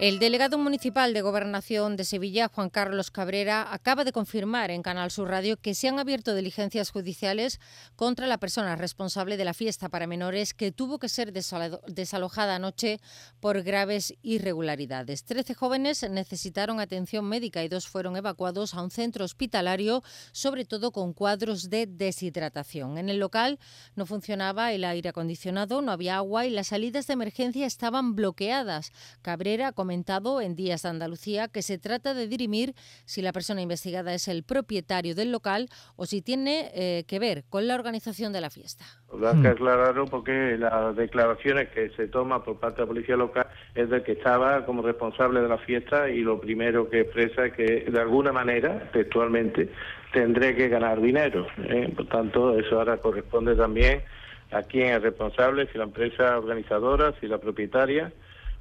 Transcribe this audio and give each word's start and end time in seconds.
El 0.00 0.18
delegado 0.18 0.58
municipal 0.58 1.14
de 1.14 1.22
Gobernación 1.22 1.96
de 1.96 2.02
Sevilla, 2.02 2.48
Juan 2.48 2.68
Carlos 2.68 3.12
Cabrera, 3.12 3.72
acaba 3.72 4.02
de 4.02 4.10
confirmar 4.10 4.72
en 4.72 4.82
Canal 4.82 5.12
Sur 5.12 5.28
Radio 5.28 5.56
que 5.56 5.72
se 5.72 5.86
han 5.86 6.00
abierto 6.00 6.34
diligencias 6.34 6.90
judiciales 6.90 7.60
contra 7.94 8.26
la 8.26 8.38
persona 8.38 8.74
responsable 8.74 9.36
de 9.36 9.44
la 9.44 9.54
fiesta 9.54 9.88
para 9.88 10.08
menores 10.08 10.52
que 10.52 10.72
tuvo 10.72 10.98
que 10.98 11.08
ser 11.08 11.32
desalojada 11.32 12.56
anoche 12.56 12.98
por 13.38 13.62
graves 13.62 14.14
irregularidades. 14.20 15.24
Trece 15.24 15.54
jóvenes 15.54 16.04
necesitaron 16.10 16.80
atención 16.80 17.24
médica 17.26 17.62
y 17.62 17.68
dos 17.68 17.86
fueron 17.86 18.16
evacuados 18.16 18.74
a 18.74 18.82
un 18.82 18.90
centro 18.90 19.24
hospitalario, 19.24 20.02
sobre 20.32 20.64
todo 20.64 20.90
con 20.90 21.12
cuadros 21.12 21.70
de 21.70 21.86
deshidratación. 21.86 22.98
En 22.98 23.10
el 23.10 23.20
local 23.20 23.60
no 23.94 24.06
funcionaba 24.06 24.72
el 24.72 24.82
aire 24.82 25.10
acondicionado, 25.10 25.82
no 25.82 25.92
había 25.92 26.16
agua 26.16 26.46
y 26.46 26.50
las 26.50 26.66
salidas 26.66 27.06
de 27.06 27.12
emergencia 27.12 27.64
estaban 27.64 28.16
bloqueadas. 28.16 28.90
Cabrera 29.22 29.70
comentado 29.84 30.40
en 30.40 30.56
Días 30.56 30.82
de 30.82 30.88
Andalucía 30.88 31.48
que 31.48 31.60
se 31.60 31.76
trata 31.76 32.14
de 32.14 32.26
dirimir 32.26 32.72
si 33.04 33.20
la 33.20 33.32
persona 33.34 33.60
investigada 33.60 34.14
es 34.14 34.28
el 34.28 34.42
propietario 34.42 35.14
del 35.14 35.30
local 35.30 35.68
o 35.96 36.06
si 36.06 36.22
tiene 36.22 36.70
eh, 36.72 37.04
que 37.06 37.18
ver 37.18 37.44
con 37.50 37.68
la 37.68 37.74
organización 37.74 38.32
de 38.32 38.40
la 38.40 38.48
fiesta. 38.48 38.86
Hay 39.12 39.42
que 39.42 39.48
aclararlo 39.48 40.06
porque 40.06 40.56
las 40.58 40.96
declaraciones 40.96 41.68
que 41.68 41.90
se 41.90 42.08
toman 42.08 42.42
por 42.44 42.58
parte 42.58 42.76
de 42.76 42.82
la 42.84 42.86
policía 42.86 43.16
local 43.16 43.46
es 43.74 43.90
de 43.90 44.02
que 44.02 44.12
estaba 44.12 44.64
como 44.64 44.80
responsable 44.80 45.42
de 45.42 45.48
la 45.48 45.58
fiesta 45.58 46.08
y 46.08 46.20
lo 46.20 46.40
primero 46.40 46.88
que 46.88 47.00
expresa 47.02 47.44
es 47.44 47.52
que 47.52 47.84
de 47.90 48.00
alguna 48.00 48.32
manera, 48.32 48.90
textualmente, 48.90 49.68
tendré 50.14 50.56
que 50.56 50.70
ganar 50.70 50.98
dinero. 50.98 51.46
¿eh? 51.58 51.92
Por 51.94 52.08
tanto, 52.08 52.58
eso 52.58 52.78
ahora 52.78 52.96
corresponde 52.96 53.54
también 53.54 54.00
a 54.50 54.62
quién 54.62 54.94
es 54.94 55.02
responsable, 55.02 55.68
si 55.70 55.76
la 55.76 55.84
empresa 55.84 56.38
organizadora, 56.38 57.12
si 57.20 57.26
la 57.26 57.36
propietaria 57.36 58.10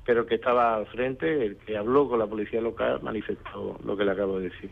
pero 0.05 0.25
que 0.25 0.35
estaba 0.35 0.75
al 0.75 0.87
frente, 0.87 1.45
el 1.45 1.57
que 1.57 1.77
habló 1.77 2.07
con 2.07 2.19
la 2.19 2.27
policía 2.27 2.61
local, 2.61 3.01
manifestó 3.01 3.79
lo 3.83 3.97
que 3.97 4.05
le 4.05 4.11
acabo 4.11 4.39
de 4.39 4.49
decir. 4.49 4.71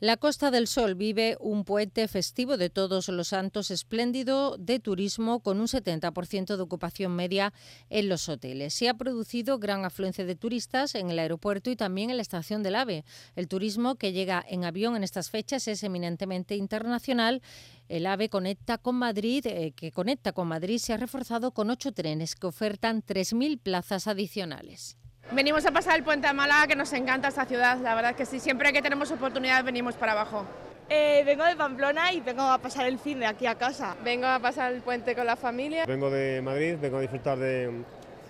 La 0.00 0.16
Costa 0.16 0.52
del 0.52 0.68
Sol 0.68 0.94
vive 0.94 1.36
un 1.40 1.64
puente 1.64 2.06
festivo 2.06 2.56
de 2.56 2.70
todos 2.70 3.08
los 3.08 3.28
santos 3.28 3.72
espléndido 3.72 4.56
de 4.56 4.78
turismo 4.78 5.40
con 5.40 5.58
un 5.58 5.66
70% 5.66 6.56
de 6.56 6.62
ocupación 6.62 7.16
media 7.16 7.52
en 7.90 8.08
los 8.08 8.28
hoteles. 8.28 8.74
Se 8.74 8.88
ha 8.88 8.94
producido 8.94 9.58
gran 9.58 9.84
afluencia 9.84 10.24
de 10.24 10.36
turistas 10.36 10.94
en 10.94 11.10
el 11.10 11.18
aeropuerto 11.18 11.68
y 11.68 11.74
también 11.74 12.10
en 12.10 12.16
la 12.16 12.22
estación 12.22 12.62
del 12.62 12.76
AVE. 12.76 13.04
El 13.34 13.48
turismo 13.48 13.96
que 13.96 14.12
llega 14.12 14.44
en 14.48 14.64
avión 14.64 14.94
en 14.94 15.02
estas 15.02 15.30
fechas 15.30 15.66
es 15.66 15.82
eminentemente 15.82 16.54
internacional. 16.54 17.42
El 17.88 18.06
AVE 18.06 18.28
conecta 18.28 18.76
con 18.76 18.96
Madrid, 18.96 19.46
eh, 19.46 19.72
que 19.74 19.92
conecta 19.92 20.32
con 20.32 20.46
Madrid, 20.46 20.78
se 20.78 20.92
ha 20.92 20.98
reforzado 20.98 21.52
con 21.52 21.70
ocho 21.70 21.92
trenes 21.92 22.36
que 22.36 22.46
ofertan 22.46 23.02
3.000 23.02 23.58
plazas 23.62 24.06
adicionales. 24.06 24.98
Venimos 25.32 25.64
a 25.64 25.72
pasar 25.72 25.96
el 25.96 26.04
puente 26.04 26.26
de 26.26 26.34
Málaga, 26.34 26.66
que 26.66 26.76
nos 26.76 26.92
encanta 26.92 27.28
esta 27.28 27.46
ciudad, 27.46 27.78
la 27.80 27.94
verdad 27.94 28.14
que 28.14 28.26
sí, 28.26 28.40
siempre 28.40 28.72
que 28.72 28.82
tenemos 28.82 29.10
oportunidad 29.10 29.64
venimos 29.64 29.94
para 29.94 30.12
abajo. 30.12 30.44
Eh, 30.90 31.22
vengo 31.24 31.44
de 31.44 31.56
Pamplona 31.56 32.12
y 32.12 32.20
vengo 32.20 32.42
a 32.42 32.58
pasar 32.58 32.86
el 32.86 32.98
fin 32.98 33.20
de 33.20 33.26
aquí 33.26 33.46
a 33.46 33.54
casa. 33.56 33.96
Vengo 34.04 34.26
a 34.26 34.38
pasar 34.38 34.72
el 34.72 34.80
puente 34.80 35.14
con 35.14 35.26
la 35.26 35.36
familia. 35.36 35.84
Vengo 35.86 36.10
de 36.10 36.40
Madrid, 36.42 36.76
vengo 36.80 36.98
a 36.98 37.00
disfrutar 37.02 37.38
de, 37.38 37.84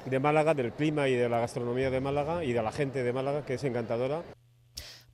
de 0.06 0.20
Málaga, 0.20 0.54
del 0.54 0.72
clima 0.72 1.08
y 1.08 1.14
de 1.14 1.28
la 1.28 1.38
gastronomía 1.40 1.90
de 1.90 2.00
Málaga 2.00 2.44
y 2.44 2.52
de 2.52 2.62
la 2.62 2.72
gente 2.72 3.02
de 3.02 3.12
Málaga, 3.12 3.44
que 3.44 3.54
es 3.54 3.64
encantadora. 3.64 4.22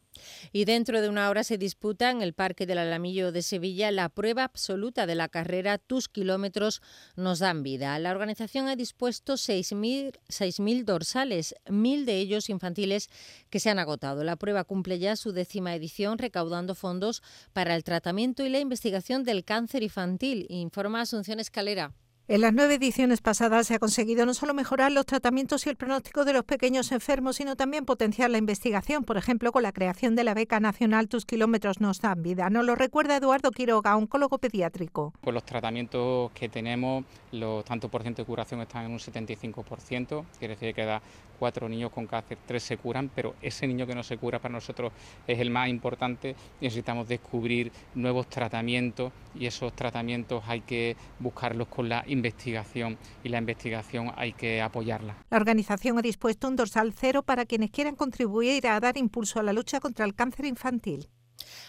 Y 0.53 0.65
dentro 0.65 1.01
de 1.01 1.09
una 1.09 1.29
hora 1.29 1.45
se 1.45 1.59
disputa 1.59 2.11
en 2.11 2.23
el 2.23 2.33
Parque 2.33 2.67
del 2.67 2.79
Alamillo 2.79 3.33
de 3.33 3.43
Sevilla 3.43 3.91
la 3.91 4.09
prueba 4.09 4.45
absoluta 4.45 5.07
de 5.07 5.15
la 5.15 5.29
carrera 5.29 5.79
Tus 5.79 6.09
kilómetros 6.09 6.83
nos 7.17 7.41
dan 7.41 7.63
vida. 7.63 7.99
La 7.99 8.11
organización 8.11 8.69
ha 8.69 8.77
dispuesto 8.77 9.35
6.000 9.35 10.85
dorsales, 10.85 11.55
mil 11.69 12.07
de 12.07 12.19
ellos 12.19 12.49
infantiles 12.49 13.09
que 13.51 13.61
se 13.61 13.71
han 13.71 13.79
agotado. 13.79 14.25
La 14.25 14.37
prueba 14.37 14.65
cumple 14.65 14.99
ya 14.99 15.17
su 15.17 15.33
décima 15.33 15.75
edición 15.75 16.19
recaudando 16.19 16.75
fondos 16.75 17.23
para 17.53 17.75
el 17.75 17.85
tratamiento 17.85 18.45
y 18.45 18.49
la 18.49 18.61
investigación 18.61 19.25
del 19.25 19.45
cáncer 19.45 19.83
infantil, 19.83 20.47
informa 20.49 21.01
Asunción 21.01 21.41
Escalera. 21.41 21.93
En 22.27 22.41
las 22.41 22.55
nueve 22.55 22.77
ediciones 22.77 23.21
pasadas 23.21 23.67
se 23.67 23.75
ha 23.75 23.79
conseguido 23.79 24.25
no 24.25 24.33
solo 24.33 24.55
mejorar 24.55 24.91
los 24.91 25.05
tratamientos 25.05 25.67
y 25.67 25.69
el 25.69 25.77
pronóstico 25.77 26.25
de 26.25 26.33
los 26.33 26.45
pequeños 26.45 26.91
enfermos, 26.91 27.37
sino 27.37 27.55
también 27.55 27.85
potenciar 27.85 28.31
la 28.31 28.39
investigación, 28.39 29.05
por 29.05 29.19
ejemplo, 29.19 29.53
con 29.53 29.63
la 29.63 29.73
creación 29.73 30.17
de 30.17 30.25
la 30.25 30.33
beca 30.33 30.59
nacional 30.59 31.07
Tus 31.07 31.27
kilómetros 31.27 31.83
nos 31.83 32.01
dan 32.01 32.23
vida. 32.23 32.49
Nos 32.49 32.65
lo 32.65 32.77
recuerda 32.77 33.17
Eduardo 33.17 33.51
Quiroga, 33.51 33.95
oncólogo 33.95 34.39
pediátrico. 34.39 35.13
Pues 35.21 35.35
los 35.35 35.45
tratamientos 35.45 36.33
que 36.33 36.49
tenemos, 36.49 37.05
los 37.33 37.63
tanto 37.63 37.91
por 37.91 38.01
ciento 38.01 38.23
de 38.23 38.27
curación 38.27 38.63
están 38.63 38.87
en 38.87 38.93
un 38.93 38.99
75%, 39.01 40.25
quiere 40.39 40.55
decir 40.55 40.75
que 40.75 40.81
cada 40.81 41.03
cuatro 41.39 41.69
niños 41.69 41.91
con 41.91 42.07
cáncer, 42.07 42.39
tres 42.47 42.63
se 42.63 42.77
curan, 42.77 43.11
pero 43.15 43.35
ese 43.43 43.67
niño 43.67 43.87
que 43.87 43.95
no 43.95 44.03
se 44.03 44.17
cura 44.17 44.39
para 44.39 44.53
nosotros 44.53 44.93
es 45.27 45.39
el 45.39 45.51
más 45.51 45.69
importante. 45.69 46.35
Necesitamos 46.61 47.09
descubrir 47.09 47.71
nuevos 47.95 48.29
tratamientos 48.29 49.13
y 49.35 49.47
esos 49.47 49.73
tratamientos 49.75 50.43
hay 50.47 50.61
que 50.61 50.97
buscarlos 51.19 51.69
con 51.69 51.89
la 51.89 52.05
investigación 52.07 52.97
y 53.23 53.29
la 53.29 53.39
investigación 53.39 54.13
hay 54.17 54.33
que 54.33 54.63
apoyarla. 54.63 55.17
La 55.31 55.37
organización 55.37 55.99
ha 55.99 56.03
dispuesto 56.03 56.49
un 56.49 56.57
dorsal 56.57 56.93
cero 56.93 57.23
para 57.23 57.45
quienes 57.45 57.71
quieran 57.71 57.97
contribuir 57.97 58.67
a 58.67 58.81
dar 58.81 58.97
impulso 58.97 59.41
a 59.41 59.43
la 59.43 59.53
lucha 59.53 59.81
contra 59.81 60.05
el 60.05 60.15
cáncer 60.15 60.47
infantil. 60.47 61.09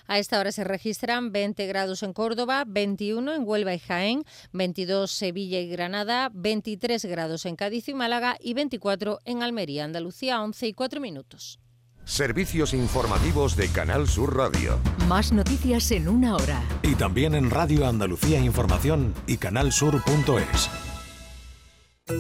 A 0.08 0.20
esta 0.20 0.40
hora 0.40 0.52
se 0.52 0.64
registran 0.64 1.32
20 1.32 1.66
grados 1.68 2.04
en 2.04 2.14
Córdoba, 2.14 2.64
21 2.68 3.34
en 3.34 3.48
Huelva 3.48 3.74
y 3.74 3.80
Jaén, 3.80 4.26
22 4.54 5.12
Sevilla 5.12 5.60
y 5.60 5.68
Granada, 5.68 6.30
23 6.34 7.04
grados 7.06 7.46
en 7.46 7.56
Cádiz 7.56 7.88
y 7.90 7.94
Málaga 7.94 8.38
y 8.40 8.54
24 8.54 9.20
en 9.26 9.44
Almería, 9.44 9.86
Andalucía, 9.86 10.42
11 10.42 10.68
y 10.68 10.74
4 10.74 11.02
minutos. 11.02 11.60
Servicios 12.06 12.76
informativos 12.76 13.56
de 13.56 13.68
Canal 13.70 14.08
Sur 14.08 14.38
Radio. 14.38 14.80
Más 15.08 15.32
noticias 15.32 15.90
en 15.90 16.08
una 16.08 16.36
hora. 16.36 16.64
Y 16.84 16.94
también 16.94 17.34
en 17.34 17.50
Radio 17.50 17.88
Andalucía 17.88 18.40
Información 18.40 19.16
y 19.26 19.38
canalsur.es. 19.38 20.70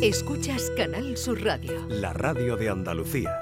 Escuchas 0.01 0.71
Canal 0.75 1.15
Sur 1.17 1.43
Radio. 1.43 1.85
La 1.87 2.13
radio 2.13 2.57
de 2.57 2.69
Andalucía. 2.69 3.41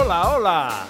Hola, 0.00 0.28
hola. 0.28 0.86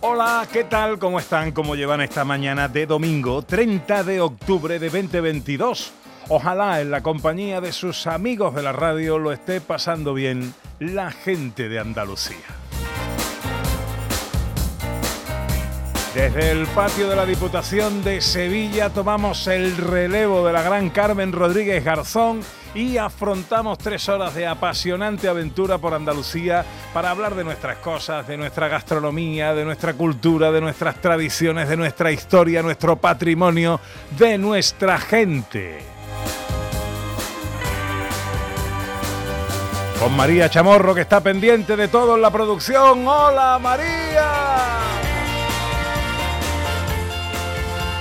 Hola, 0.00 0.48
¿qué 0.52 0.64
tal? 0.64 0.98
¿Cómo 0.98 1.20
están? 1.20 1.52
¿Cómo 1.52 1.76
llevan 1.76 2.00
esta 2.00 2.24
mañana 2.24 2.66
de 2.66 2.84
domingo 2.84 3.42
30 3.42 4.02
de 4.02 4.20
octubre 4.20 4.80
de 4.80 4.90
2022? 4.90 5.92
Ojalá 6.30 6.80
en 6.80 6.90
la 6.90 7.00
compañía 7.00 7.60
de 7.60 7.70
sus 7.70 8.08
amigos 8.08 8.56
de 8.56 8.64
la 8.64 8.72
radio 8.72 9.18
lo 9.18 9.30
esté 9.30 9.60
pasando 9.60 10.14
bien 10.14 10.52
la 10.80 11.12
gente 11.12 11.68
de 11.68 11.78
Andalucía. 11.78 12.38
Desde 16.12 16.50
el 16.50 16.66
patio 16.66 17.08
de 17.08 17.14
la 17.14 17.24
Diputación 17.24 18.02
de 18.02 18.20
Sevilla 18.20 18.90
tomamos 18.90 19.46
el 19.46 19.76
relevo 19.76 20.44
de 20.44 20.52
la 20.52 20.62
gran 20.62 20.90
Carmen 20.90 21.30
Rodríguez 21.30 21.84
Garzón 21.84 22.40
y 22.74 22.96
afrontamos 22.98 23.78
tres 23.78 24.08
horas 24.08 24.34
de 24.34 24.46
apasionante 24.46 25.28
aventura 25.28 25.78
por 25.78 25.94
Andalucía 25.94 26.64
para 26.94 27.10
hablar 27.10 27.34
de 27.34 27.44
nuestras 27.44 27.78
cosas, 27.78 28.26
de 28.26 28.36
nuestra 28.36 28.68
gastronomía, 28.68 29.54
de 29.54 29.64
nuestra 29.64 29.94
cultura, 29.94 30.52
de 30.52 30.60
nuestras 30.60 31.00
tradiciones, 31.00 31.68
de 31.68 31.76
nuestra 31.76 32.12
historia, 32.12 32.62
nuestro 32.62 32.96
patrimonio, 32.96 33.80
de 34.18 34.38
nuestra 34.38 34.98
gente. 34.98 35.80
Con 39.98 40.16
María 40.16 40.48
Chamorro 40.48 40.94
que 40.94 41.02
está 41.02 41.20
pendiente 41.20 41.76
de 41.76 41.88
todo 41.88 42.16
en 42.16 42.22
la 42.22 42.30
producción. 42.30 43.06
¡Hola 43.06 43.58
María! 43.60 44.30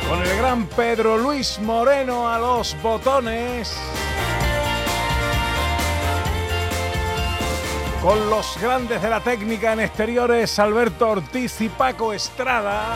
Con 0.08 0.22
el 0.22 0.38
gran 0.38 0.66
Pedro 0.68 1.18
Luis 1.18 1.60
Moreno 1.60 2.30
a 2.30 2.40
los 2.40 2.76
botones. 2.82 3.76
Con 8.02 8.30
los 8.30 8.58
grandes 8.62 9.02
de 9.02 9.10
la 9.10 9.20
técnica 9.20 9.74
en 9.74 9.82
exteriores, 9.82 10.58
Alberto 10.58 11.10
Ortiz 11.10 11.60
y 11.60 11.68
Paco 11.68 12.14
Estrada. 12.14 12.96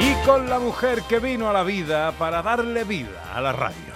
Y 0.00 0.14
con 0.26 0.50
la 0.50 0.58
mujer 0.58 1.02
que 1.08 1.20
vino 1.20 1.48
a 1.48 1.52
la 1.52 1.62
vida 1.62 2.10
para 2.12 2.42
darle 2.42 2.82
vida 2.82 3.32
a 3.32 3.40
la 3.40 3.52
radio. 3.52 3.94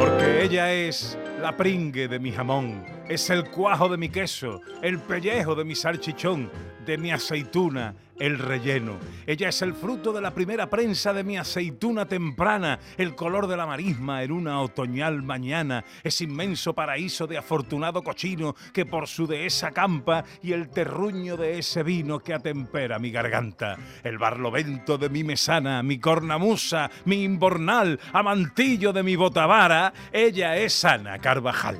Porque 0.00 0.42
ella 0.42 0.72
es 0.72 1.16
la 1.40 1.56
pringue 1.56 2.08
de 2.08 2.18
mi 2.18 2.32
jamón, 2.32 2.84
es 3.08 3.30
el 3.30 3.50
cuajo 3.50 3.88
de 3.88 3.96
mi 3.96 4.08
queso, 4.08 4.60
el 4.82 4.98
pellejo 4.98 5.54
de 5.54 5.64
mi 5.64 5.74
salchichón, 5.74 6.50
de 6.84 6.98
mi 6.98 7.12
aceituna, 7.12 7.94
el 8.18 8.38
relleno. 8.38 8.98
Ella 9.26 9.48
es 9.48 9.62
el 9.62 9.74
fruto 9.74 10.12
de 10.12 10.20
la 10.20 10.32
primera 10.32 10.68
prensa 10.68 11.12
de 11.12 11.24
mi 11.24 11.36
aceituna 11.36 12.06
temprana, 12.06 12.78
el 12.96 13.14
color 13.14 13.46
de 13.46 13.56
la 13.56 13.66
marisma 13.66 14.22
en 14.22 14.32
una 14.32 14.60
otoñal 14.60 15.22
mañana, 15.22 15.84
ese 16.04 16.24
inmenso 16.24 16.74
paraíso 16.74 17.26
de 17.26 17.38
afortunado 17.38 18.02
cochino 18.02 18.54
que 18.72 18.86
por 18.86 19.08
su 19.08 19.26
dehesa 19.26 19.72
campa 19.72 20.24
y 20.42 20.52
el 20.52 20.70
terruño 20.70 21.36
de 21.36 21.58
ese 21.58 21.82
vino 21.82 22.20
que 22.20 22.34
atempera 22.34 22.98
mi 22.98 23.10
garganta, 23.10 23.76
el 24.04 24.18
barlovento 24.18 24.98
de 24.98 25.08
mi 25.08 25.24
mesana, 25.24 25.82
mi 25.82 25.98
cornamusa, 25.98 26.90
mi 27.04 27.24
imbornal, 27.24 27.98
amantillo 28.12 28.92
de 28.92 29.02
mi 29.02 29.16
botavara, 29.16 29.92
ella 30.12 30.56
es 30.56 30.84
Ana 30.84 31.18
Carvajal. 31.18 31.78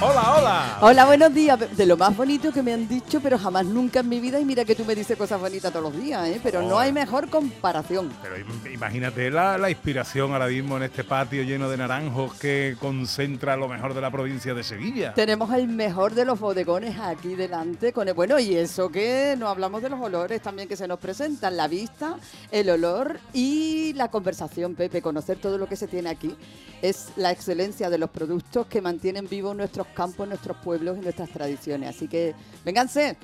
Hola, 0.00 0.34
hola. 0.36 0.78
Hola, 0.80 1.04
buenos 1.06 1.32
días. 1.32 1.76
De 1.76 1.86
lo 1.86 1.96
más 1.96 2.16
bonito 2.16 2.50
que 2.52 2.60
me 2.60 2.72
han 2.72 2.88
dicho, 2.88 3.20
pero 3.20 3.38
jamás 3.38 3.64
nunca 3.66 4.00
en 4.00 4.08
mi 4.08 4.18
vida. 4.18 4.40
Y 4.40 4.44
mira 4.44 4.64
que 4.64 4.74
tú 4.74 4.84
me 4.84 4.96
dices 4.96 5.16
cosas 5.16 5.40
bonitas 5.40 5.70
todos 5.72 5.92
los 5.92 6.02
días, 6.02 6.26
¿eh? 6.26 6.40
Pero 6.42 6.60
no 6.62 6.76
hay 6.80 6.92
mejor 6.92 7.28
comparación. 7.28 8.12
Pero 8.20 8.36
im- 8.36 8.72
imagínate 8.74 9.30
la, 9.30 9.56
la 9.58 9.70
inspiración 9.70 10.32
ahora 10.32 10.48
mismo 10.48 10.76
en 10.76 10.82
este 10.84 11.04
patio 11.04 11.44
lleno 11.44 11.70
de 11.70 11.76
naranjos 11.76 12.34
que 12.34 12.76
concentra 12.80 13.56
lo 13.56 13.68
mejor 13.68 13.94
de 13.94 14.00
la 14.00 14.10
provincia 14.10 14.54
de 14.54 14.64
Sevilla. 14.64 15.14
Tenemos 15.14 15.52
el 15.54 15.68
mejor 15.68 16.14
de 16.14 16.24
los 16.24 16.40
bodegones 16.40 16.98
aquí 16.98 17.36
delante. 17.36 17.92
Con 17.92 18.08
el, 18.08 18.14
bueno, 18.14 18.40
y 18.40 18.56
eso 18.56 18.90
que 18.90 19.36
no 19.38 19.46
hablamos 19.48 19.82
de 19.82 19.90
los 19.90 20.00
olores 20.00 20.42
también 20.42 20.68
que 20.68 20.76
se 20.76 20.88
nos 20.88 20.98
presentan. 20.98 21.56
La 21.56 21.68
vista, 21.68 22.16
el 22.50 22.70
olor 22.70 23.20
y 23.32 23.92
la 23.92 24.08
conversación, 24.10 24.74
Pepe. 24.74 25.00
Conocer 25.00 25.38
todo 25.38 25.58
lo 25.58 25.68
que 25.68 25.76
se 25.76 25.86
tiene 25.86 26.08
aquí 26.10 26.34
es 26.80 27.10
la 27.14 27.30
excelencia 27.30 27.88
de 27.88 27.98
los 27.98 28.10
productos 28.10 28.66
que 28.66 28.80
mantienen 28.80 29.28
vivos 29.28 29.54
nuestros 29.54 29.86
campos, 29.92 30.28
nuestros 30.28 30.56
pueblos 30.58 30.98
y 30.98 31.00
nuestras 31.00 31.30
tradiciones. 31.30 31.90
Así 31.90 32.08
que, 32.08 32.34
vénganse. 32.64 33.16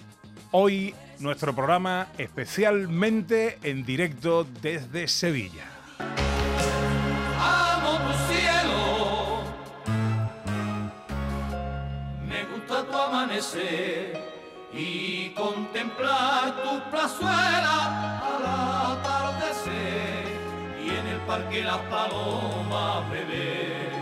Hoy 0.50 0.94
nuestro 1.18 1.54
programa 1.54 2.08
especialmente 2.16 3.58
en 3.62 3.84
directo 3.84 4.44
desde 4.62 5.08
Sevilla. 5.08 5.64
Amo 7.38 7.98
tu 7.98 8.32
cielo. 8.32 9.42
Me 12.26 12.44
gusta 12.44 12.84
tu 12.86 12.96
amanecer 12.96 14.18
y 14.72 15.30
contemplar 15.30 16.62
tu 16.62 16.90
plazuela 16.90 18.20
al 18.20 18.96
atardecer 18.96 20.24
y 20.84 20.88
en 20.88 21.06
el 21.06 21.20
parque 21.26 21.64
las 21.64 21.78
palomas 21.90 23.10
beber. 23.10 23.97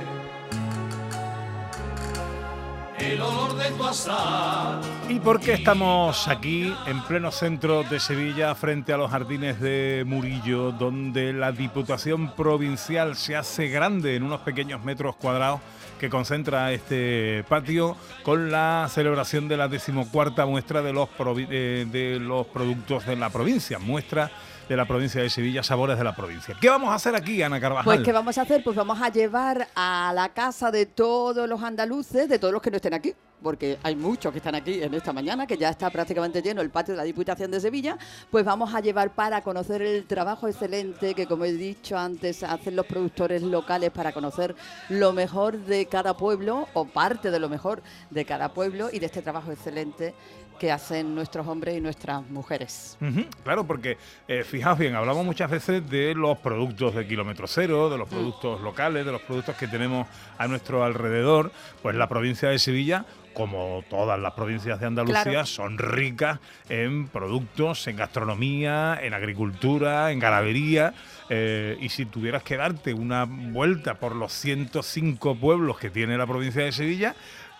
El 3.06 3.22
olor 3.22 3.54
de 3.56 3.70
tu 3.70 3.84
azar. 3.84 4.80
¿Y 5.08 5.20
por 5.20 5.38
qué 5.38 5.52
estamos 5.52 6.26
aquí 6.26 6.74
en 6.86 7.00
pleno 7.04 7.30
centro 7.30 7.84
de 7.84 8.00
Sevilla 8.00 8.52
frente 8.56 8.92
a 8.92 8.96
los 8.96 9.12
jardines 9.12 9.60
de 9.60 10.02
Murillo, 10.04 10.72
donde 10.72 11.32
la 11.32 11.52
Diputación 11.52 12.34
Provincial 12.34 13.14
se 13.14 13.36
hace 13.36 13.68
grande 13.68 14.16
en 14.16 14.24
unos 14.24 14.40
pequeños 14.40 14.82
metros 14.82 15.14
cuadrados 15.14 15.60
que 16.00 16.10
concentra 16.10 16.72
este 16.72 17.44
patio 17.48 17.96
con 18.24 18.50
la 18.50 18.88
celebración 18.90 19.46
de 19.46 19.56
la 19.56 19.68
decimocuarta 19.68 20.44
muestra 20.44 20.82
de 20.82 20.92
los, 20.92 21.08
eh, 21.48 21.86
de 21.88 22.18
los 22.18 22.48
productos 22.48 23.06
de 23.06 23.14
la 23.14 23.30
provincia, 23.30 23.78
muestra 23.78 24.32
de 24.68 24.76
la 24.76 24.86
provincia 24.86 25.22
de 25.22 25.30
Sevilla, 25.30 25.62
sabores 25.62 25.98
de 25.98 26.04
la 26.04 26.14
provincia. 26.14 26.56
¿Qué 26.60 26.68
vamos 26.68 26.90
a 26.90 26.94
hacer 26.94 27.14
aquí, 27.14 27.42
Ana 27.42 27.60
Carvajal? 27.60 27.84
Pues, 27.84 28.00
¿qué 28.00 28.12
vamos 28.12 28.36
a 28.38 28.42
hacer? 28.42 28.64
Pues 28.64 28.76
vamos 28.76 29.00
a 29.00 29.08
llevar 29.10 29.68
a 29.74 30.12
la 30.14 30.30
casa 30.30 30.70
de 30.70 30.86
todos 30.86 31.48
los 31.48 31.62
andaluces, 31.62 32.28
de 32.28 32.38
todos 32.38 32.52
los 32.52 32.60
que 32.60 32.70
no 32.70 32.76
estén 32.76 32.94
aquí, 32.94 33.14
porque 33.42 33.78
hay 33.82 33.94
muchos 33.94 34.32
que 34.32 34.38
están 34.38 34.54
aquí 34.54 34.82
en 34.82 34.92
esta 34.94 35.12
mañana, 35.12 35.46
que 35.46 35.56
ya 35.56 35.68
está 35.68 35.88
prácticamente 35.90 36.42
lleno 36.42 36.62
el 36.62 36.70
patio 36.70 36.94
de 36.94 36.98
la 36.98 37.04
Diputación 37.04 37.50
de 37.50 37.60
Sevilla, 37.60 37.96
pues 38.30 38.44
vamos 38.44 38.74
a 38.74 38.80
llevar 38.80 39.14
para 39.14 39.42
conocer 39.42 39.82
el 39.82 40.04
trabajo 40.04 40.48
excelente 40.48 41.14
que, 41.14 41.26
como 41.26 41.44
he 41.44 41.52
dicho 41.52 41.96
antes, 41.96 42.42
hacen 42.42 42.74
los 42.74 42.86
productores 42.86 43.42
locales 43.42 43.90
para 43.90 44.12
conocer 44.12 44.56
lo 44.88 45.12
mejor 45.12 45.58
de 45.58 45.86
cada 45.86 46.16
pueblo, 46.16 46.66
o 46.72 46.86
parte 46.86 47.30
de 47.30 47.38
lo 47.38 47.48
mejor 47.48 47.82
de 48.10 48.24
cada 48.24 48.52
pueblo, 48.52 48.88
y 48.92 48.98
de 48.98 49.06
este 49.06 49.22
trabajo 49.22 49.52
excelente 49.52 50.14
que 50.58 50.72
hacen 50.72 51.14
nuestros 51.14 51.46
hombres 51.46 51.76
y 51.76 51.80
nuestras 51.80 52.26
mujeres. 52.30 52.96
Claro, 53.44 53.66
porque 53.66 53.98
eh, 54.26 54.42
fijaos 54.56 54.78
bien, 54.78 54.94
hablamos 54.94 55.26
muchas 55.26 55.50
veces 55.50 55.88
de 55.90 56.14
los 56.14 56.38
productos 56.38 56.94
de 56.94 57.06
kilómetro 57.06 57.46
cero, 57.46 57.90
de 57.90 57.98
los 57.98 58.08
productos 58.08 58.60
locales, 58.62 59.04
de 59.04 59.12
los 59.12 59.20
productos 59.20 59.54
que 59.56 59.68
tenemos 59.68 60.06
a 60.38 60.48
nuestro 60.48 60.82
alrededor. 60.82 61.52
Pues 61.82 61.94
la 61.94 62.08
provincia 62.08 62.48
de 62.48 62.58
Sevilla, 62.58 63.04
como 63.34 63.84
todas 63.90 64.18
las 64.18 64.32
provincias 64.32 64.80
de 64.80 64.86
Andalucía, 64.86 65.22
Claro. 65.24 65.44
son 65.46 65.76
ricas 65.76 66.38
en 66.70 67.06
productos, 67.08 67.86
en 67.86 67.96
gastronomía, 67.96 68.98
en 69.02 69.12
agricultura, 69.12 70.10
en 70.10 70.20
ganadería. 70.20 70.94
eh, 71.28 71.76
y 71.80 71.88
si 71.88 72.06
tuvieras 72.06 72.44
que 72.44 72.56
darte 72.56 72.94
una 72.94 73.24
vuelta 73.28 73.94
por 73.94 74.14
los 74.14 74.32
105 74.32 75.34
pueblos 75.34 75.76
que 75.76 75.90
tiene 75.90 76.16
la 76.16 76.24
provincia 76.26 76.62
de 76.64 76.70
Sevilla, 76.70 77.16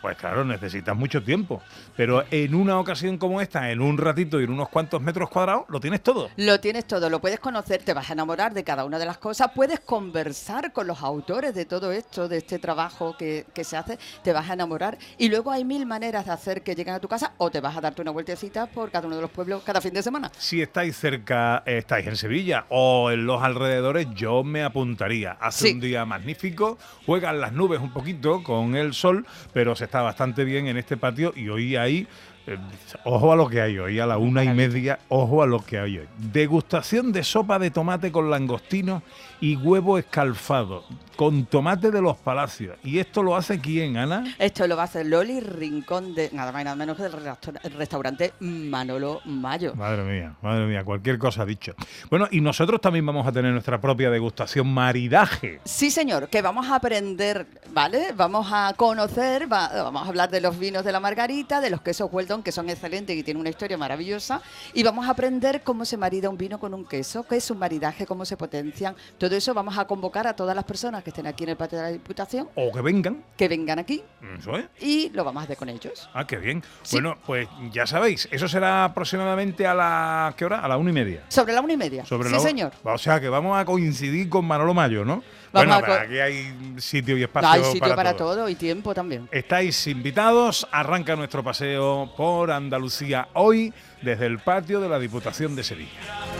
Pues 0.06 0.18
claro, 0.18 0.44
necesitas 0.44 0.94
mucho 0.96 1.20
tiempo. 1.20 1.60
Pero 1.96 2.22
en 2.30 2.54
una 2.54 2.78
ocasión 2.78 3.18
como 3.18 3.40
esta, 3.40 3.72
en 3.72 3.80
un 3.80 3.98
ratito 3.98 4.40
y 4.40 4.44
en 4.44 4.50
unos 4.50 4.68
cuantos 4.68 5.02
metros 5.02 5.28
cuadrados, 5.28 5.64
lo 5.68 5.80
tienes 5.80 6.00
todo. 6.00 6.30
Lo 6.36 6.60
tienes 6.60 6.84
todo, 6.86 7.10
lo 7.10 7.20
puedes 7.20 7.40
conocer, 7.40 7.82
te 7.82 7.92
vas 7.92 8.08
a 8.08 8.12
enamorar 8.12 8.54
de 8.54 8.62
cada 8.62 8.84
una 8.84 9.00
de 9.00 9.04
las 9.04 9.18
cosas, 9.18 9.50
puedes 9.52 9.80
conversar 9.80 10.72
con 10.72 10.86
los 10.86 11.02
autores 11.02 11.56
de 11.56 11.64
todo 11.64 11.90
esto, 11.90 12.28
de 12.28 12.36
este 12.36 12.60
trabajo 12.60 13.16
que, 13.18 13.46
que 13.52 13.64
se 13.64 13.76
hace, 13.76 13.98
te 14.22 14.32
vas 14.32 14.48
a 14.48 14.52
enamorar. 14.52 14.96
Y 15.18 15.28
luego 15.28 15.50
hay 15.50 15.64
mil 15.64 15.86
maneras 15.86 16.26
de 16.26 16.30
hacer 16.30 16.62
que 16.62 16.76
lleguen 16.76 16.94
a 16.94 17.00
tu 17.00 17.08
casa 17.08 17.32
o 17.38 17.50
te 17.50 17.60
vas 17.60 17.76
a 17.76 17.80
darte 17.80 18.00
una 18.00 18.12
vueltecita 18.12 18.66
por 18.66 18.92
cada 18.92 19.08
uno 19.08 19.16
de 19.16 19.22
los 19.22 19.30
pueblos 19.32 19.64
cada 19.64 19.80
fin 19.80 19.92
de 19.92 20.04
semana. 20.04 20.30
Si 20.38 20.62
estáis 20.62 20.96
cerca, 20.96 21.64
estáis 21.66 22.06
en 22.06 22.14
Sevilla 22.16 22.66
o 22.68 23.10
en 23.10 23.26
los 23.26 23.42
alrededores, 23.42 24.06
yo 24.14 24.44
me 24.44 24.62
apuntaría. 24.62 25.32
Hace 25.40 25.66
Sí. 25.66 25.72
un 25.72 25.80
día 25.80 26.04
magnífico, 26.04 26.78
juegan 27.06 27.40
las 27.40 27.50
nubes 27.52 27.80
un 27.80 27.92
poquito 27.92 28.44
con 28.44 28.76
el 28.76 28.94
sol, 28.94 29.26
pero 29.52 29.74
se 29.74 29.82
está 29.86 29.95
bastante 30.02 30.44
bien 30.44 30.66
en 30.66 30.76
este 30.76 30.96
patio 30.96 31.32
y 31.36 31.48
hoy 31.48 31.76
hay. 31.76 32.06
eh, 32.46 32.56
ojo 33.04 33.32
a 33.32 33.36
lo 33.36 33.48
que 33.48 33.60
hay 33.60 33.78
hoy, 33.78 33.98
a 33.98 34.06
la 34.06 34.18
una 34.18 34.44
y 34.44 34.48
media, 34.48 34.98
ojo 35.08 35.42
a 35.42 35.46
lo 35.46 35.64
que 35.64 35.78
hay 35.78 35.98
hoy. 35.98 36.08
Degustación 36.18 37.12
de 37.12 37.24
sopa 37.24 37.58
de 37.58 37.70
tomate 37.70 38.12
con 38.12 38.30
langostino 38.30 39.02
y 39.40 39.56
huevo 39.56 39.98
escalfado, 39.98 40.84
con 41.16 41.46
tomate 41.46 41.90
de 41.90 42.00
los 42.02 42.16
palacios. 42.16 42.76
¿Y 42.82 42.98
esto 42.98 43.22
lo 43.22 43.36
hace 43.36 43.60
quién, 43.60 43.96
Ana? 43.96 44.34
Esto 44.38 44.66
lo 44.66 44.76
va 44.76 44.82
a 44.82 44.84
hacer 44.86 45.06
Loli 45.06 45.40
Rincón 45.40 46.14
de 46.14 46.30
nada 46.32 46.52
más 46.52 46.62
y 46.62 46.64
nada 46.64 46.76
menos 46.76 46.96
que 46.96 47.02
del 47.04 47.12
restaur- 47.12 47.60
el 47.62 47.72
restaurante 47.72 48.32
Manolo 48.40 49.20
Mayo. 49.24 49.74
Madre 49.74 50.02
mía, 50.04 50.34
madre 50.42 50.66
mía, 50.66 50.84
cualquier 50.84 51.18
cosa 51.18 51.44
dicho. 51.44 51.74
Bueno, 52.10 52.28
y 52.30 52.40
nosotros 52.40 52.80
también 52.80 53.04
vamos 53.06 53.26
a 53.26 53.32
tener 53.32 53.52
nuestra 53.52 53.80
propia 53.80 54.10
degustación 54.10 54.72
maridaje. 54.72 55.60
Sí, 55.64 55.90
señor, 55.90 56.28
que 56.28 56.42
vamos 56.42 56.66
a 56.68 56.76
aprender, 56.76 57.46
¿vale? 57.72 58.12
Vamos 58.16 58.48
a 58.52 58.72
conocer, 58.76 59.50
va- 59.52 59.68
vamos 59.82 60.02
a 60.04 60.08
hablar 60.08 60.30
de 60.30 60.40
los 60.40 60.58
vinos 60.58 60.84
de 60.84 60.92
la 60.92 61.00
Margarita, 61.00 61.60
de 61.60 61.70
los 61.70 61.80
quesos 61.82 62.08
Weldon, 62.12 62.42
que 62.42 62.52
son 62.52 62.68
excelentes 62.70 63.16
y 63.16 63.22
tienen 63.22 63.40
una 63.40 63.50
historia 63.50 63.76
maravillosa, 63.78 64.40
y 64.74 64.82
vamos 64.82 65.06
a 65.06 65.10
aprender 65.10 65.62
cómo 65.62 65.84
se 65.84 65.96
marida 65.96 66.28
un 66.28 66.36
vino 66.38 66.58
con 66.58 66.74
un 66.74 66.84
queso, 66.84 67.24
qué 67.26 67.36
es 67.36 67.50
un 67.50 67.58
maridaje, 67.58 68.06
cómo 68.06 68.24
se 68.24 68.36
potencian. 68.36 68.94
Todo 69.18 69.25
eso 69.34 69.52
vamos 69.54 69.76
a 69.78 69.86
convocar 69.86 70.26
a 70.26 70.36
todas 70.36 70.54
las 70.54 70.64
personas 70.64 71.02
que 71.02 71.10
estén 71.10 71.26
aquí 71.26 71.42
en 71.44 71.50
el 71.50 71.56
patio 71.56 71.78
de 71.78 71.84
la 71.84 71.90
Diputación, 71.90 72.48
O 72.54 72.70
que 72.70 72.80
vengan. 72.80 73.24
que 73.36 73.48
vengan 73.48 73.78
aquí 73.80 74.02
Eso 74.38 74.56
es. 74.56 74.66
y 74.80 75.10
lo 75.10 75.24
vamos 75.24 75.40
a 75.40 75.44
hacer 75.44 75.56
con 75.56 75.68
ellos. 75.68 76.08
Ah, 76.14 76.26
qué 76.26 76.36
bien. 76.36 76.62
Bueno, 76.92 77.16
pues 77.26 77.48
ya 77.72 77.86
sabéis, 77.86 78.28
eso 78.30 78.46
será 78.46 78.84
aproximadamente 78.84 79.66
a 79.66 79.74
la 79.74 80.34
¿qué 80.36 80.44
hora? 80.44 80.60
A 80.60 80.68
la 80.68 80.76
una 80.76 80.90
y 80.90 80.92
media. 80.92 81.24
Sobre 81.28 81.52
la 81.54 81.60
una 81.62 81.72
y 81.72 81.76
media. 81.76 82.04
Sobre 82.04 82.28
sí, 82.28 82.34
la 82.34 82.40
señor. 82.40 82.72
O 82.84 82.98
sea 82.98 83.18
que 83.20 83.28
vamos 83.28 83.58
a 83.58 83.64
coincidir 83.64 84.28
con 84.28 84.44
Manolo 84.44 84.74
Mayo, 84.74 85.04
¿no? 85.04 85.22
Vamos 85.52 85.80
bueno, 85.80 85.94
a 85.94 86.00
aquí 86.02 86.18
hay 86.18 86.74
sitio 86.78 87.16
y 87.16 87.22
espacio, 87.22 87.48
Hay 87.48 87.64
sitio 87.64 87.80
para, 87.80 87.96
para, 87.96 88.16
todo. 88.16 88.34
todo. 88.34 88.48
y 88.48 88.54
tiempo 88.56 88.92
también. 88.94 89.26
Estáis 89.32 89.86
invitados, 89.86 90.68
arranca 90.70 91.16
nuestro 91.16 91.42
paseo 91.42 92.12
por 92.16 92.50
Andalucía 92.50 93.28
hoy 93.34 93.72
desde 94.02 94.26
el 94.26 94.38
patio 94.40 94.80
de 94.80 94.88
la 94.88 94.98
Diputación 94.98 95.56
de 95.56 95.64
Sevilla. 95.64 96.35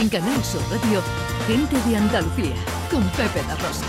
En 0.00 0.08
Canal 0.08 0.42
Sur 0.42 0.62
Radio, 0.70 1.02
gente 1.46 1.76
de 1.86 1.94
Andalucía, 1.94 2.54
con 2.90 3.06
Pepe 3.10 3.42
da 3.46 3.54
Rosa. 3.56 3.84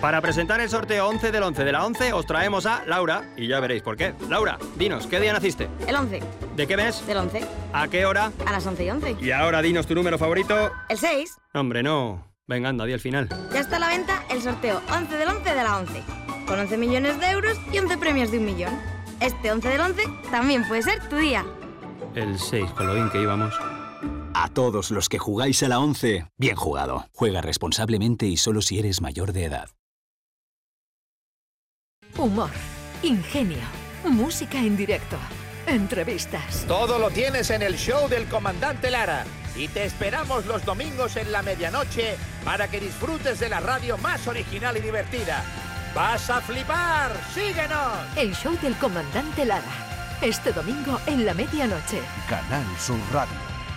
Para 0.00 0.20
presentar 0.20 0.60
el 0.60 0.68
sorteo 0.68 1.06
11 1.06 1.30
del 1.30 1.44
11 1.44 1.62
de 1.62 1.70
la 1.70 1.86
11 1.86 2.12
os 2.12 2.26
traemos 2.26 2.66
a 2.66 2.84
Laura 2.84 3.32
y 3.36 3.46
ya 3.46 3.60
veréis 3.60 3.82
por 3.82 3.96
qué. 3.96 4.12
Laura, 4.28 4.58
dinos, 4.74 5.06
¿qué 5.06 5.20
día 5.20 5.32
naciste? 5.32 5.68
El 5.86 5.94
11. 5.94 6.20
¿De 6.56 6.66
qué 6.66 6.76
mes? 6.76 7.06
Del 7.06 7.18
11. 7.18 7.46
¿A 7.72 7.86
qué 7.86 8.06
hora? 8.06 8.32
A 8.44 8.50
las 8.50 8.66
11 8.66 8.84
y 8.84 8.90
11. 8.90 9.16
Y 9.20 9.30
ahora 9.30 9.62
dinos 9.62 9.86
tu 9.86 9.94
número 9.94 10.18
favorito. 10.18 10.72
El 10.88 10.98
6. 10.98 11.36
Hombre, 11.54 11.84
no. 11.84 12.26
Venga, 12.48 12.70
anda, 12.70 12.86
di 12.86 12.92
el 12.92 13.00
final. 13.00 13.28
Ya 13.52 13.60
está 13.60 13.76
a 13.76 13.78
la 13.78 13.88
venta 13.88 14.24
el 14.30 14.42
sorteo 14.42 14.82
11 14.92 15.16
del 15.16 15.28
11 15.28 15.54
de 15.54 15.62
la 15.62 15.78
11. 15.78 16.02
Con 16.48 16.58
11 16.58 16.76
millones 16.76 17.20
de 17.20 17.30
euros 17.30 17.56
y 17.70 17.78
11 17.78 17.98
premios 17.98 18.32
de 18.32 18.38
un 18.38 18.46
millón. 18.46 18.76
Este 19.20 19.52
11 19.52 19.68
del 19.68 19.80
11 19.80 20.02
también 20.32 20.66
puede 20.66 20.82
ser 20.82 21.08
tu 21.08 21.14
día. 21.18 21.44
El 22.16 22.36
6, 22.36 22.70
con 22.72 22.88
lo 22.88 22.94
bien 22.94 23.10
que 23.10 23.20
íbamos. 23.22 23.54
A 24.38 24.50
todos 24.50 24.90
los 24.90 25.08
que 25.08 25.18
jugáis 25.18 25.62
a 25.62 25.68
la 25.68 25.78
11, 25.78 26.26
bien 26.36 26.56
jugado. 26.56 27.06
Juega 27.14 27.40
responsablemente 27.40 28.26
y 28.26 28.36
solo 28.36 28.60
si 28.60 28.78
eres 28.78 29.00
mayor 29.00 29.32
de 29.32 29.44
edad. 29.44 29.70
Humor, 32.18 32.50
ingenio, 33.02 33.62
música 34.04 34.58
en 34.58 34.76
directo, 34.76 35.16
entrevistas. 35.66 36.66
Todo 36.68 36.98
lo 36.98 37.08
tienes 37.08 37.48
en 37.48 37.62
el 37.62 37.76
show 37.78 38.10
del 38.10 38.26
comandante 38.28 38.90
Lara. 38.90 39.24
Y 39.56 39.68
te 39.68 39.84
esperamos 39.84 40.44
los 40.44 40.66
domingos 40.66 41.16
en 41.16 41.32
la 41.32 41.40
medianoche 41.40 42.16
para 42.44 42.68
que 42.68 42.78
disfrutes 42.78 43.40
de 43.40 43.48
la 43.48 43.60
radio 43.60 43.96
más 43.96 44.26
original 44.26 44.76
y 44.76 44.80
divertida. 44.80 45.42
¡Vas 45.94 46.28
a 46.28 46.42
flipar! 46.42 47.10
¡Síguenos! 47.32 48.18
El 48.18 48.34
show 48.34 48.54
del 48.60 48.76
comandante 48.76 49.46
Lara. 49.46 49.86
Este 50.20 50.52
domingo 50.52 51.00
en 51.06 51.24
la 51.24 51.32
medianoche. 51.32 52.02
Canal 52.28 52.64
Sur 52.78 52.98
Radio, 53.14 53.32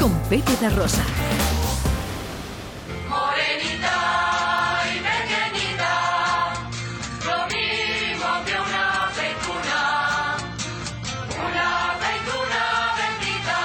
con 0.00 0.12
Pepe 0.30 0.52
da 0.60 0.70
Rosa. 0.70 1.04
Morenita 3.06 4.80
y 4.88 4.96
pequeñita, 4.98 5.94
lo 7.26 7.38
mismo 7.54 8.28
que 8.46 8.54
una 8.54 8.84
aceituna, 9.08 10.36
una 11.36 11.68
aceituna 11.92 12.64
bendita, 12.96 13.60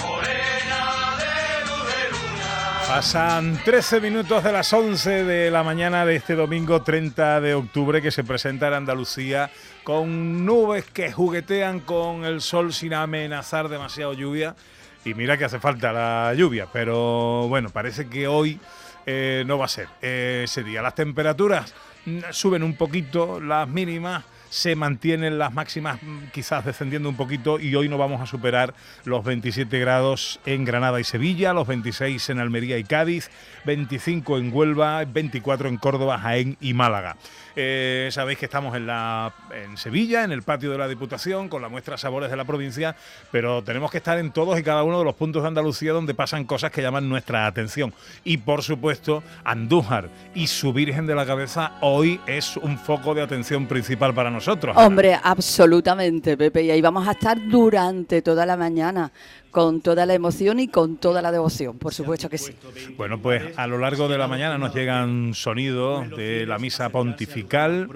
morena 0.00 0.80
de 1.18 1.34
luz 1.66 1.84
de 1.90 2.02
luna. 2.12 2.86
Pasan 2.86 3.60
13 3.64 4.00
minutos 4.00 4.44
de 4.44 4.52
las 4.52 4.72
11 4.72 5.24
de 5.24 5.50
la 5.50 5.64
mañana 5.64 6.06
de 6.06 6.14
este 6.16 6.36
domingo 6.36 6.82
30 6.82 7.40
de 7.40 7.54
octubre 7.54 8.00
que 8.00 8.12
se 8.12 8.22
presenta 8.22 8.68
en 8.68 8.74
Andalucía 8.74 9.50
con 9.82 10.44
nubes 10.44 10.84
que 10.84 11.10
juguetean 11.10 11.80
con 11.80 12.24
el 12.24 12.40
sol 12.40 12.72
sin 12.72 12.94
amenazar 12.94 13.68
demasiado 13.68 14.12
lluvia. 14.12 14.54
Y 15.04 15.14
mira 15.14 15.36
que 15.38 15.44
hace 15.44 15.58
falta 15.58 15.92
la 15.92 16.34
lluvia, 16.34 16.68
pero 16.72 17.48
bueno, 17.48 17.70
parece 17.70 18.08
que 18.08 18.28
hoy 18.28 18.60
eh, 19.06 19.44
no 19.46 19.58
va 19.58 19.64
a 19.64 19.68
ser 19.68 19.88
eh, 20.02 20.42
ese 20.44 20.62
día. 20.62 20.82
Las 20.82 20.94
temperaturas 20.94 21.74
mm, 22.04 22.18
suben 22.30 22.62
un 22.62 22.76
poquito, 22.76 23.40
las 23.40 23.66
mínimas 23.66 24.24
se 24.50 24.76
mantienen 24.76 25.38
las 25.38 25.54
máximas 25.54 26.02
mm, 26.02 26.26
quizás 26.32 26.64
descendiendo 26.64 27.08
un 27.08 27.16
poquito 27.16 27.58
y 27.58 27.74
hoy 27.74 27.88
no 27.88 27.96
vamos 27.96 28.20
a 28.20 28.26
superar 28.26 28.74
los 29.04 29.24
27 29.24 29.78
grados 29.78 30.40
en 30.44 30.64
Granada 30.64 31.00
y 31.00 31.04
Sevilla, 31.04 31.54
los 31.54 31.66
26 31.66 32.30
en 32.30 32.40
Almería 32.40 32.76
y 32.76 32.84
Cádiz, 32.84 33.30
25 33.64 34.38
en 34.38 34.52
Huelva, 34.52 35.04
24 35.04 35.68
en 35.68 35.76
Córdoba, 35.78 36.18
Jaén 36.18 36.58
y 36.60 36.74
Málaga. 36.74 37.16
Eh, 37.56 38.08
sabéis 38.10 38.38
que 38.38 38.46
estamos 38.46 38.76
en, 38.76 38.86
la, 38.86 39.32
en 39.54 39.76
Sevilla, 39.76 40.24
en 40.24 40.32
el 40.32 40.42
patio 40.42 40.70
de 40.70 40.78
la 40.78 40.88
Diputación, 40.88 41.48
con 41.48 41.62
la 41.62 41.68
muestra 41.68 41.96
Sabores 41.96 42.30
de 42.30 42.36
la 42.36 42.44
provincia, 42.44 42.96
pero 43.30 43.62
tenemos 43.62 43.90
que 43.90 43.98
estar 43.98 44.18
en 44.18 44.32
todos 44.32 44.58
y 44.58 44.62
cada 44.62 44.82
uno 44.82 44.98
de 44.98 45.04
los 45.04 45.14
puntos 45.14 45.42
de 45.42 45.48
Andalucía 45.48 45.92
donde 45.92 46.14
pasan 46.14 46.44
cosas 46.44 46.72
que 46.72 46.82
llaman 46.82 47.08
nuestra 47.08 47.46
atención. 47.46 47.94
Y 48.24 48.38
por 48.38 48.62
supuesto, 48.62 49.22
Andújar 49.44 50.08
y 50.34 50.48
su 50.48 50.72
Virgen 50.72 51.06
de 51.06 51.14
la 51.14 51.26
Cabeza 51.26 51.72
hoy 51.80 52.20
es 52.26 52.56
un 52.56 52.78
foco 52.78 53.14
de 53.14 53.22
atención 53.22 53.66
principal 53.66 54.12
para 54.12 54.30
nosotros. 54.30 54.39
Hombre, 54.76 55.18
absolutamente, 55.22 56.36
Pepe. 56.36 56.62
Y 56.62 56.70
ahí 56.70 56.80
vamos 56.80 57.06
a 57.06 57.12
estar 57.12 57.38
durante 57.48 58.22
toda 58.22 58.46
la 58.46 58.56
mañana, 58.56 59.10
con 59.50 59.80
toda 59.80 60.06
la 60.06 60.14
emoción 60.14 60.60
y 60.60 60.68
con 60.68 60.96
toda 60.96 61.22
la 61.22 61.32
devoción, 61.32 61.78
por 61.78 61.92
supuesto 61.92 62.28
que 62.28 62.38
sí. 62.38 62.54
Bueno, 62.96 63.18
pues 63.18 63.56
a 63.58 63.66
lo 63.66 63.78
largo 63.78 64.08
de 64.08 64.18
la 64.18 64.28
mañana 64.28 64.58
nos 64.58 64.74
llegan 64.74 65.34
sonidos 65.34 66.08
de 66.10 66.46
la 66.46 66.58
misa 66.58 66.88
pontifical, 66.90 67.88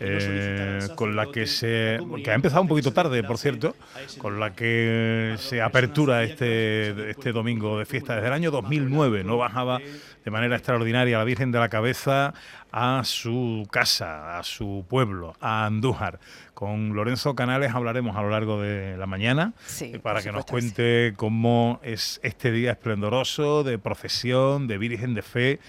eh, 0.00 0.80
con 0.94 1.16
la 1.16 1.26
que 1.26 1.46
se. 1.46 1.98
que 2.24 2.30
ha 2.30 2.34
empezado 2.34 2.62
un 2.62 2.68
poquito 2.68 2.92
tarde, 2.92 3.22
por 3.22 3.38
cierto, 3.38 3.76
con 4.18 4.40
la 4.40 4.54
que 4.54 5.36
se 5.38 5.62
apertura 5.62 6.24
este, 6.24 7.10
este 7.10 7.32
domingo 7.32 7.78
de 7.78 7.86
fiesta. 7.86 8.14
Desde 8.14 8.28
el 8.28 8.32
año 8.32 8.50
2009 8.50 9.24
no 9.24 9.36
bajaba 9.36 9.80
de 10.26 10.30
manera 10.32 10.56
extraordinaria 10.56 11.18
la 11.18 11.24
Virgen 11.24 11.52
de 11.52 11.60
la 11.60 11.68
Cabeza 11.68 12.34
a 12.72 13.02
su 13.04 13.66
casa, 13.70 14.38
a 14.38 14.42
su 14.42 14.84
pueblo, 14.88 15.34
a 15.40 15.66
Andújar. 15.66 16.18
Con 16.56 16.94
Lorenzo 16.94 17.34
Canales 17.34 17.74
hablaremos 17.74 18.16
a 18.16 18.22
lo 18.22 18.30
largo 18.30 18.58
de 18.62 18.96
la 18.96 19.06
mañana 19.06 19.52
Sí, 19.66 19.92
eh, 19.92 19.98
para 19.98 20.22
que 20.22 20.32
nos 20.32 20.46
cuente 20.46 21.12
cómo 21.14 21.80
es 21.82 22.18
este 22.22 22.50
día 22.50 22.70
esplendoroso 22.70 23.62
de 23.62 23.78
procesión, 23.78 24.66
de 24.66 24.78
Virgen 24.78 25.12
de 25.12 25.20
Fe, 25.20 25.60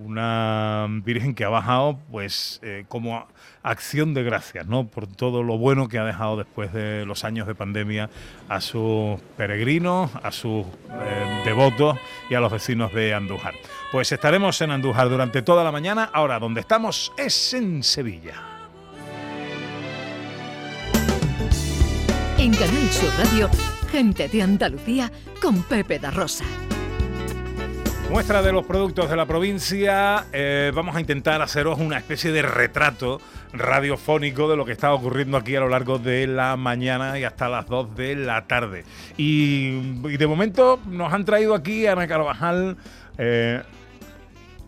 una 0.00 0.88
Virgen 1.04 1.36
que 1.36 1.44
ha 1.44 1.48
bajado 1.48 2.00
pues 2.10 2.58
eh, 2.64 2.84
como 2.88 3.28
acción 3.62 4.14
de 4.14 4.24
gracias, 4.24 4.66
¿no? 4.66 4.88
Por 4.88 5.06
todo 5.06 5.44
lo 5.44 5.58
bueno 5.58 5.86
que 5.86 6.00
ha 6.00 6.04
dejado 6.04 6.36
después 6.36 6.72
de 6.72 7.06
los 7.06 7.22
años 7.22 7.46
de 7.46 7.54
pandemia 7.54 8.10
a 8.48 8.60
sus 8.60 9.20
peregrinos, 9.36 10.10
a 10.24 10.32
sus 10.32 10.66
eh, 10.90 11.42
devotos 11.44 11.96
y 12.28 12.34
a 12.34 12.40
los 12.40 12.50
vecinos 12.50 12.92
de 12.92 13.14
Andújar. 13.14 13.54
Pues 13.92 14.10
estaremos 14.10 14.60
en 14.60 14.72
Andújar 14.72 15.08
durante 15.08 15.42
toda 15.42 15.62
la 15.62 15.70
mañana. 15.70 16.10
Ahora, 16.12 16.40
donde 16.40 16.62
estamos 16.62 17.12
es 17.16 17.54
en 17.54 17.84
Sevilla. 17.84 18.51
En 22.42 22.50
Canal 22.50 22.90
Sur 22.90 23.08
Radio, 23.18 23.48
gente 23.92 24.26
de 24.26 24.42
Andalucía 24.42 25.12
con 25.40 25.62
Pepe 25.62 26.00
da 26.00 26.10
Rosa. 26.10 26.44
Muestra 28.10 28.42
de 28.42 28.50
los 28.50 28.66
productos 28.66 29.08
de 29.08 29.14
la 29.14 29.26
provincia, 29.26 30.26
eh, 30.32 30.72
vamos 30.74 30.96
a 30.96 31.00
intentar 31.00 31.40
haceros 31.40 31.78
una 31.78 31.98
especie 31.98 32.32
de 32.32 32.42
retrato 32.42 33.20
radiofónico 33.52 34.50
de 34.50 34.56
lo 34.56 34.64
que 34.64 34.72
está 34.72 34.92
ocurriendo 34.92 35.36
aquí 35.36 35.54
a 35.54 35.60
lo 35.60 35.68
largo 35.68 36.00
de 36.00 36.26
la 36.26 36.56
mañana 36.56 37.16
y 37.16 37.22
hasta 37.22 37.48
las 37.48 37.68
2 37.68 37.94
de 37.94 38.16
la 38.16 38.44
tarde. 38.48 38.84
Y, 39.16 40.00
y 40.08 40.16
de 40.16 40.26
momento 40.26 40.80
nos 40.90 41.12
han 41.12 41.24
traído 41.24 41.54
aquí, 41.54 41.86
Ana 41.86 42.08
Carvajal, 42.08 42.76
eh, 43.18 43.62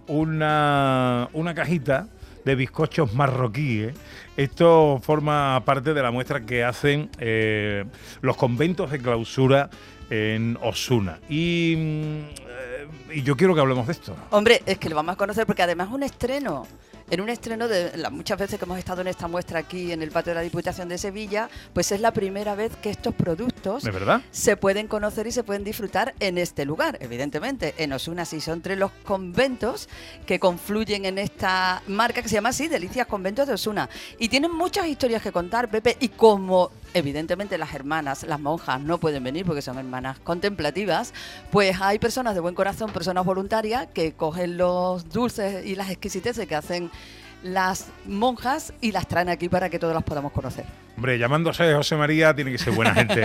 una, 0.06 1.28
una 1.32 1.54
cajita 1.56 2.06
de 2.44 2.54
bizcochos 2.54 3.14
marroquíes. 3.14 3.94
Esto 4.36 5.00
forma 5.02 5.62
parte 5.64 5.94
de 5.94 6.02
la 6.02 6.10
muestra 6.10 6.44
que 6.44 6.64
hacen 6.64 7.10
eh, 7.18 7.84
los 8.20 8.36
conventos 8.36 8.90
de 8.90 8.98
clausura 8.98 9.70
en 10.10 10.58
Osuna. 10.62 11.18
Y, 11.28 11.74
mm, 11.76 11.82
eh, 11.82 12.88
y 13.14 13.22
yo 13.22 13.36
quiero 13.36 13.54
que 13.54 13.60
hablemos 13.60 13.86
de 13.86 13.92
esto. 13.92 14.16
Hombre, 14.30 14.62
es 14.66 14.78
que 14.78 14.88
lo 14.88 14.96
vamos 14.96 15.14
a 15.14 15.16
conocer 15.16 15.46
porque 15.46 15.62
además 15.62 15.88
es 15.88 15.94
un 15.94 16.02
estreno. 16.02 16.66
En 17.10 17.20
un 17.20 17.28
estreno 17.28 17.68
de 17.68 17.96
las 17.98 18.10
muchas 18.10 18.38
veces 18.38 18.58
que 18.58 18.64
hemos 18.64 18.78
estado 18.78 19.02
en 19.02 19.08
esta 19.08 19.28
muestra 19.28 19.58
aquí 19.58 19.92
en 19.92 20.02
el 20.02 20.10
patio 20.10 20.30
de 20.30 20.36
la 20.36 20.40
Diputación 20.40 20.88
de 20.88 20.96
Sevilla, 20.96 21.50
pues 21.74 21.92
es 21.92 22.00
la 22.00 22.12
primera 22.12 22.54
vez 22.54 22.72
que 22.76 22.88
estos 22.88 23.14
productos 23.14 23.84
se 24.30 24.56
pueden 24.56 24.88
conocer 24.88 25.26
y 25.26 25.32
se 25.32 25.44
pueden 25.44 25.64
disfrutar 25.64 26.14
en 26.18 26.38
este 26.38 26.64
lugar, 26.64 26.96
evidentemente. 27.00 27.74
En 27.76 27.92
Osuna 27.92 28.24
sí 28.24 28.40
son 28.40 28.62
tres 28.62 28.78
los 28.78 28.90
conventos 29.04 29.88
que 30.26 30.40
confluyen 30.40 31.04
en 31.04 31.18
esta 31.18 31.82
marca 31.86 32.22
que 32.22 32.28
se 32.28 32.36
llama 32.36 32.48
así, 32.48 32.68
Delicias 32.68 33.06
Conventos 33.06 33.46
de 33.46 33.54
Osuna. 33.54 33.90
Y 34.18 34.28
tienen 34.28 34.52
muchas 34.52 34.86
historias 34.86 35.22
que 35.22 35.30
contar, 35.30 35.70
Pepe, 35.70 35.96
y 36.00 36.08
como 36.08 36.70
evidentemente 36.94 37.58
las 37.58 37.74
hermanas, 37.74 38.22
las 38.22 38.40
monjas 38.40 38.80
no 38.80 38.98
pueden 38.98 39.22
venir 39.22 39.44
porque 39.44 39.62
son 39.62 39.78
hermanas 39.78 40.18
contemplativas, 40.20 41.12
pues 41.50 41.80
hay 41.80 41.98
personas 41.98 42.34
de 42.34 42.40
buen 42.40 42.54
corazón, 42.54 42.90
personas 42.90 43.24
voluntarias 43.24 43.88
que 43.92 44.12
cogen 44.12 44.56
los 44.56 45.08
dulces 45.10 45.66
y 45.66 45.74
las 45.74 45.90
exquisiteces 45.90 46.46
que 46.46 46.54
hacen 46.54 46.90
las 47.44 47.90
monjas 48.06 48.72
y 48.80 48.90
las 48.90 49.06
traen 49.06 49.28
aquí 49.28 49.50
para 49.50 49.68
que 49.68 49.78
todos 49.78 49.92
las 49.92 50.02
podamos 50.02 50.32
conocer. 50.32 50.64
Hombre, 50.96 51.18
llamándose 51.18 51.74
José 51.74 51.94
María 51.94 52.34
tiene 52.34 52.50
que 52.50 52.56
ser 52.56 52.72
buena 52.72 52.94
gente. 52.94 53.22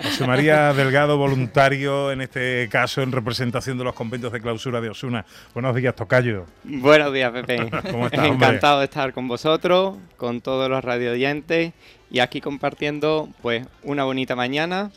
José 0.00 0.26
María 0.28 0.72
Delgado, 0.72 1.18
voluntario 1.18 2.12
en 2.12 2.20
este 2.20 2.68
caso 2.70 3.02
en 3.02 3.10
representación 3.10 3.78
de 3.78 3.84
los 3.84 3.94
conventos 3.94 4.32
de 4.32 4.40
clausura 4.40 4.80
de 4.80 4.90
Osuna. 4.90 5.26
Buenos 5.54 5.74
días, 5.74 5.96
Tocayo. 5.96 6.46
Buenos 6.62 7.12
días, 7.12 7.32
Pepe. 7.32 7.68
¿Cómo 7.90 8.06
estás? 8.12 8.26
Encantado 8.26 8.78
de 8.78 8.84
estar 8.84 9.12
con 9.12 9.26
vosotros, 9.26 9.96
con 10.16 10.40
todos 10.40 10.70
los 10.70 10.84
radioyentes 10.84 11.72
y 12.12 12.20
aquí 12.20 12.40
compartiendo 12.40 13.28
pues 13.42 13.66
una 13.82 14.04
bonita 14.04 14.36
mañana 14.36 14.92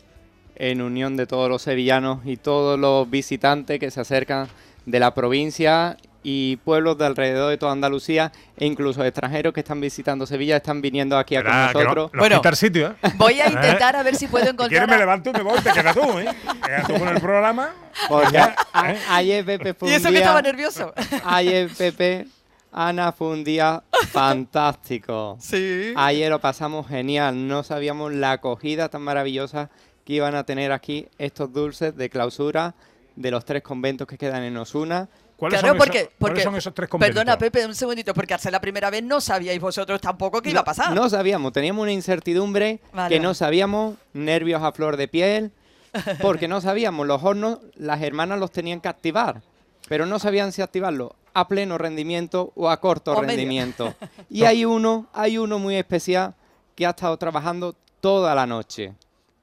en 0.54 0.82
unión 0.82 1.16
de 1.16 1.26
todos 1.26 1.48
los 1.48 1.62
sevillanos 1.62 2.20
y 2.24 2.36
todos 2.36 2.78
los 2.78 3.10
visitantes 3.10 3.80
que 3.80 3.90
se 3.90 4.00
acercan 4.00 4.46
de 4.84 5.00
la 5.00 5.14
provincia 5.14 5.96
y 6.28 6.56
pueblos 6.64 6.98
de 6.98 7.06
alrededor 7.06 7.50
de 7.50 7.56
toda 7.56 7.70
Andalucía 7.70 8.32
e 8.56 8.66
incluso 8.66 9.04
extranjeros 9.04 9.52
que 9.54 9.60
están 9.60 9.80
visitando 9.80 10.26
Sevilla 10.26 10.56
están 10.56 10.80
viniendo 10.82 11.16
aquí 11.16 11.36
a 11.36 11.42
con 11.44 11.52
que 11.52 11.84
no- 11.84 12.10
nosotros. 12.12 12.46
el 12.46 12.56
sitio, 12.56 12.88
¿eh? 13.00 13.12
Voy 13.14 13.40
a 13.40 13.46
intentar 13.52 13.94
a 13.94 14.02
ver 14.02 14.16
si 14.16 14.26
puedo 14.26 14.44
Si 14.44 14.50
encontrar... 14.50 14.70
quieres 14.70 14.88
me 14.88 14.94
a- 14.96 14.98
levanto 14.98 15.30
y 15.30 15.32
me 15.34 15.42
voy, 15.42 15.60
te 15.60 15.70
quedas 15.70 15.94
tú, 15.94 16.18
¿eh? 16.18 16.26
Te 16.62 16.66
quedas 16.68 16.86
tú 16.88 16.98
con 16.98 17.08
el 17.08 17.20
programa. 17.20 17.70
Porque 18.08 18.32
Ya, 18.32 18.56
a- 18.72 18.90
¿eh? 18.92 18.98
ayer 19.10 19.44
Pepe 19.44 19.72
fue 19.74 19.88
Y 19.88 19.92
un 19.92 19.96
eso 19.98 20.06
que 20.06 20.10
día- 20.14 20.20
estaba 20.20 20.42
nervioso. 20.42 20.92
Ayer 21.24 21.70
Pepe, 21.78 22.26
Ana 22.72 23.12
fue 23.12 23.28
un 23.28 23.44
día 23.44 23.84
fantástico. 24.10 25.36
Sí. 25.40 25.92
Ayer 25.96 26.30
lo 26.30 26.40
pasamos 26.40 26.88
genial. 26.88 27.46
No 27.46 27.62
sabíamos 27.62 28.12
la 28.12 28.32
acogida 28.32 28.88
tan 28.88 29.02
maravillosa 29.02 29.70
que 30.04 30.14
iban 30.14 30.34
a 30.34 30.44
tener 30.44 30.72
aquí 30.72 31.06
estos 31.18 31.52
dulces 31.52 31.96
de 31.96 32.10
clausura 32.10 32.74
de 33.14 33.30
los 33.30 33.44
tres 33.44 33.62
conventos 33.62 34.06
que 34.06 34.18
quedan 34.18 34.42
en 34.42 34.56
Osuna. 34.56 35.08
Claro, 35.38 35.76
porque, 35.76 36.10
porque 36.18 36.42
tres 36.74 36.88
Perdona, 36.98 37.36
Pepe, 37.36 37.66
un 37.66 37.74
segundito, 37.74 38.14
porque 38.14 38.34
al 38.34 38.40
ser 38.40 38.52
la 38.52 38.60
primera 38.60 38.88
vez 38.88 39.02
no 39.02 39.20
sabíais 39.20 39.60
vosotros 39.60 40.00
tampoco 40.00 40.40
qué 40.40 40.50
iba 40.50 40.60
a 40.60 40.64
pasar. 40.64 40.94
No 40.94 41.08
sabíamos, 41.10 41.52
teníamos 41.52 41.82
una 41.82 41.92
incertidumbre 41.92 42.80
Vale, 42.92 43.14
que 43.14 43.20
no 43.20 43.34
sabíamos, 43.34 43.96
nervios 44.14 44.62
a 44.62 44.72
flor 44.72 44.96
de 44.96 45.08
piel, 45.08 45.52
porque 46.22 46.48
no 46.48 46.60
sabíamos, 46.60 47.06
los 47.06 47.22
hornos, 47.22 47.58
las 47.74 48.00
hermanas 48.02 48.38
los 48.38 48.50
tenían 48.50 48.80
que 48.80 48.88
activar, 48.88 49.42
pero 49.88 50.06
no 50.06 50.18
sabían 50.18 50.52
si 50.52 50.62
activarlo 50.62 51.14
a 51.34 51.48
pleno 51.48 51.76
rendimiento 51.76 52.52
o 52.56 52.70
a 52.70 52.80
corto 52.80 53.12
O 53.12 53.16
medio. 53.16 53.28
rendimiento. 53.28 53.94
Y 54.30 54.44
hay 54.44 54.64
uno, 54.64 55.06
hay 55.12 55.36
uno 55.36 55.58
muy 55.58 55.76
especial 55.76 56.34
que 56.74 56.86
ha 56.86 56.90
estado 56.90 57.16
trabajando 57.18 57.74
toda 58.00 58.34
la 58.34 58.46
noche, 58.46 58.94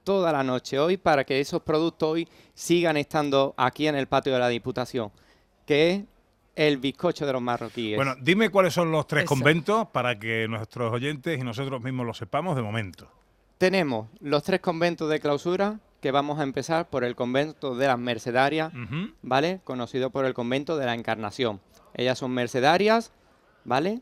toda 0.03 0.31
la 0.31 0.43
noche 0.43 0.79
hoy 0.79 0.97
para 0.97 1.23
que 1.23 1.39
esos 1.39 1.61
productos 1.61 2.09
hoy 2.09 2.27
sigan 2.55 2.97
estando 2.97 3.53
aquí 3.57 3.87
en 3.87 3.95
el 3.95 4.07
patio 4.07 4.33
de 4.33 4.39
la 4.39 4.47
Diputación, 4.49 5.11
que 5.65 5.91
es 5.91 6.03
el 6.55 6.77
bizcocho 6.77 7.25
de 7.25 7.33
los 7.33 7.41
marroquíes. 7.41 7.97
Bueno, 7.97 8.15
dime 8.21 8.49
cuáles 8.49 8.73
son 8.73 8.91
los 8.91 9.07
tres 9.07 9.25
conventos 9.25 9.87
para 9.87 10.19
que 10.19 10.47
nuestros 10.47 10.93
oyentes 10.93 11.39
y 11.39 11.43
nosotros 11.43 11.81
mismos 11.81 12.05
lo 12.05 12.13
sepamos 12.13 12.55
de 12.55 12.61
momento. 12.61 13.09
Tenemos 13.57 14.09
los 14.19 14.43
tres 14.43 14.59
conventos 14.59 15.09
de 15.09 15.19
clausura, 15.19 15.79
que 16.01 16.11
vamos 16.11 16.39
a 16.39 16.43
empezar 16.43 16.89
por 16.89 17.05
el 17.05 17.15
convento 17.15 17.75
de 17.75 17.87
las 17.87 17.97
Mercedarias. 17.97 18.73
¿vale? 19.21 19.61
Conocido 19.63 20.09
por 20.09 20.25
el 20.25 20.33
convento 20.33 20.77
de 20.77 20.85
la 20.85 20.93
Encarnación. 20.93 21.61
Ellas 21.93 22.17
son 22.17 22.31
mercedarias, 22.31 23.13
¿vale? 23.63 24.01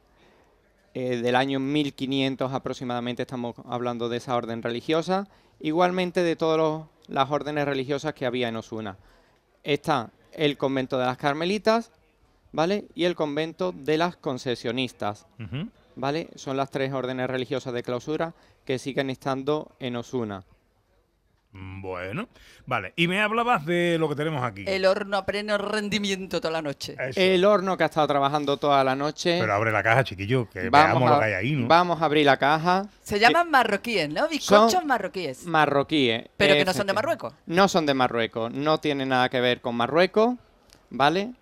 Eh, 0.93 1.17
del 1.17 1.35
año 1.35 1.59
1500 1.59 2.53
aproximadamente 2.53 3.21
estamos 3.21 3.55
hablando 3.65 4.09
de 4.09 4.17
esa 4.17 4.35
orden 4.35 4.63
religiosa. 4.63 5.27
Igualmente 5.59 6.23
de 6.23 6.35
todas 6.35 6.87
las 7.07 7.29
órdenes 7.29 7.65
religiosas 7.65 8.13
que 8.13 8.25
había 8.25 8.47
en 8.47 8.55
Osuna. 8.55 8.97
Está 9.63 10.11
el 10.33 10.57
convento 10.57 10.97
de 10.97 11.05
las 11.05 11.17
Carmelitas, 11.17 11.91
¿vale? 12.51 12.85
Y 12.95 13.05
el 13.05 13.15
convento 13.15 13.71
de 13.71 13.97
las 13.97 14.15
Concesionistas. 14.15 15.27
¿vale? 15.95 16.29
Son 16.35 16.57
las 16.57 16.71
tres 16.71 16.93
órdenes 16.93 17.29
religiosas 17.29 17.73
de 17.73 17.83
clausura 17.83 18.33
que 18.65 18.79
siguen 18.79 19.09
estando 19.09 19.71
en 19.79 19.95
Osuna. 19.95 20.43
Bueno, 21.53 22.29
vale. 22.65 22.93
Y 22.95 23.09
me 23.09 23.21
hablabas 23.21 23.65
de 23.65 23.97
lo 23.99 24.07
que 24.07 24.15
tenemos 24.15 24.41
aquí. 24.41 24.63
El 24.67 24.85
horno 24.85 25.17
a 25.17 25.25
pleno 25.25 25.57
rendimiento 25.57 26.39
toda 26.39 26.51
la 26.51 26.61
noche. 26.61 26.95
El 27.15 27.43
horno 27.43 27.75
que 27.75 27.83
ha 27.83 27.87
estado 27.87 28.07
trabajando 28.07 28.55
toda 28.57 28.83
la 28.83 28.95
noche. 28.95 29.37
Pero 29.39 29.53
abre 29.53 29.71
la 29.71 29.83
caja, 29.83 30.03
chiquillo, 30.03 30.49
que 30.49 30.69
veamos 30.69 31.09
a, 31.09 31.13
lo 31.13 31.19
que 31.19 31.25
hay 31.25 31.33
ahí, 31.33 31.51
¿no? 31.51 31.67
vamos 31.67 32.01
a 32.01 32.05
abrir 32.05 32.25
la 32.25 32.37
caja. 32.37 32.87
Se 33.03 33.19
llaman 33.19 33.51
marroquíes, 33.51 34.09
¿no? 34.09 34.29
Bizcochos 34.29 34.71
Son 34.71 34.87
marroquíes. 34.87 35.45
Marroquíes. 35.45 36.29
Pero 36.37 36.53
que 36.53 36.65
no 36.65 36.73
son 36.73 36.87
de. 36.87 36.93
Marruecos. 36.93 37.33
No 37.45 37.67
son 37.67 37.85
de 37.85 37.93
Marruecos. 37.93 38.51
No 38.51 38.79
tiene 38.79 39.05
nada 39.05 39.27
que 39.29 39.41
ver 39.41 39.59
con 39.59 39.75
Marruecos, 39.75 40.35
¿vale? 40.89 41.33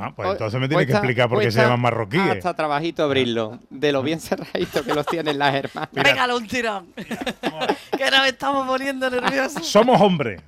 Ah, 0.00 0.12
pues 0.14 0.30
entonces 0.30 0.58
me 0.60 0.64
hoy 0.64 0.68
tienes 0.68 0.86
que 0.86 0.92
explicar 0.92 1.28
por 1.28 1.40
qué 1.40 1.50
se 1.50 1.60
llaman 1.60 1.80
marroquíes. 1.80 2.30
Hasta 2.30 2.54
trabajito 2.54 3.02
abrirlo. 3.02 3.58
De 3.70 3.90
lo 3.92 4.02
bien 4.02 4.20
cerradito 4.20 4.84
que 4.84 4.94
los 4.94 5.06
tienen 5.06 5.38
las 5.38 5.54
hermanas. 5.54 5.90
Pégale 5.92 6.34
un 6.34 6.46
tirón. 6.46 6.92
que 6.94 8.10
nos 8.10 8.26
estamos 8.26 8.66
poniendo 8.66 9.10
nerviosos. 9.10 9.66
Somos 9.66 10.00
hombres. 10.00 10.40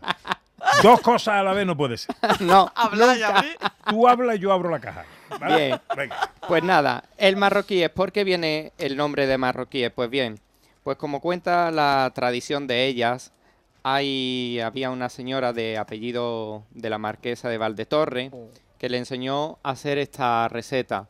Dos 0.82 1.00
cosas 1.00 1.34
a 1.36 1.42
la 1.42 1.52
vez 1.52 1.66
no 1.66 1.76
puede 1.76 1.96
ser. 1.96 2.14
No, 2.40 2.70
Habla 2.74 3.16
y 3.16 3.20
nunca. 3.20 3.38
abrir. 3.38 3.56
Tú 3.88 4.08
hablas 4.08 4.36
y 4.36 4.38
yo 4.38 4.52
abro 4.52 4.70
la 4.70 4.78
caja. 4.78 5.04
¿vale? 5.40 5.66
Bien. 5.66 5.80
Venga. 5.96 6.30
Pues 6.46 6.62
nada, 6.62 7.04
el 7.18 7.36
marroquíes, 7.36 7.90
¿por 7.90 8.12
qué 8.12 8.24
viene 8.24 8.72
el 8.78 8.96
nombre 8.96 9.26
de 9.26 9.38
marroquíes? 9.38 9.90
Pues 9.90 10.10
bien, 10.10 10.38
pues 10.84 10.96
como 10.96 11.20
cuenta 11.20 11.70
la 11.70 12.10
tradición 12.14 12.66
de 12.66 12.86
ellas, 12.86 13.32
hay, 13.82 14.60
había 14.60 14.90
una 14.90 15.08
señora 15.08 15.52
de 15.52 15.78
apellido 15.78 16.64
de 16.70 16.90
la 16.90 16.98
marquesa 16.98 17.48
de 17.48 17.58
Valdetorre 17.58 18.30
que 18.80 18.88
le 18.88 18.96
enseñó 18.96 19.58
a 19.62 19.72
hacer 19.72 19.98
esta 19.98 20.48
receta. 20.48 21.06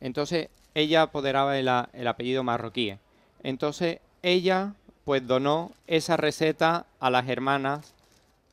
Entonces 0.00 0.48
ella 0.74 1.02
apoderaba 1.02 1.58
el, 1.58 1.70
el 1.92 2.08
apellido 2.08 2.42
marroquíes. 2.42 2.98
Entonces 3.42 3.98
ella 4.22 4.72
pues 5.04 5.26
donó 5.26 5.72
esa 5.86 6.16
receta 6.16 6.86
a 7.00 7.10
las 7.10 7.28
hermanas, 7.28 7.94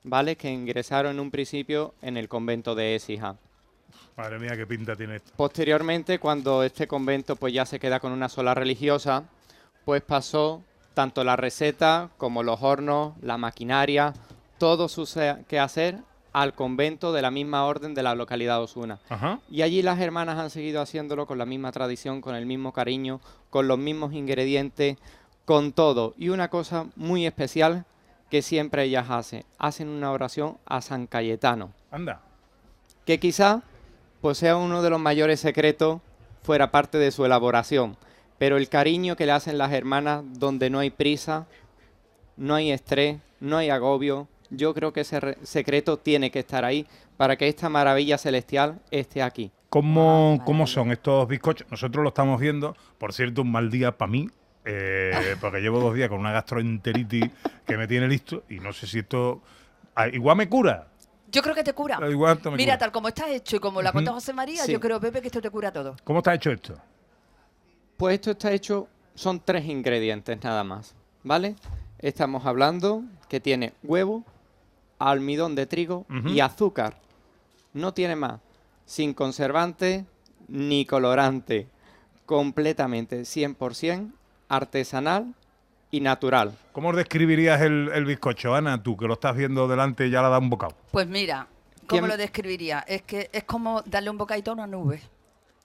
¿vale? 0.03 0.35
Que 0.35 0.51
ingresaron 0.51 1.13
en 1.13 1.19
un 1.21 1.31
principio 1.31 1.93
en 2.01 2.17
el 2.17 2.27
convento 2.27 2.75
de 2.75 2.95
Écija. 2.95 3.37
Madre 4.17 4.39
mía, 4.39 4.57
qué 4.57 4.67
pinta 4.67 4.93
tiene 4.93 5.15
esto. 5.15 5.31
Posteriormente, 5.37 6.19
cuando 6.19 6.61
este 6.63 6.85
convento 6.85 7.37
pues 7.37 7.53
ya 7.53 7.65
se 7.65 7.79
queda 7.79 8.01
con 8.01 8.11
una 8.11 8.27
sola 8.27 8.53
religiosa, 8.53 9.23
pues 9.85 10.01
pasó 10.01 10.63
tanto 10.93 11.23
la 11.23 11.37
receta 11.37 12.09
como 12.17 12.43
los 12.43 12.61
hornos, 12.61 13.13
la 13.21 13.37
maquinaria, 13.37 14.13
todo 14.57 14.89
su 14.89 15.07
quehacer 15.47 15.99
al 16.33 16.53
convento 16.53 17.11
de 17.13 17.21
la 17.21 17.31
misma 17.31 17.65
orden 17.65 17.93
de 17.93 18.03
la 18.03 18.15
localidad 18.15 18.61
Osuna. 18.61 18.99
Ajá. 19.09 19.39
Y 19.49 19.61
allí 19.61 19.81
las 19.81 19.99
hermanas 19.99 20.37
han 20.37 20.49
seguido 20.49 20.81
haciéndolo 20.81 21.25
con 21.25 21.37
la 21.37 21.45
misma 21.45 21.71
tradición, 21.71 22.21
con 22.21 22.35
el 22.35 22.45
mismo 22.45 22.73
cariño, 22.73 23.19
con 23.49 23.67
los 23.67 23.77
mismos 23.77 24.13
ingredientes, 24.13 24.97
con 25.45 25.71
todo. 25.71 26.13
Y 26.17 26.29
una 26.29 26.49
cosa 26.49 26.85
muy 26.95 27.25
especial 27.25 27.85
que 28.29 28.41
siempre 28.41 28.83
ellas 28.83 29.07
hacen, 29.09 29.43
hacen 29.57 29.89
una 29.89 30.11
oración 30.11 30.57
a 30.65 30.81
San 30.81 31.07
Cayetano, 31.07 31.71
Anda. 31.91 32.21
que 33.05 33.19
quizá 33.19 33.63
pues 34.21 34.37
sea 34.37 34.57
uno 34.57 34.81
de 34.81 34.89
los 34.89 34.99
mayores 34.99 35.39
secretos 35.39 36.01
fuera 36.43 36.71
parte 36.71 36.97
de 36.97 37.11
su 37.11 37.25
elaboración. 37.25 37.97
Pero 38.37 38.57
el 38.57 38.69
cariño 38.69 39.15
que 39.15 39.25
le 39.25 39.31
hacen 39.31 39.57
las 39.57 39.71
hermanas 39.73 40.23
donde 40.33 40.69
no 40.69 40.79
hay 40.79 40.89
prisa, 40.91 41.47
no 42.37 42.55
hay 42.55 42.71
estrés, 42.71 43.17
no 43.39 43.57
hay 43.57 43.69
agobio, 43.69 44.27
yo 44.49 44.73
creo 44.73 44.93
que 44.93 45.01
ese 45.01 45.19
re- 45.19 45.37
secreto 45.43 45.97
tiene 45.97 46.31
que 46.31 46.39
estar 46.39 46.65
ahí 46.65 46.85
para 47.17 47.35
que 47.37 47.47
esta 47.47 47.69
maravilla 47.69 48.17
celestial 48.17 48.79
esté 48.91 49.21
aquí. 49.21 49.51
¿Cómo, 49.69 50.41
¿Cómo 50.45 50.65
son 50.65 50.91
estos 50.91 51.27
bizcochos? 51.27 51.67
Nosotros 51.69 52.01
lo 52.03 52.09
estamos 52.09 52.39
viendo. 52.39 52.75
Por 52.97 53.13
cierto, 53.13 53.43
un 53.43 53.51
mal 53.51 53.69
día 53.69 53.97
para 53.97 54.11
mí, 54.11 54.27
eh, 54.65 55.35
porque 55.41 55.59
llevo 55.61 55.79
dos 55.79 55.93
días 55.93 56.09
con 56.09 56.19
una 56.19 56.31
gastroenteritis 56.31 57.31
que 57.67 57.77
me 57.77 57.87
tiene 57.87 58.07
listo 58.07 58.43
y 58.49 58.59
no 58.59 58.73
sé 58.73 58.87
si 58.87 58.99
esto... 58.99 59.41
ah, 59.95 60.07
igual 60.07 60.37
me 60.37 60.49
cura. 60.49 60.87
Yo 61.31 61.43
creo 61.43 61.53
que 61.53 61.63
te 61.63 61.73
cura. 61.73 61.99
Ah, 62.01 62.09
igual 62.09 62.39
Mira, 62.53 62.73
cura. 62.73 62.77
tal 62.79 62.91
como 62.91 63.07
está 63.09 63.29
hecho 63.29 63.57
y 63.57 63.59
como 63.59 63.83
la 63.83 63.91
cuenta 63.91 64.09
Ujú. 64.09 64.17
José 64.19 64.33
María, 64.33 64.63
Sí. 64.63 64.71
yo 64.71 64.79
creo, 64.79 64.99
Pepe, 64.99 65.21
que 65.21 65.27
esto 65.27 65.41
te 65.41 65.51
cura 65.51 65.71
todo. 65.71 65.95
¿Cómo 66.03 66.19
está 66.19 66.33
hecho 66.33 66.49
esto? 66.51 66.75
Pues 67.97 68.15
esto 68.15 68.31
está 68.31 68.51
hecho, 68.51 68.87
son 69.13 69.39
tres 69.43 69.65
ingredientes 69.65 70.41
nada 70.43 70.63
más, 70.63 70.95
¿vale? 71.23 71.55
Estamos 71.99 72.45
hablando 72.45 73.03
que 73.27 73.39
tiene 73.39 73.73
huevo, 73.83 74.23
almidón 74.99 75.55
de 75.55 75.65
trigo 75.65 76.05
y 76.25 76.39
azúcar. 76.41 76.99
No 77.73 77.93
tiene 77.93 78.15
más. 78.15 78.39
Sin 78.85 79.13
conservante 79.13 80.05
ni 80.47 80.85
colorante. 80.85 81.67
Completamente 82.25 83.21
100% 83.21 84.11
artesanal 84.49 85.33
y 85.91 86.01
natural. 86.01 86.55
¿Cómo 86.73 86.93
describirías 86.93 87.61
el, 87.61 87.89
el 87.93 88.05
bizcocho, 88.05 88.53
Ana? 88.53 88.83
Tú 88.83 88.95
que 88.97 89.05
lo 89.07 89.13
estás 89.13 89.35
viendo 89.35 89.67
delante 89.67 90.05
y 90.07 90.11
ya 90.11 90.19
le 90.21 90.25
has 90.27 90.31
dado 90.31 90.41
un 90.41 90.49
bocado. 90.51 90.75
Pues 90.91 91.07
mira, 91.07 91.47
¿cómo 91.87 92.01
¿Quién- 92.01 92.07
lo 92.07 92.17
describiría? 92.17 92.79
Es 92.87 93.01
que 93.01 93.29
es 93.33 93.43
como 93.45 93.81
darle 93.83 94.09
un 94.11 94.17
bocadito 94.19 94.51
a 94.51 94.53
una 94.53 94.67
nube. 94.67 95.01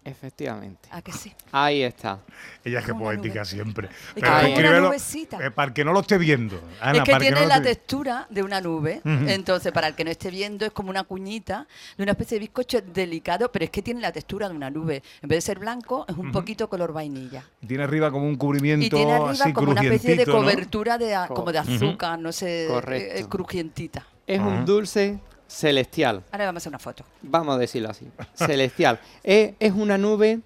Efectivamente. 0.04 0.88
¿A 0.92 1.00
que 1.00 1.12
sí? 1.12 1.32
Ahí 1.50 1.82
está. 1.82 2.18
Ella 2.62 2.80
es 2.80 2.84
que 2.84 2.94
poética 2.94 3.44
siempre. 3.44 3.88
que 3.88 4.20
Pero 4.20 4.28
una 4.32 4.42
descríbelo, 4.42 4.80
nubecita. 4.88 5.38
eh, 5.44 5.50
para 5.50 5.68
el 5.68 5.74
que 5.74 5.84
no 5.84 5.92
lo 5.94 6.00
esté 6.00 6.18
viendo. 6.18 6.60
Ana, 6.80 6.98
es 6.98 7.04
que 7.04 7.16
tiene 7.16 7.40
no 7.40 7.46
la 7.46 7.62
textura 7.62 8.26
de 8.28 8.42
una 8.42 8.60
nube. 8.60 9.00
Entonces, 9.04 9.72
para 9.72 9.88
el 9.88 9.94
que 9.94 10.04
no 10.04 10.10
esté 10.10 10.30
viendo, 10.30 10.66
es 10.66 10.72
como 10.72 10.90
una 10.90 11.04
cuñita 11.04 11.66
de 11.96 12.02
una 12.02 12.12
especie 12.12 12.36
de 12.36 12.40
bizcocho 12.40 12.80
delicado, 12.82 13.50
pero 13.50 13.64
es 13.64 13.70
que 13.70 13.80
tiene 13.80 14.00
la 14.02 14.12
textura 14.12 14.48
de 14.48 14.54
una 14.54 14.68
nube. 14.70 15.02
En 15.22 15.28
vez 15.28 15.38
de 15.38 15.40
ser 15.40 15.58
blanco, 15.58 16.04
es 16.08 16.16
un 16.16 16.30
poquito 16.32 16.68
color 16.68 16.92
vainilla. 16.92 17.42
Tiene 17.66 17.84
arriba 17.84 18.10
como 18.10 18.26
un 18.26 18.36
cubrimiento 18.36 18.84
Y 18.84 18.90
tiene 18.90 19.12
arriba 19.12 19.30
así 19.30 19.52
como 19.54 19.70
una 19.72 19.80
especie 19.82 20.16
de 20.16 20.26
cobertura 20.26 20.98
de, 20.98 21.14
a- 21.14 21.28
como 21.28 21.50
de 21.50 21.58
azúcar, 21.58 22.18
no 22.18 22.30
sé, 22.30 22.66
Correcto. 22.68 23.14
eh, 23.16 23.20
eh, 23.20 23.26
crujientita. 23.26 24.06
Es 24.26 24.40
un 24.40 24.64
dulce 24.66 25.18
celestial. 25.46 26.22
Ahora 26.32 26.46
vamos 26.46 26.60
a 26.60 26.62
hacer 26.62 26.70
una 26.70 26.78
foto. 26.78 27.04
Vamos 27.22 27.56
a 27.56 27.58
decirlo 27.58 27.90
así. 27.90 28.06
Celestial. 28.34 29.00
es, 29.22 29.54
es 29.60 29.72
una 29.72 29.98
nube, 29.98 30.40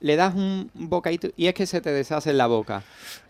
le 0.00 0.16
das 0.16 0.34
un 0.34 0.70
bocadito 0.74 1.28
y 1.34 1.46
es 1.46 1.54
que 1.54 1.66
se 1.66 1.80
te 1.80 1.90
deshace 1.90 2.30
en 2.30 2.38
la 2.38 2.46
boca. 2.46 2.82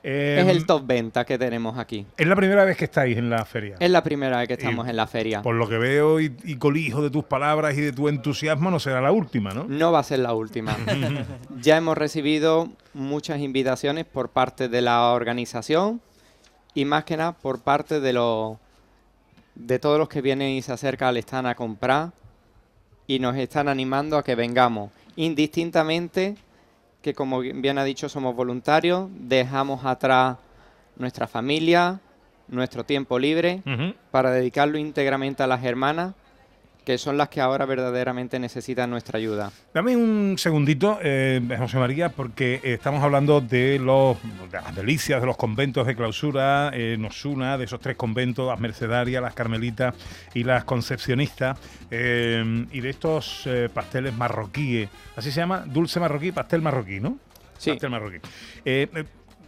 Eh, 0.03 0.41
es 0.43 0.49
el 0.49 0.67
top 0.67 0.85
venta 0.85 1.25
que 1.25 1.39
tenemos 1.39 1.79
aquí. 1.79 2.05
Es 2.17 2.27
la 2.27 2.35
primera 2.35 2.65
vez 2.65 2.77
que 2.77 2.87
estáis 2.87 3.17
en 3.17 3.31
la 3.31 3.45
feria. 3.45 3.77
Es 3.79 3.91
la 3.91 4.03
primera 4.03 4.39
vez 4.39 4.49
que 4.49 4.55
estamos 4.55 4.89
en 4.89 4.97
la 4.97 5.07
feria. 5.07 5.41
Por 5.41 5.55
lo 5.55 5.69
que 5.69 5.79
veo 5.79 6.21
y, 6.21 6.37
y 6.43 6.57
colijo 6.57 7.01
de 7.01 7.11
tus 7.11 7.25
palabras 7.25 7.79
y 7.79 7.81
de 7.81 7.93
tu 7.93 8.09
entusiasmo, 8.09 8.73
no 8.73 8.81
será 8.81 9.01
la 9.01 9.13
última, 9.13 9.51
¿no? 9.53 9.67
No 9.69 9.93
va 9.93 10.01
a 10.01 10.03
ser 10.03 10.19
la 10.19 10.35
última. 10.35 10.77
ya 11.61 11.77
hemos 11.77 11.97
recibido 11.97 12.69
muchas 12.93 13.39
invitaciones 13.41 14.05
por 14.05 14.31
parte 14.31 14.69
de 14.69 14.83
la 14.83 15.13
organización 15.13 16.01
y 16.75 16.85
más 16.85 17.05
que 17.05 17.17
nada 17.17 17.33
por 17.33 17.63
parte 17.63 18.01
de 18.01 18.13
los 18.13 18.59
de 19.55 19.79
todos 19.79 19.99
los 19.99 20.09
que 20.09 20.21
vienen 20.21 20.51
y 20.51 20.63
se 20.63 20.73
acercan 20.73 21.09
al 21.09 21.17
stand 21.19 21.47
a 21.47 21.55
comprar 21.55 22.13
y 23.07 23.19
nos 23.19 23.37
están 23.37 23.69
animando 23.69 24.17
a 24.17 24.25
que 24.25 24.35
vengamos. 24.35 24.91
Indistintamente 25.17 26.37
que 27.03 27.13
como 27.13 27.41
bien 27.41 27.77
ha 27.77 27.85
dicho 27.85 28.09
somos 28.09 28.35
voluntarios, 28.35 29.11
dejamos 29.13 29.85
atrás 29.85 30.39
nuestra 30.97 31.27
familia, 31.27 32.01
nuestro 32.49 32.85
tiempo 32.85 33.19
libre 33.19 33.63
para 34.11 34.31
dedicarlo 34.31 34.79
íntegramente 34.79 35.43
a 35.43 35.47
las 35.47 35.63
hermanas 35.65 36.15
que 36.85 36.99
son 36.99 37.17
las 37.17 37.29
que 37.29 37.41
ahora 37.41 37.65
verdaderamente 37.65 38.39
necesitan 38.39 38.91
nuestra 38.91 39.19
ayuda. 39.19 39.51
Dame 39.73 39.97
un 39.97 40.37
segundito, 40.39 40.99
eh, 41.03 41.41
José 41.59 41.79
María, 41.79 42.11
porque 42.11 42.61
estamos 42.63 43.03
hablando 43.03 43.41
de, 43.41 43.79
los, 43.79 44.19
de 44.23 44.61
las 44.61 44.75
delicias 44.75 45.21
de 45.21 45.27
los 45.27 45.37
conventos 45.37 45.87
de 45.87 45.97
clausura 45.97 46.71
eh, 46.75 46.95
en 46.95 47.05
Osuna, 47.05 47.57
de 47.57 47.65
esos 47.65 47.81
tres 47.81 47.97
conventos, 47.97 48.49
las 48.49 48.61
Mercedarias, 48.61 49.23
las 49.23 49.35
Carmelitas 49.35 49.95
y 50.35 50.45
las 50.45 50.65
Concepcionistas, 50.65 51.59
eh, 51.91 52.67
y 52.71 52.81
de 52.81 52.91
estos 52.91 53.47
eh, 53.47 53.69
pasteles 53.73 54.15
marroquíes. 54.15 54.89
Así 55.17 55.31
se 55.31 55.41
llama, 55.41 55.65
dulce 55.67 56.01
marroquí, 56.01 56.33
pastel 56.33 56.63
marroquí, 56.63 57.01
¿no? 57.01 57.19
Sí. 57.57 57.71
Pastel 57.71 57.91
marroquí. 57.91 58.19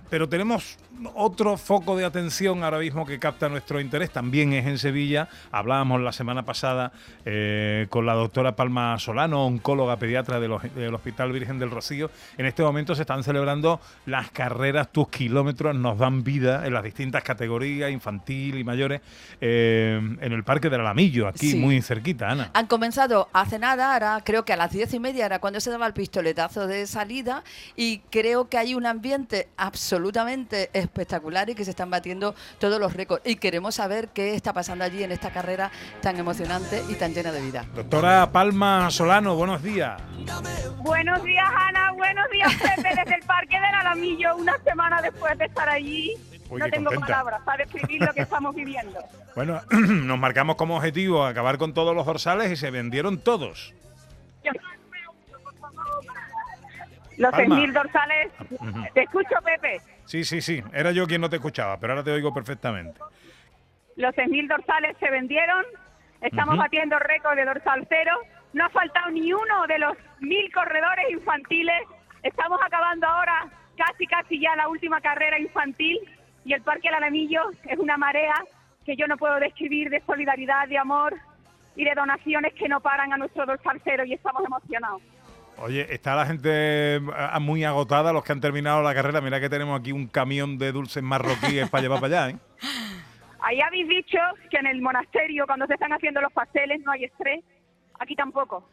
Pero 0.09 0.29
tenemos 0.29 0.79
otro 1.15 1.57
foco 1.57 1.97
de 1.97 2.05
atención 2.05 2.63
ahora 2.63 2.79
mismo 2.79 3.05
que 3.05 3.19
capta 3.19 3.49
nuestro 3.49 3.81
interés, 3.81 4.11
también 4.11 4.53
es 4.53 4.67
en 4.67 4.79
Sevilla. 4.79 5.29
Hablábamos 5.51 6.01
la 6.01 6.13
semana 6.13 6.45
pasada 6.45 6.93
eh, 7.25 7.87
con 7.91 8.07
la 8.07 8.15
doctora 8.15 8.57
Palma 8.57 8.99
Solano, 8.99 9.45
oncóloga 9.45 9.97
pediatra 9.99 10.41
del, 10.41 10.53
Hospital 10.53 11.33
Virgen 11.33 11.59
del 11.59 11.71
Rocío. 11.71 12.11
En 12.39 12.47
este 12.47 12.63
momento 12.63 12.95
se 12.95 13.03
están 13.03 13.25
celebrando 13.25 13.81
las 14.07 14.31
carreras 14.31 14.93
Tus 14.93 15.09
Kilómetros 15.09 15.75
Nos 15.75 15.99
Dan 15.99 16.23
Vida 16.23 16.67
en 16.67 16.73
las 16.73 16.85
distintas 16.85 17.23
categorías, 17.23 17.91
infantil 17.91 18.59
y 18.59 18.65
mayores, 18.65 19.01
eh, 19.41 20.01
en 20.21 20.33
el 20.33 20.45
Parque 20.45 20.71
del 20.71 20.81
Alamillo, 20.81 21.29
aquí 21.29 21.51
Sí. 21.51 21.57
muy 21.57 21.83
cerquita, 21.83 22.31
Ana. 22.31 22.51
Han 22.55 22.67
comenzado 22.67 23.29
hace 23.33 23.59
nada, 23.59 23.95
ahora 23.95 24.23
creo 24.25 24.45
que 24.45 24.53
a 24.53 24.57
las 24.57 24.71
diez 24.71 24.95
y 24.95 25.01
media 25.01 25.27
era 25.27 25.41
cuando 25.41 25.61
se 25.61 25.71
daba 25.71 25.87
el 25.87 25.93
pistoletazo 25.93 26.67
de 26.67 26.87
salida 26.87 27.43
y 27.77 27.99
creo 28.11 28.49
que 28.49 28.59
hay 28.59 28.75
un 28.75 28.87
ambiente 28.87 29.49
absolutamente 29.57 29.96
espectacular 30.73 31.51
y 31.51 31.55
que 31.55 31.65
se 31.65 31.71
están 31.71 31.91
batiendo 31.91 32.35
todos 32.59 32.81
los 32.81 32.93
récords. 32.93 33.23
Y 33.27 33.37
queremos 33.37 33.77
saber 33.77 34.09
qué 34.09 34.35
está 34.35 34.53
pasando 34.53 34.85
allí 34.85 35.03
en 35.03 35.13
esta 35.13 35.31
carrera 35.31 35.71
tan 36.01 36.17
emocionante 36.19 36.83
y 36.89 36.95
tan 36.95 37.15
llena 37.15 37.33
de 37.33 37.41
vida. 37.41 37.65
Doctora 37.75 38.31
Palma 38.33 38.91
Solano, 38.91 39.35
buenos 39.37 39.63
días. 39.63 40.01
Buenos 40.79 41.23
días, 41.25 41.49
Ana. 41.55 41.93
Buenos 41.93 42.31
días, 42.31 42.53
Pepe, 42.55 42.89
desde 42.95 43.15
el 43.15 43.23
Parque 43.23 43.57
del 43.57 43.75
Alamillo, 43.75 44.37
una 44.37 44.59
semana 44.65 45.01
después 45.03 45.37
de 45.39 45.47
estar 45.47 45.69
allí. 45.69 46.15
Uy, 46.49 46.61
no 46.61 46.69
tengo 46.69 46.91
contenta. 46.91 47.07
palabras 47.07 47.41
para 47.45 47.65
describir 47.65 48.03
lo 48.03 48.13
que 48.13 48.23
estamos 48.23 48.55
viviendo. 48.55 48.99
Bueno, 49.37 49.61
nos 49.71 50.19
marcamos 50.19 50.57
como 50.57 50.77
objetivo 50.77 51.27
acabar 51.27 51.59
con 51.59 51.75
todos 51.75 51.95
los 51.95 52.07
dorsales 52.07 52.51
y 52.51 52.57
se 52.57 52.71
vendieron 52.71 53.19
todos. 53.19 53.75
Los 57.19 57.31
Palma. 57.31 57.57
6.000 57.57 57.73
dorsales. 57.73 58.33
Te 58.95 59.03
escucho, 59.03 59.37
Pepe. 59.45 59.81
Sí, 60.05 60.25
sí, 60.25 60.41
sí. 60.41 60.63
Era 60.73 60.93
yo 60.93 61.07
quien 61.07 61.21
no 61.21 61.31
te 61.31 61.37
escuchaba, 61.37 61.79
pero 61.79 61.93
ahora 61.95 62.05
te 62.05 62.11
oigo 62.13 62.33
perfectamente. 62.35 63.01
Los 63.97 64.15
6.000 64.15 64.49
dorsales 64.49 64.97
se 64.99 65.11
vendieron. 65.11 65.65
Estamos 66.21 66.55
Ujú. 66.55 66.63
batiendo 66.63 66.99
récord 66.99 67.37
de 67.37 67.45
dorsal 67.45 67.87
cero. 67.89 68.13
No 68.53 68.65
ha 68.67 68.69
faltado 68.71 69.11
ni 69.11 69.33
uno 69.33 69.67
de 69.69 69.79
los 69.79 69.97
mil 70.21 70.51
corredores 70.53 71.11
infantiles. 71.11 71.83
Estamos 72.23 72.59
acabando 72.65 73.07
ahora 73.07 73.47
casi, 73.77 74.07
casi 74.07 74.41
ya 74.41 74.57
la 74.57 74.69
última 74.69 75.01
carrera 75.01 75.39
infantil. 75.39 75.99
Y 76.45 76.53
el 76.55 76.63
Parque 76.63 76.89
Alamillo 76.89 77.51
es 77.65 77.79
una 77.79 77.97
marea 77.97 78.35
que 78.85 78.97
yo 78.97 79.07
no 79.09 79.17
puedo 79.17 79.39
describir 79.41 79.91
de 79.91 80.01
solidaridad, 80.07 80.69
de 80.69 80.79
amor 80.79 81.15
y 81.75 81.85
de 81.85 81.95
donaciones 81.95 82.55
que 82.55 82.69
no 82.69 82.81
paran 82.81 83.13
a 83.13 83.17
nuestro 83.19 83.45
dorsal 83.45 83.81
cero 83.85 84.05
y 84.07 84.15
estamos 84.15 84.43
emocionados. 84.45 85.03
Oye, 85.59 85.87
está 85.93 86.15
la 86.15 86.27
gente 86.27 87.01
ah, 87.15 87.39
muy 87.41 87.65
agotada, 87.65 88.13
los 88.13 88.23
que 88.25 88.33
han 88.33 88.41
terminado 88.41 88.83
la 88.83 88.95
carrera. 88.95 89.21
Mira 89.21 89.41
que 89.41 89.49
tenemos 89.49 89.79
aquí 89.79 89.93
un 89.93 90.07
camión 90.07 90.59
de 90.59 90.73
dulces 90.73 91.03
marroquíes 91.03 91.69
para 91.71 91.83
llevar 91.83 92.01
para 92.01 92.25
allá, 92.25 92.35
¿eh? 92.35 92.39
Ahí 93.41 93.61
habéis 93.61 93.89
dicho 93.89 94.19
que 94.51 94.59
en 94.59 94.67
el 94.67 94.83
monasterio, 94.83 95.47
cuando 95.47 95.67
se 95.67 95.75
están 95.75 95.93
haciendo 95.93 96.21
los 96.21 96.33
pasteles, 96.33 96.81
no 96.85 96.93
hay 96.93 97.05
estrés. 97.05 97.45
Aquí 97.99 98.15
tampoco. 98.17 98.69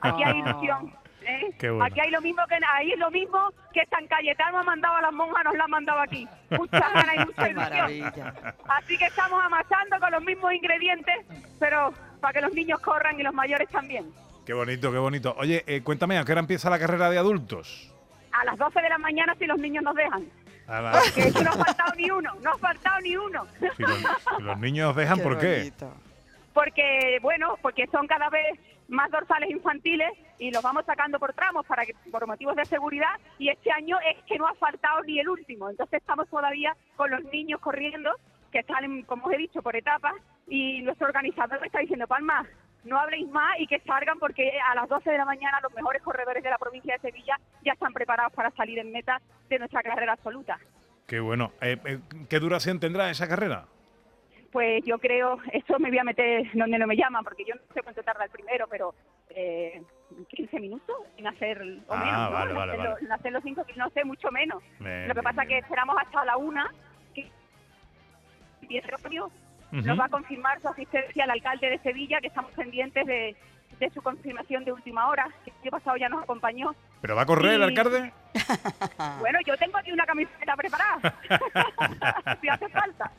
Aquí 0.00 0.22
hay 0.24 0.38
ilusión. 0.40 0.92
¿eh? 1.26 1.54
Qué 1.58 1.70
bueno. 1.70 1.84
Aquí 1.84 2.00
hay 2.00 2.10
lo 2.10 2.20
mismo 2.20 2.42
que 2.48 2.58
ahí 2.74 2.92
es 2.92 2.98
lo 2.98 3.10
mismo 3.10 3.38
que 3.72 3.84
San 3.86 4.06
Cayetano 4.06 4.58
ha 4.58 4.62
mandado 4.62 4.96
a 4.96 5.02
las 5.02 5.12
monjas, 5.12 5.44
nos 5.44 5.56
la 5.56 5.64
ha 5.64 5.68
mandado 5.68 6.00
aquí. 6.00 6.26
Muchas 6.50 6.92
ganas 6.92 7.14
y 7.14 7.18
mucha 7.26 7.50
ilusión. 7.50 8.34
Así 8.66 8.98
que 8.98 9.06
estamos 9.06 9.42
amasando 9.44 10.00
con 10.00 10.10
los 10.10 10.22
mismos 10.22 10.52
ingredientes, 10.52 11.26
pero 11.60 11.92
para 12.20 12.32
que 12.32 12.40
los 12.40 12.54
niños 12.54 12.80
corran 12.80 13.18
y 13.20 13.22
los 13.22 13.34
mayores 13.34 13.68
también. 13.68 14.06
Qué 14.44 14.52
bonito, 14.52 14.92
qué 14.92 14.98
bonito. 14.98 15.34
Oye, 15.38 15.64
eh, 15.66 15.82
cuéntame, 15.82 16.18
¿a 16.18 16.24
qué 16.24 16.32
hora 16.32 16.40
empieza 16.40 16.68
la 16.70 16.78
carrera 16.78 17.08
de 17.10 17.18
adultos? 17.18 17.90
A 18.32 18.44
las 18.44 18.58
12 18.58 18.80
de 18.82 18.88
la 18.88 18.98
mañana 18.98 19.34
si 19.38 19.46
los 19.46 19.58
niños 19.58 19.82
nos 19.84 19.94
dejan. 19.94 20.26
A 20.66 20.80
la- 20.80 20.92
no 20.92 21.50
ha 21.50 21.64
faltado 21.64 21.92
ni 21.96 22.10
uno, 22.10 22.34
no 22.42 22.50
ha 22.50 22.58
faltado 22.58 23.00
ni 23.00 23.16
uno. 23.16 23.46
Si 23.76 23.82
los, 23.82 23.98
si 24.36 24.42
los 24.42 24.58
niños 24.58 24.96
dejan, 24.96 25.20
¿por 25.20 25.38
qué? 25.38 25.72
porque 26.52 27.18
bueno, 27.20 27.56
porque 27.62 27.86
son 27.88 28.06
cada 28.06 28.30
vez 28.30 28.46
más 28.88 29.10
dorsales 29.10 29.50
infantiles 29.50 30.10
y 30.38 30.50
los 30.52 30.62
vamos 30.62 30.84
sacando 30.86 31.18
por 31.18 31.32
tramos 31.32 31.66
para 31.66 31.84
que 31.84 31.94
por 32.12 32.26
motivos 32.26 32.54
de 32.54 32.64
seguridad 32.66 33.16
y 33.38 33.48
este 33.48 33.72
año 33.72 33.98
es 34.00 34.22
que 34.24 34.38
no 34.38 34.46
ha 34.46 34.54
faltado 34.54 35.02
ni 35.02 35.18
el 35.18 35.28
último, 35.28 35.68
entonces 35.70 36.00
estamos 36.00 36.28
todavía 36.28 36.76
con 36.96 37.10
los 37.10 37.24
niños 37.24 37.60
corriendo 37.60 38.10
que 38.52 38.60
están, 38.60 38.84
en, 38.84 39.02
como 39.02 39.26
os 39.26 39.32
he 39.32 39.38
dicho, 39.38 39.62
por 39.62 39.74
etapas 39.74 40.14
y 40.46 40.80
nuestro 40.82 41.08
organizador 41.08 41.64
está 41.66 41.80
diciendo, 41.80 42.06
Palma, 42.06 42.46
no 42.84 42.98
habléis 42.98 43.28
más 43.30 43.58
y 43.58 43.66
que 43.66 43.80
salgan 43.80 44.18
porque 44.18 44.52
a 44.60 44.74
las 44.74 44.88
12 44.88 45.10
de 45.10 45.18
la 45.18 45.24
mañana 45.24 45.58
los 45.62 45.72
mejores 45.74 46.02
corredores 46.02 46.42
de 46.42 46.50
la 46.50 46.58
provincia 46.58 46.94
de 46.94 47.00
Sevilla 47.00 47.38
ya 47.62 47.72
están 47.72 47.92
preparados 47.92 48.32
para 48.32 48.50
salir 48.52 48.78
en 48.78 48.92
meta 48.92 49.20
de 49.48 49.58
nuestra 49.58 49.82
carrera 49.82 50.12
absoluta. 50.12 50.58
Qué 51.06 51.20
bueno. 51.20 51.52
Eh, 51.60 51.76
eh, 51.84 51.98
¿Qué 52.28 52.38
duración 52.38 52.80
tendrá 52.80 53.10
esa 53.10 53.28
carrera? 53.28 53.66
pues 54.52 54.84
yo 54.84 55.00
creo, 55.00 55.38
esto 55.52 55.80
me 55.80 55.88
voy 55.88 55.98
a 55.98 56.04
meter 56.04 56.46
donde 56.54 56.78
no 56.78 56.86
me 56.86 56.94
llaman, 56.96 57.24
porque 57.24 57.44
yo 57.44 57.56
no 57.56 57.60
sé 57.74 57.82
cuánto 57.82 58.04
tarda 58.04 58.22
el 58.22 58.30
primero, 58.30 58.68
pero 58.70 58.94
eh, 59.30 59.82
15 60.28 60.60
minutos 60.60 60.94
en 61.16 61.26
hacer, 61.26 61.60
o 61.88 61.92
Ah, 61.92 61.96
menos, 61.98 62.30
¿no? 62.30 62.30
vale, 62.30 62.52
en, 62.52 62.56
hacer 62.56 62.76
vale. 62.78 62.88
Los, 62.90 63.02
en 63.02 63.12
hacer 63.12 63.32
los 63.32 63.44
no 63.76 63.90
sé, 63.90 64.04
mucho 64.04 64.30
menos. 64.30 64.62
Bien, 64.78 65.08
Lo 65.08 65.14
que 65.16 65.22
pasa 65.24 65.42
es 65.42 65.48
que 65.48 65.58
esperamos 65.58 65.96
hasta 66.00 66.24
la 66.24 66.36
una, 66.36 66.72
que 67.12 67.28
Nos 69.82 69.98
va 69.98 70.04
a 70.04 70.08
confirmar 70.08 70.60
su 70.60 70.68
asistencia 70.68 71.24
al 71.24 71.30
alcalde 71.30 71.70
de 71.70 71.78
Sevilla, 71.78 72.20
que 72.20 72.28
estamos 72.28 72.52
pendientes 72.52 73.04
de, 73.06 73.36
de 73.80 73.90
su 73.90 74.00
confirmación 74.02 74.64
de 74.64 74.72
última 74.72 75.08
hora, 75.08 75.28
que 75.44 75.50
el 75.50 75.56
año 75.62 75.70
pasado 75.72 75.96
ya 75.96 76.08
nos 76.08 76.22
acompañó. 76.22 76.74
¿Pero 77.00 77.16
va 77.16 77.22
a 77.22 77.26
correr 77.26 77.54
el 77.54 77.62
alcalde? 77.62 78.12
Bueno, 79.20 79.38
yo 79.46 79.56
tengo 79.56 79.78
aquí 79.78 79.92
una 79.92 80.04
camiseta 80.04 80.56
preparada, 80.56 81.14
si 82.40 82.48
hace 82.48 82.68
falta. 82.68 83.10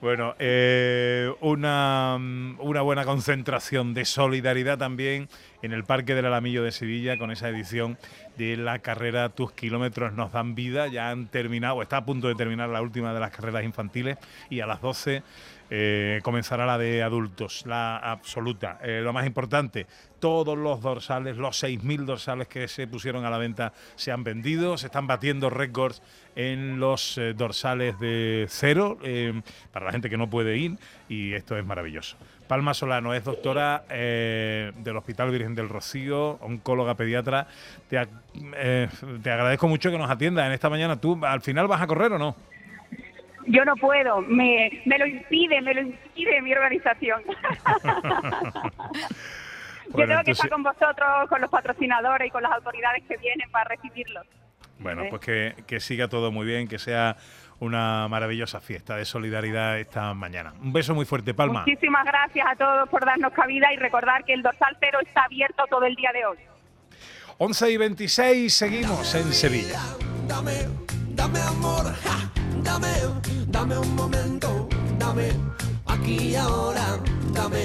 Bueno, 0.00 0.34
eh, 0.38 1.30
una, 1.42 2.16
mm, 2.18 2.56
una 2.60 2.80
buena 2.80 3.04
concentración 3.04 3.92
de 3.92 4.06
solidaridad 4.06 4.78
también 4.78 5.28
en 5.60 5.72
el 5.72 5.84
Parque 5.84 6.14
del 6.14 6.24
Alamillo 6.24 6.62
de 6.62 6.72
Sevilla 6.72 7.18
con 7.18 7.30
esa 7.30 7.50
edición 7.50 7.98
de 8.38 8.56
la 8.56 8.78
carrera 8.78 9.28
Tus 9.28 9.52
kilómetros 9.52 10.14
nos 10.14 10.32
dan 10.32 10.54
vida. 10.54 10.88
Ya 10.88 11.10
han 11.10 11.26
terminado, 11.26 11.82
está 11.82 11.98
a 11.98 12.06
punto 12.06 12.28
de 12.28 12.34
terminar 12.34 12.70
la 12.70 12.80
última 12.80 13.12
de 13.12 13.20
las 13.20 13.30
carreras 13.30 13.62
infantiles 13.62 14.16
y 14.48 14.60
a 14.60 14.66
las 14.66 14.80
12 14.80 15.22
eh, 15.70 16.20
comenzará 16.24 16.66
la 16.66 16.78
de 16.78 17.02
adultos, 17.02 17.64
la 17.64 17.96
absoluta. 17.96 18.78
Eh, 18.82 19.00
lo 19.02 19.12
más 19.12 19.24
importante, 19.24 19.86
todos 20.18 20.58
los 20.58 20.82
dorsales, 20.82 21.36
los 21.36 21.62
6.000 21.62 22.04
dorsales 22.04 22.48
que 22.48 22.66
se 22.66 22.88
pusieron 22.88 23.24
a 23.24 23.30
la 23.30 23.38
venta 23.38 23.72
se 23.94 24.10
han 24.10 24.24
vendido, 24.24 24.76
se 24.76 24.86
están 24.86 25.06
batiendo 25.06 25.48
récords 25.48 26.02
en 26.34 26.80
los 26.80 27.16
eh, 27.18 27.34
dorsales 27.34 27.98
de 28.00 28.46
cero 28.48 28.98
eh, 29.04 29.40
para 29.72 29.86
la 29.86 29.92
gente 29.92 30.10
que 30.10 30.16
no 30.16 30.28
puede 30.28 30.56
ir 30.58 30.76
y 31.08 31.34
esto 31.34 31.56
es 31.56 31.64
maravilloso. 31.64 32.16
Palma 32.48 32.74
Solano 32.74 33.14
es 33.14 33.22
doctora 33.22 33.84
del 33.88 34.96
Hospital 34.96 35.30
Virgen 35.30 35.54
del 35.54 35.68
Rocío, 35.68 36.30
oncóloga 36.40 36.96
pediatra. 36.96 37.46
Te, 37.88 38.08
te 39.22 39.30
agradezco 39.30 39.68
mucho 39.68 39.88
que 39.92 39.98
nos 39.98 40.10
atiendas 40.10 40.46
en 40.46 40.52
esta 40.52 40.68
mañana. 40.68 41.00
¿Tú 41.00 41.16
al 41.24 41.42
final 41.42 41.68
vas 41.68 41.80
a 41.80 41.86
correr 41.86 42.10
o 42.14 42.18
no? 42.18 42.34
Yo 43.46 43.64
no 43.64 43.74
puedo, 43.76 44.20
me, 44.22 44.82
me 44.84 44.98
lo 44.98 45.06
impide, 45.06 45.60
me 45.60 45.74
lo 45.74 45.80
impide 45.82 46.42
mi 46.42 46.52
organización. 46.52 47.22
Yo 49.90 49.96
Bueno, 49.96 50.12
tengo 50.12 50.24
que 50.24 50.30
estar 50.32 50.50
con 50.50 50.62
vosotros, 50.62 51.28
con 51.28 51.40
los 51.40 51.50
patrocinadores 51.50 52.28
y 52.28 52.30
con 52.30 52.42
las 52.42 52.52
autoridades 52.52 53.02
que 53.08 53.16
vienen 53.16 53.50
para 53.50 53.70
recibirlos. 53.70 54.24
Bueno, 54.78 55.02
¿Eh? 55.02 55.08
pues 55.10 55.20
que, 55.20 55.54
que 55.66 55.80
siga 55.80 56.08
todo 56.08 56.30
muy 56.30 56.46
bien, 56.46 56.68
que 56.68 56.78
sea 56.78 57.16
una 57.58 58.08
maravillosa 58.08 58.60
fiesta 58.60 58.96
de 58.96 59.04
solidaridad 59.04 59.78
esta 59.78 60.14
mañana. 60.14 60.54
Un 60.62 60.72
beso 60.72 60.94
muy 60.94 61.04
fuerte, 61.04 61.34
Palma. 61.34 61.64
Muchísimas 61.66 62.04
gracias 62.04 62.46
a 62.48 62.56
todos 62.56 62.88
por 62.88 63.04
darnos 63.04 63.32
cabida 63.32 63.72
y 63.72 63.76
recordar 63.76 64.24
que 64.24 64.32
el 64.32 64.42
dorsal 64.42 64.76
cero 64.80 64.98
está 65.04 65.24
abierto 65.24 65.64
todo 65.68 65.84
el 65.84 65.94
día 65.94 66.10
de 66.12 66.24
hoy. 66.24 66.38
11 67.38 67.70
y 67.70 67.76
26, 67.76 68.52
seguimos 68.54 69.14
en 69.14 69.32
Sevilla. 69.32 69.80
Dame, 70.26 70.52
dame 71.10 71.40
amor, 71.40 71.86
ja, 72.04 72.29
dame, 72.62 72.88
dame 73.46 73.78
un 73.78 73.94
momento, 73.94 74.68
dame, 74.98 75.30
aquí 75.86 76.30
y 76.30 76.36
ahora, 76.36 76.98
dame. 77.32 77.64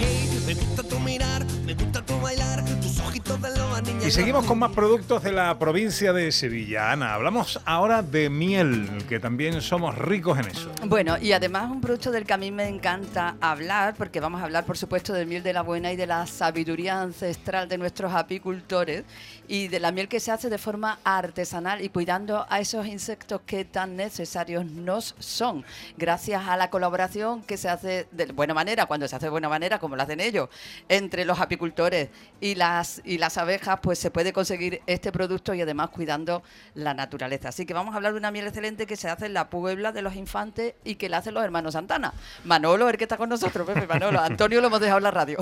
Hey, 0.00 0.28
me 0.46 0.54
gusta 0.54 0.82
tu 0.82 0.98
mirar, 1.00 1.44
me 1.64 1.74
gusta 1.74 2.04
tu 2.04 2.18
bailar, 2.20 2.64
tus 2.80 3.00
ojitos 3.00 3.40
de 3.42 3.56
loba, 3.56 3.80
niña. 3.80 4.06
Y 4.06 4.10
seguimos 4.10 4.44
con 4.44 4.58
más 4.58 4.72
productos 4.72 5.22
de 5.22 5.32
la 5.32 5.58
provincia 5.58 6.12
de 6.12 6.30
Sevilla. 6.32 6.92
Ana, 6.92 7.14
hablamos 7.14 7.60
ahora 7.64 8.02
de 8.02 8.30
miel, 8.30 8.88
que 9.08 9.20
también 9.20 9.60
somos 9.60 9.96
ricos 9.98 10.38
en 10.38 10.46
eso. 10.48 10.70
Bueno, 10.86 11.18
y 11.18 11.32
además 11.32 11.70
un 11.70 11.80
producto 11.80 12.10
del 12.10 12.24
que 12.24 12.32
a 12.32 12.38
mí 12.38 12.50
me 12.50 12.68
encanta 12.68 13.36
hablar, 13.40 13.94
porque 13.96 14.20
vamos 14.20 14.40
a 14.40 14.44
hablar, 14.44 14.64
por 14.64 14.78
supuesto, 14.78 15.12
del 15.12 15.26
miel 15.26 15.42
de 15.42 15.52
la 15.52 15.62
buena 15.62 15.92
y 15.92 15.96
de 15.96 16.06
la 16.06 16.26
sabiduría 16.26 17.00
ancestral 17.00 17.68
de 17.68 17.78
nuestros 17.78 18.12
apicultores 18.12 19.04
y 19.48 19.68
de 19.68 19.80
la 19.80 19.90
miel 19.90 20.08
que 20.08 20.20
se 20.20 20.30
hace 20.30 20.50
de 20.50 20.58
forma 20.58 20.98
artesanal 21.02 21.82
y 21.82 21.88
cuidando 21.88 22.46
a 22.48 22.60
esos 22.60 22.86
insectos 22.86 23.40
que 23.46 23.64
tan 23.64 23.96
necesarios 23.96 24.66
nos 24.66 25.14
son, 25.18 25.64
gracias 25.96 26.46
a 26.46 26.56
la 26.56 26.70
colaboración 26.70 27.42
que 27.42 27.56
se 27.56 27.68
hace 27.68 28.06
de 28.12 28.26
buena 28.26 28.54
manera, 28.54 28.86
cuando 28.86 29.08
se 29.08 29.16
hace 29.16 29.26
de 29.26 29.30
buena 29.30 29.48
manera, 29.48 29.78
como 29.78 29.96
lo 29.96 30.02
hacen 30.02 30.20
ellos, 30.20 30.48
entre 30.88 31.24
los 31.24 31.40
apicultores 31.40 32.10
y 32.40 32.54
las, 32.54 33.00
y 33.04 33.18
las 33.18 33.38
abejas, 33.38 33.80
pues 33.82 33.98
se 33.98 34.10
puede 34.10 34.32
conseguir 34.32 34.82
este 34.86 35.10
producto 35.10 35.54
y 35.54 35.62
además 35.62 35.90
cuidando 35.90 36.42
la 36.74 36.94
naturaleza. 36.94 37.48
Así 37.48 37.64
que 37.64 37.74
vamos 37.74 37.94
a 37.94 37.96
hablar 37.96 38.12
de 38.12 38.18
una 38.18 38.30
miel 38.30 38.46
excelente 38.46 38.86
que 38.86 38.96
se 38.96 39.08
hace 39.08 39.26
en 39.26 39.34
la 39.34 39.48
Puebla 39.48 39.92
de 39.92 40.02
los 40.02 40.14
Infantes 40.14 40.74
y 40.84 40.96
que 40.96 41.08
la 41.08 41.18
hacen 41.18 41.34
los 41.34 41.42
hermanos 41.42 41.72
Santana. 41.72 42.12
Manolo, 42.44 42.88
el 42.88 42.96
que 42.98 43.04
está 43.04 43.16
con 43.16 43.28
nosotros, 43.28 43.66
Pepe, 43.66 43.86
Manolo. 43.86 44.20
Antonio 44.20 44.60
lo 44.60 44.66
hemos 44.66 44.80
dejado 44.80 44.98
en 44.98 45.04
la 45.04 45.10
radio. 45.10 45.38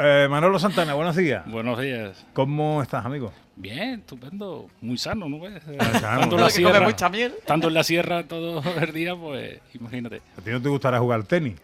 Eh, 0.00 0.28
Manolo 0.30 0.60
Santana, 0.60 0.94
buenos 0.94 1.16
días. 1.16 1.44
Buenos 1.46 1.80
días. 1.80 2.24
¿Cómo 2.32 2.82
estás, 2.82 3.04
amigo? 3.08 3.32
Bien, 3.56 4.00
estupendo. 4.00 4.68
Muy 4.80 4.96
sano, 4.98 5.28
¿no 5.28 5.40
ves? 5.40 5.62
Sano. 6.00 6.20
Tanto 6.20 6.36
en 6.36 6.42
la 6.42 6.50
sierra, 6.50 6.80
mucha 6.80 7.08
miel. 7.08 7.34
tanto 7.46 7.68
en 7.68 7.74
la 7.74 7.82
sierra 7.84 8.22
todo 8.26 8.62
el 8.80 8.92
día, 8.92 9.16
pues 9.16 9.60
imagínate. 9.74 10.22
¿A 10.38 10.40
ti 10.40 10.50
no 10.50 10.62
te 10.62 10.68
gustará 10.68 10.98
jugar 11.00 11.22
tenis? 11.24 11.56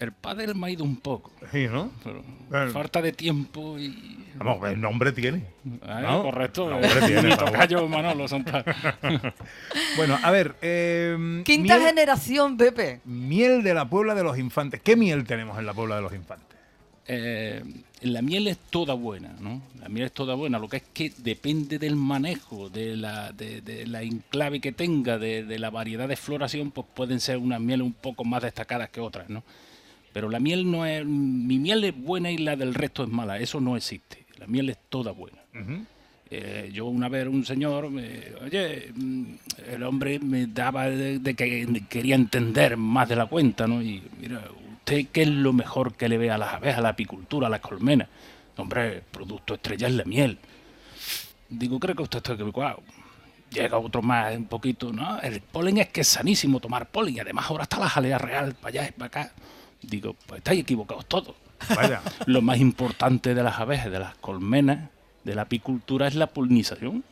El 0.00 0.10
pádel 0.12 0.56
me 0.56 0.66
ha 0.66 0.70
ido 0.70 0.82
un 0.84 0.96
poco. 0.96 1.30
Sí, 1.52 1.66
¿no? 1.68 1.90
Pero 2.02 2.22
Bueno. 2.50 2.72
falta 2.72 3.00
de 3.00 3.12
tiempo 3.12 3.78
y... 3.78 4.24
Vamos, 4.34 4.68
el 4.68 4.80
nombre 4.80 5.12
tiene. 5.12 5.44
Ah, 5.82 6.00
¿no? 6.00 6.22
Correcto. 6.24 6.68
Nombre 6.68 6.90
tiene, 7.06 7.36
tocayo 7.36 7.86
Manolo 7.88 8.26
Santana. 8.26 8.64
Bueno, 9.96 10.18
a 10.22 10.30
ver. 10.32 10.56
eh, 10.62 11.42
Quinta 11.44 11.76
miel, 11.76 11.88
generación, 11.88 12.56
Pepe. 12.56 13.00
miel 13.04 13.62
de 13.62 13.72
la 13.72 13.88
Puebla 13.88 14.14
de 14.16 14.24
los 14.24 14.36
Infantes. 14.36 14.80
¿Qué 14.82 14.96
miel 14.96 15.24
tenemos 15.24 15.58
en 15.58 15.66
la 15.66 15.72
Puebla 15.72 15.94
de 15.96 16.02
los 16.02 16.12
Infantes? 16.12 16.53
Eh, 17.06 17.62
la 18.02 18.22
miel 18.22 18.48
es 18.48 18.56
toda 18.70 18.94
buena, 18.94 19.34
¿no? 19.40 19.60
La 19.80 19.88
miel 19.88 20.06
es 20.06 20.12
toda 20.12 20.34
buena, 20.34 20.58
lo 20.58 20.68
que 20.68 20.78
es 20.78 20.82
que 20.94 21.12
depende 21.18 21.78
del 21.78 21.96
manejo, 21.96 22.68
de 22.70 22.96
la, 22.96 23.32
de, 23.32 23.60
de 23.60 23.86
la 23.86 24.02
enclave 24.02 24.60
que 24.60 24.72
tenga, 24.72 25.18
de, 25.18 25.44
de 25.44 25.58
la 25.58 25.70
variedad 25.70 26.08
de 26.08 26.16
floración, 26.16 26.70
pues 26.70 26.86
pueden 26.94 27.20
ser 27.20 27.36
unas 27.38 27.60
mieles 27.60 27.84
un 27.86 27.92
poco 27.92 28.24
más 28.24 28.42
destacadas 28.42 28.88
que 28.90 29.00
otras, 29.00 29.28
¿no? 29.28 29.42
Pero 30.14 30.28
la 30.30 30.38
miel 30.40 30.70
no 30.70 30.86
es, 30.86 31.04
mi 31.04 31.58
miel 31.58 31.84
es 31.84 31.94
buena 31.96 32.30
y 32.30 32.38
la 32.38 32.56
del 32.56 32.72
resto 32.74 33.02
es 33.04 33.10
mala, 33.10 33.38
eso 33.38 33.60
no 33.60 33.76
existe, 33.76 34.24
la 34.38 34.46
miel 34.46 34.70
es 34.70 34.78
toda 34.88 35.12
buena. 35.12 35.38
Eh, 36.30 36.70
yo 36.72 36.86
una 36.86 37.08
vez 37.08 37.26
un 37.28 37.44
señor, 37.44 37.90
me- 37.90 38.32
oye, 38.44 38.90
mm, 38.94 39.24
el 39.72 39.82
hombre 39.82 40.18
me 40.18 40.46
daba 40.46 40.88
de, 40.88 41.18
de 41.18 41.34
que 41.34 41.66
quería 41.88 42.14
entender 42.14 42.76
más 42.78 43.08
de 43.08 43.16
la 43.16 43.26
cuenta, 43.26 43.66
¿no? 43.66 43.82
Y 43.82 44.02
mira, 44.20 44.42
¿usted 44.84 45.06
qué 45.10 45.22
es 45.22 45.28
lo 45.28 45.54
mejor 45.54 45.94
que 45.94 46.10
le 46.10 46.18
ve 46.18 46.30
a 46.30 46.36
las 46.36 46.52
abejas, 46.52 46.78
a 46.78 46.82
la 46.82 46.90
apicultura, 46.90 47.46
a 47.46 47.50
las 47.50 47.60
colmenas? 47.60 48.06
Hombre, 48.58 48.96
el 48.96 49.02
producto 49.02 49.54
estrella 49.54 49.88
es 49.88 49.94
la 49.94 50.04
miel. 50.04 50.38
Digo, 51.48 51.80
creo 51.80 51.94
que 51.94 52.02
usted 52.02 52.18
está 52.18 52.34
equivocado. 52.34 52.82
Llega 53.50 53.78
otro 53.78 54.02
más, 54.02 54.36
un 54.36 54.44
poquito, 54.44 54.92
¿no? 54.92 55.20
El 55.20 55.40
polen 55.40 55.78
es 55.78 55.88
que 55.88 56.02
es 56.02 56.08
sanísimo 56.08 56.60
tomar 56.60 56.86
polen 56.90 57.14
y 57.14 57.20
además 57.20 57.46
ahora 57.48 57.62
está 57.62 57.78
la 57.78 57.88
jalea 57.88 58.18
real 58.18 58.54
para 58.54 58.68
allá 58.68 58.88
y 58.88 58.92
para 58.92 59.06
acá. 59.06 59.32
Digo, 59.80 60.14
pues 60.26 60.38
estáis 60.38 60.60
equivocados 60.60 61.06
todos. 61.06 61.34
Vaya. 61.74 62.02
Lo 62.26 62.42
más 62.42 62.58
importante 62.58 63.34
de 63.34 63.42
las 63.42 63.58
abejas, 63.58 63.90
de 63.90 64.00
las 64.00 64.14
colmenas, 64.16 64.90
de 65.24 65.34
la 65.34 65.42
apicultura 65.42 66.08
es 66.08 66.14
la 66.14 66.26
polinización. 66.26 67.04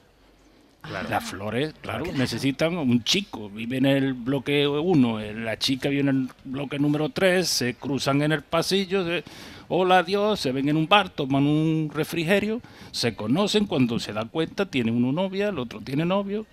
Las 0.90 1.24
flores, 1.24 1.74
claro, 1.80 2.04
necesitan 2.14 2.76
un 2.76 3.04
chico. 3.04 3.48
Vive 3.48 3.76
en 3.78 3.86
el 3.86 4.14
bloque 4.14 4.66
1, 4.66 5.20
la 5.34 5.56
chica 5.56 5.88
vive 5.88 6.00
en 6.02 6.08
el 6.08 6.28
bloque 6.44 6.78
número 6.78 7.08
3, 7.08 7.46
se 7.46 7.74
cruzan 7.74 8.20
en 8.22 8.32
el 8.32 8.42
pasillo, 8.42 9.04
se- 9.04 9.22
hola 9.68 9.98
adiós, 9.98 10.40
se 10.40 10.50
ven 10.50 10.68
en 10.68 10.76
un 10.76 10.88
bar, 10.88 11.08
toman 11.08 11.46
un 11.46 11.88
refrigerio, 11.94 12.60
se 12.90 13.14
conocen, 13.14 13.66
cuando 13.66 14.00
se 14.00 14.12
da 14.12 14.24
cuenta 14.24 14.66
tiene 14.66 14.90
uno 14.90 15.12
novia, 15.12 15.48
el 15.50 15.58
otro 15.60 15.80
tiene 15.80 16.04
novio, 16.04 16.46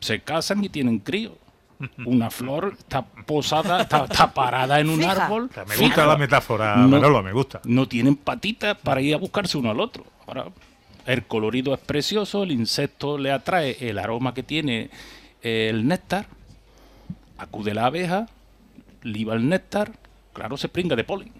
se 0.00 0.20
casan 0.20 0.64
y 0.64 0.68
tienen 0.70 0.98
crío. 0.98 1.36
Una 2.06 2.30
flor 2.30 2.74
está 2.78 3.02
posada, 3.04 3.82
está, 3.82 4.04
está 4.04 4.32
parada 4.32 4.80
en 4.80 4.88
un 4.88 4.98
Fija. 5.00 5.26
árbol. 5.26 5.50
Me 5.68 5.76
gusta 5.76 6.06
la 6.06 6.16
metáfora, 6.16 6.76
Manolo, 6.76 7.22
me 7.22 7.32
gusta. 7.32 7.60
No 7.64 7.86
tienen 7.86 8.16
patitas 8.16 8.76
para 8.78 9.00
ir 9.02 9.12
a 9.14 9.18
buscarse 9.18 9.58
uno 9.58 9.70
al 9.70 9.80
otro. 9.80 10.04
Ahora, 10.26 10.46
El 11.06 11.26
colorido 11.26 11.74
es 11.74 11.80
precioso, 11.80 12.42
el 12.42 12.52
insecto 12.52 13.18
le 13.18 13.30
atrae 13.30 13.76
el 13.80 13.98
aroma 13.98 14.34
que 14.34 14.42
tiene 14.42 14.90
el 15.42 15.86
néctar, 15.86 16.26
acude 17.36 17.74
la 17.74 17.86
abeja, 17.86 18.26
liba 19.02 19.34
el 19.34 19.48
néctar, 19.48 19.92
claro, 20.32 20.56
se 20.56 20.68
pringa 20.68 20.96
de 20.96 21.04
polen. 21.04 21.32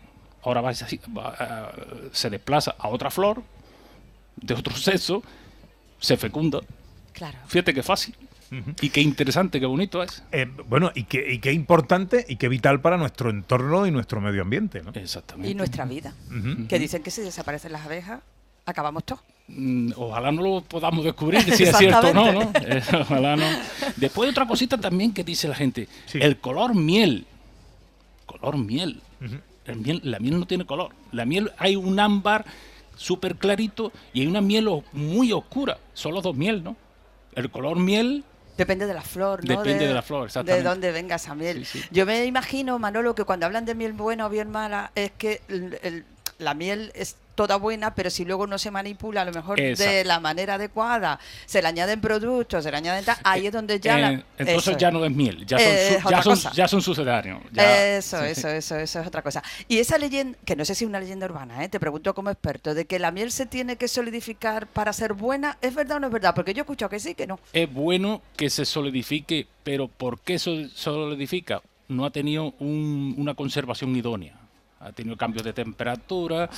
Ahora 0.42 0.60
va, 0.60 0.74
se 0.74 2.30
desplaza 2.30 2.74
a 2.78 2.88
otra 2.88 3.10
flor 3.10 3.42
de 4.36 4.54
otro 4.54 4.74
sexo, 4.76 5.22
se 5.98 6.16
fecunda. 6.16 6.60
Claro. 7.12 7.38
Fíjate 7.46 7.72
qué 7.72 7.82
fácil. 7.82 8.14
Y 8.80 8.90
qué 8.90 9.00
interesante, 9.00 9.58
qué 9.58 9.66
bonito 9.66 10.00
es. 10.02 10.22
Eh, 10.30 10.46
bueno, 10.68 10.92
y 10.94 11.04
qué, 11.04 11.32
y 11.32 11.38
qué 11.40 11.52
importante 11.52 12.24
y 12.28 12.36
qué 12.36 12.48
vital 12.48 12.80
para 12.80 12.96
nuestro 12.96 13.30
entorno 13.30 13.84
y 13.84 13.90
nuestro 13.90 14.20
medio 14.20 14.42
ambiente, 14.42 14.80
¿no? 14.80 14.92
Exactamente. 14.94 15.50
Y 15.50 15.54
nuestra 15.54 15.84
vida. 15.86 16.14
Que 16.68 16.78
dicen 16.78 17.02
que 17.02 17.10
si 17.10 17.22
desaparecen 17.22 17.72
las 17.72 17.84
abejas, 17.84 18.20
acabamos 18.64 19.04
todos. 19.04 19.22
Mm, 19.46 19.92
Ojalá 19.96 20.32
no 20.32 20.42
lo 20.42 20.60
podamos 20.62 21.04
descubrir 21.04 21.42
si 21.54 21.64
es 21.64 21.76
cierto 21.76 22.08
o 22.08 22.14
no, 22.14 22.32
¿no? 22.32 22.52
Eh, 22.62 22.82
ojalá 23.00 23.36
no. 23.36 23.46
Después 23.96 24.30
otra 24.30 24.46
cosita 24.46 24.78
también 24.78 25.12
que 25.12 25.22
dice 25.24 25.48
la 25.48 25.54
gente, 25.54 25.88
el 26.14 26.38
color 26.38 26.74
miel. 26.74 27.26
Color 28.26 28.56
miel. 28.56 29.00
El 29.66 29.76
miel. 29.76 30.00
La 30.04 30.18
miel 30.18 30.38
no 30.40 30.46
tiene 30.46 30.64
color. 30.64 30.92
La 31.12 31.24
miel 31.26 31.52
hay 31.58 31.76
un 31.76 31.98
ámbar 32.00 32.44
súper 32.96 33.36
clarito 33.36 33.92
y 34.12 34.22
hay 34.22 34.26
una 34.26 34.40
miel 34.40 34.68
muy 34.92 35.32
oscura. 35.32 35.78
Son 35.92 36.14
los 36.14 36.22
dos 36.22 36.34
miel, 36.36 36.62
¿no? 36.64 36.76
El 37.34 37.50
color 37.50 37.78
miel 37.78 38.24
Depende 38.56 38.86
de 38.86 38.94
la 38.94 39.02
flor, 39.02 39.44
¿no? 39.44 39.56
Depende 39.58 39.88
de 39.88 39.92
la 39.92 40.00
flor, 40.02 40.20
De 40.20 40.26
exactamente. 40.26 40.68
dónde 40.68 40.92
venga 40.92 41.16
esa 41.16 41.34
miel. 41.34 41.66
Yo 41.90 42.06
me 42.06 42.24
imagino, 42.24 42.78
Manolo, 42.78 43.12
que 43.16 43.24
cuando 43.24 43.46
hablan 43.46 43.64
de 43.64 43.74
miel 43.74 43.92
buena 43.94 44.26
o 44.26 44.30
bien 44.30 44.48
mala, 44.48 44.92
es 44.94 45.10
que 45.10 45.42
el- 45.48 45.76
el- 45.82 46.04
la 46.38 46.54
miel 46.54 46.92
es 46.94 47.16
toda 47.34 47.56
buena, 47.56 47.94
pero 47.94 48.10
si 48.10 48.24
luego 48.24 48.46
no 48.46 48.58
se 48.58 48.70
manipula 48.70 49.22
a 49.22 49.24
lo 49.24 49.32
mejor 49.32 49.58
de 49.58 50.04
la 50.04 50.20
manera 50.20 50.54
adecuada, 50.54 51.18
se 51.46 51.60
le 51.62 51.68
añaden 51.68 52.00
productos, 52.00 52.64
se 52.64 52.70
le 52.70 52.76
añaden 52.76 53.04
tal, 53.04 53.16
ahí 53.24 53.46
es 53.46 53.52
donde 53.52 53.80
ya... 53.80 53.98
la- 53.98 54.12
Eh, 54.12 54.24
entonces 54.38 54.68
eso 54.68 54.78
ya 54.78 54.90
no 54.90 55.04
es 55.04 55.10
miel, 55.12 55.44
ya 55.46 55.58
son, 55.58 55.68
Eh, 55.68 55.98
su- 56.02 56.10
ya 56.10 56.22
son, 56.22 56.52
ya 56.54 56.68
son 56.68 56.82
sucedáneos. 56.82 57.42
ya- 57.52 57.96
eso, 57.96 58.18
sí, 58.20 58.26
eso, 58.30 58.48
sí. 58.48 58.56
eso, 58.56 58.76
eso 58.76 59.00
es 59.00 59.06
otra 59.06 59.22
cosa. 59.22 59.42
Y 59.68 59.78
esa 59.78 59.98
leyenda, 59.98 60.38
que 60.44 60.56
no 60.56 60.64
sé 60.64 60.74
si 60.74 60.84
es 60.84 60.88
una 60.88 61.00
leyenda 61.00 61.26
urbana, 61.26 61.64
¿eh? 61.64 61.68
te 61.68 61.80
pregunto 61.80 62.14
como 62.14 62.30
experto, 62.30 62.74
de 62.74 62.84
que 62.86 62.98
la 62.98 63.10
miel 63.10 63.30
se 63.32 63.46
tiene 63.46 63.76
que 63.76 63.88
solidificar 63.88 64.66
para 64.66 64.92
ser 64.92 65.12
buena, 65.14 65.58
¿es 65.60 65.74
verdad 65.74 65.96
o 65.96 66.00
no 66.00 66.06
es 66.08 66.12
verdad? 66.12 66.34
Porque 66.34 66.54
yo 66.54 66.60
he 66.60 66.64
escuchado 66.64 66.88
que 66.90 67.00
sí, 67.00 67.14
que 67.14 67.26
no. 67.26 67.38
Es 67.52 67.72
bueno 67.72 68.22
que 68.36 68.50
se 68.50 68.64
solidifique, 68.64 69.46
pero 69.62 69.88
¿por 69.88 70.20
qué 70.20 70.38
se 70.38 70.68
solidifica? 70.68 71.62
No 71.88 72.04
ha 72.06 72.10
tenido 72.10 72.54
un- 72.60 73.14
una 73.18 73.34
conservación 73.34 73.94
idónea. 73.96 74.34
Ha 74.80 74.92
tenido 74.92 75.16
cambios 75.16 75.44
de 75.44 75.52
temperatura, 75.52 76.48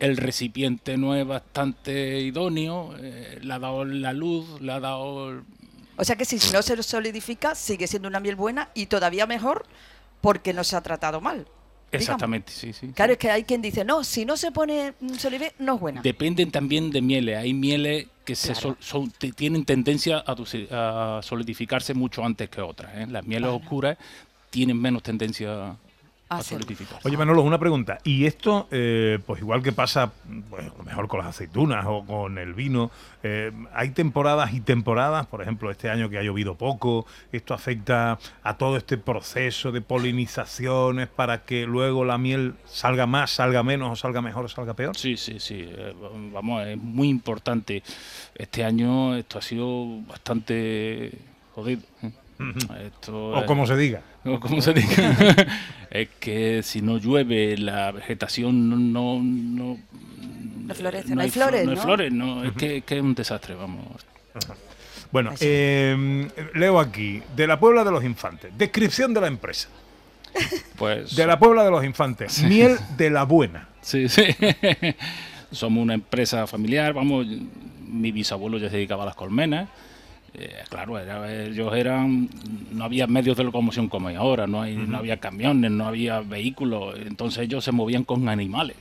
el 0.00 0.16
recipiente 0.16 0.96
no 0.96 1.14
es 1.14 1.26
bastante 1.26 2.20
idóneo, 2.20 2.94
eh, 3.00 3.38
le 3.42 3.52
ha 3.52 3.58
dado 3.58 3.84
la 3.84 4.12
luz, 4.12 4.60
le 4.60 4.72
ha 4.72 4.80
dado... 4.80 5.42
O 5.98 6.04
sea 6.04 6.16
que 6.16 6.24
si 6.26 6.36
no 6.52 6.60
se 6.62 6.82
solidifica, 6.82 7.54
sigue 7.54 7.86
siendo 7.86 8.06
una 8.08 8.20
miel 8.20 8.36
buena 8.36 8.68
y 8.74 8.86
todavía 8.86 9.26
mejor 9.26 9.64
porque 10.20 10.52
no 10.52 10.62
se 10.64 10.76
ha 10.76 10.80
tratado 10.82 11.20
mal. 11.20 11.46
Exactamente, 11.92 12.52
sí, 12.52 12.72
sí. 12.72 12.88
Claro, 12.88 13.12
es 13.12 13.18
que 13.18 13.30
hay 13.30 13.44
quien 13.44 13.62
dice, 13.62 13.84
no, 13.84 14.02
si 14.04 14.24
no 14.26 14.36
se 14.36 14.50
pone 14.50 14.92
mm, 15.00 15.14
solive, 15.14 15.54
no 15.60 15.76
es 15.76 15.80
buena. 15.80 16.02
Dependen 16.02 16.50
también 16.50 16.90
de 16.90 17.00
mieles. 17.00 17.38
Hay 17.38 17.54
mieles 17.54 18.08
que 18.24 18.34
se 18.34 18.54
sol- 18.54 18.76
son- 18.80 19.10
te- 19.12 19.32
tienen 19.32 19.64
tendencia 19.64 20.22
a 20.26 21.20
solidificarse 21.22 21.94
mucho 21.94 22.24
antes 22.24 22.50
que 22.50 22.60
otras. 22.60 22.94
¿eh? 22.96 23.06
Las 23.08 23.24
mieles 23.24 23.48
oscuras 23.50 23.96
tienen 24.50 24.78
menos 24.80 25.02
tendencia 25.02 25.76
a. 26.28 26.40
Oye, 27.04 27.16
Manolo, 27.16 27.42
una 27.42 27.58
pregunta. 27.58 27.98
Y 28.04 28.26
esto, 28.26 28.66
eh, 28.70 29.18
pues 29.24 29.40
igual 29.40 29.62
que 29.62 29.72
pasa, 29.72 30.12
pues, 30.50 30.66
a 30.66 30.76
lo 30.76 30.84
mejor 30.84 31.06
con 31.06 31.20
las 31.20 31.28
aceitunas 31.28 31.84
o 31.88 32.04
con 32.04 32.38
el 32.38 32.54
vino, 32.54 32.90
eh, 33.22 33.52
hay 33.72 33.90
temporadas 33.90 34.52
y 34.52 34.60
temporadas, 34.60 35.26
por 35.26 35.42
ejemplo, 35.42 35.70
este 35.70 35.88
año 35.88 36.10
que 36.10 36.18
ha 36.18 36.22
llovido 36.22 36.56
poco, 36.56 37.06
esto 37.32 37.54
afecta 37.54 38.18
a 38.42 38.56
todo 38.56 38.76
este 38.76 38.98
proceso 38.98 39.70
de 39.70 39.80
polinizaciones 39.80 41.08
para 41.08 41.44
que 41.44 41.64
luego 41.66 42.04
la 42.04 42.18
miel 42.18 42.54
salga 42.66 43.06
más, 43.06 43.30
salga 43.30 43.62
menos, 43.62 43.92
o 43.92 43.96
salga 43.96 44.20
mejor 44.20 44.46
o 44.46 44.48
salga 44.48 44.74
peor. 44.74 44.96
Sí, 44.96 45.16
sí, 45.16 45.38
sí. 45.38 45.64
eh, 45.68 45.94
Vamos, 46.32 46.66
es 46.66 46.76
muy 46.76 47.08
importante. 47.08 47.82
Este 48.34 48.64
año 48.64 49.14
esto 49.14 49.38
ha 49.38 49.42
sido 49.42 50.00
bastante 50.08 51.12
jodido. 51.54 51.82
Esto 52.84 53.30
O 53.30 53.46
como 53.46 53.66
se 53.66 53.76
diga. 53.76 54.02
O 54.34 54.40
como 54.40 54.60
se 54.60 54.72
diga. 54.74 55.16
es 55.90 56.08
que 56.20 56.62
si 56.62 56.82
no 56.82 56.98
llueve, 56.98 57.56
la 57.58 57.92
vegetación 57.92 58.68
no... 58.68 58.76
no, 58.76 59.20
no 59.22 59.78
No 60.66 60.74
florece, 60.74 61.08
no, 61.10 61.14
no 61.16 61.20
hay 61.22 61.28
flo- 61.30 61.32
flores, 61.32 61.64
no 61.64 61.70
¿no? 61.72 61.78
hay 61.80 61.84
flores, 61.84 62.12
no, 62.12 62.44
es, 62.44 62.52
que, 62.52 62.82
que 62.82 62.96
es 62.96 63.02
un 63.02 63.14
desastre, 63.14 63.54
vamos. 63.54 63.84
Bueno, 65.12 65.32
eh, 65.40 66.28
leo 66.54 66.80
aquí, 66.80 67.22
de 67.36 67.46
la 67.46 67.58
Puebla 67.60 67.84
de 67.84 67.90
los 67.92 68.04
Infantes, 68.04 68.50
descripción 68.58 69.14
de 69.14 69.20
la 69.20 69.28
empresa. 69.28 69.68
Pues 70.76 71.16
De 71.16 71.26
la 71.26 71.38
Puebla 71.38 71.64
de 71.64 71.70
los 71.70 71.82
Infantes, 71.84 72.42
miel 72.42 72.76
de 72.98 73.08
la 73.08 73.22
buena. 73.24 73.68
Sí, 73.80 74.08
sí. 74.10 74.24
Somos 75.50 75.82
una 75.82 75.94
empresa 75.94 76.46
familiar, 76.46 76.92
vamos, 76.92 77.26
mi 77.88 78.12
bisabuelo 78.12 78.58
ya 78.58 78.68
se 78.68 78.76
dedicaba 78.76 79.04
a 79.04 79.06
las 79.06 79.14
colmenas. 79.14 79.68
Eh, 80.38 80.52
claro, 80.68 80.98
era- 80.98 81.44
ellos 81.46 81.74
eran, 81.74 82.28
no 82.70 82.84
había 82.84 83.06
medios 83.06 83.38
de 83.38 83.44
locomoción 83.44 83.88
como 83.88 84.08
hay 84.08 84.16
ahora, 84.16 84.46
no, 84.46 84.60
hay, 84.60 84.76
no 84.76 84.98
había 84.98 85.16
camiones, 85.16 85.70
no 85.70 85.86
había 85.86 86.20
vehículos, 86.20 86.94
entonces 87.06 87.44
ellos 87.44 87.64
se 87.64 87.72
movían 87.72 88.04
con 88.04 88.28
animales. 88.28 88.76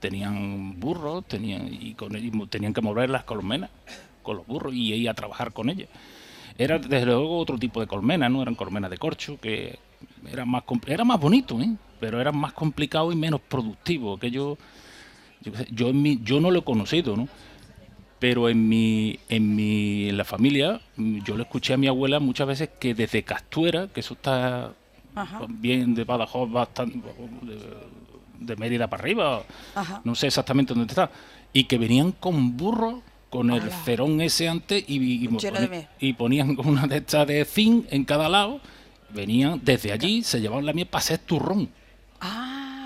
Tenían 0.00 0.78
burros, 0.78 1.24
tenían, 1.26 1.68
y, 1.72 1.94
con, 1.94 2.16
y 2.16 2.30
tenían 2.48 2.72
que 2.74 2.80
mover 2.80 3.10
las 3.10 3.22
colmenas 3.24 3.70
con 4.22 4.36
los 4.38 4.46
burros 4.46 4.74
y 4.74 4.92
ir 4.92 5.08
a 5.08 5.14
trabajar 5.14 5.52
con 5.52 5.70
ellas. 5.70 5.88
Era 6.56 6.78
desde 6.80 7.06
luego 7.06 7.38
otro 7.38 7.58
tipo 7.58 7.80
de 7.80 7.86
colmena, 7.86 8.28
¿no? 8.28 8.42
Eran 8.42 8.56
colmenas 8.56 8.90
de 8.90 8.98
corcho 8.98 9.38
que 9.40 9.78
era 10.30 10.44
más 10.44 10.64
era 10.86 11.04
más 11.04 11.20
bonito, 11.20 11.60
¿eh? 11.60 11.68
Pero 12.00 12.20
eran 12.20 12.36
más 12.36 12.52
complicado 12.52 13.12
y 13.12 13.16
menos 13.16 13.40
productivo. 13.40 14.18
Que 14.18 14.30
yo, 14.32 14.58
yo, 15.42 15.52
yo 15.70 15.88
en 15.88 16.02
mi, 16.02 16.18
yo 16.22 16.40
no 16.40 16.50
lo 16.50 16.60
he 16.60 16.64
conocido, 16.64 17.16
¿no? 17.16 17.28
Pero 18.18 18.48
en 18.48 18.68
mi, 18.68 19.18
en 19.28 19.54
mi, 19.54 20.08
en 20.08 20.16
la 20.16 20.24
familia, 20.24 20.80
yo 20.96 21.36
le 21.36 21.42
escuché 21.44 21.74
a 21.74 21.76
mi 21.76 21.86
abuela 21.86 22.18
muchas 22.18 22.48
veces 22.48 22.70
que 22.80 22.94
desde 22.94 23.22
Castuera, 23.22 23.86
que 23.86 24.00
eso 24.00 24.14
está 24.14 24.72
Ajá. 25.14 25.40
bien 25.48 25.94
de 25.94 26.02
Badajoz, 26.04 26.50
bastante 26.50 26.98
de, 27.42 27.58
de 28.40 28.56
Mérida 28.56 28.88
para 28.88 29.02
arriba, 29.04 29.42
Ajá. 29.74 30.00
no 30.04 30.14
sé 30.16 30.26
exactamente 30.26 30.74
dónde 30.74 30.90
está, 30.90 31.10
y 31.52 31.64
que 31.64 31.78
venían 31.78 32.10
con 32.12 32.56
burros, 32.56 33.02
con 33.30 33.50
el 33.50 33.70
cerón 33.70 34.20
ese 34.20 34.48
antes 34.48 34.82
y, 34.88 34.96
y- 34.96 35.28
y 36.00 36.12
ponían 36.14 36.56
una 36.64 36.86
de 36.86 36.96
estas 36.96 37.26
de 37.26 37.44
zinc 37.44 37.86
en 37.90 38.04
cada 38.04 38.28
lado, 38.28 38.60
venían 39.10 39.60
desde 39.62 39.92
allí, 39.92 40.22
se 40.24 40.40
llevaban 40.40 40.66
la 40.66 40.72
miel 40.72 40.86
para 40.86 41.00
hacer 41.00 41.18
turrón. 41.18 41.68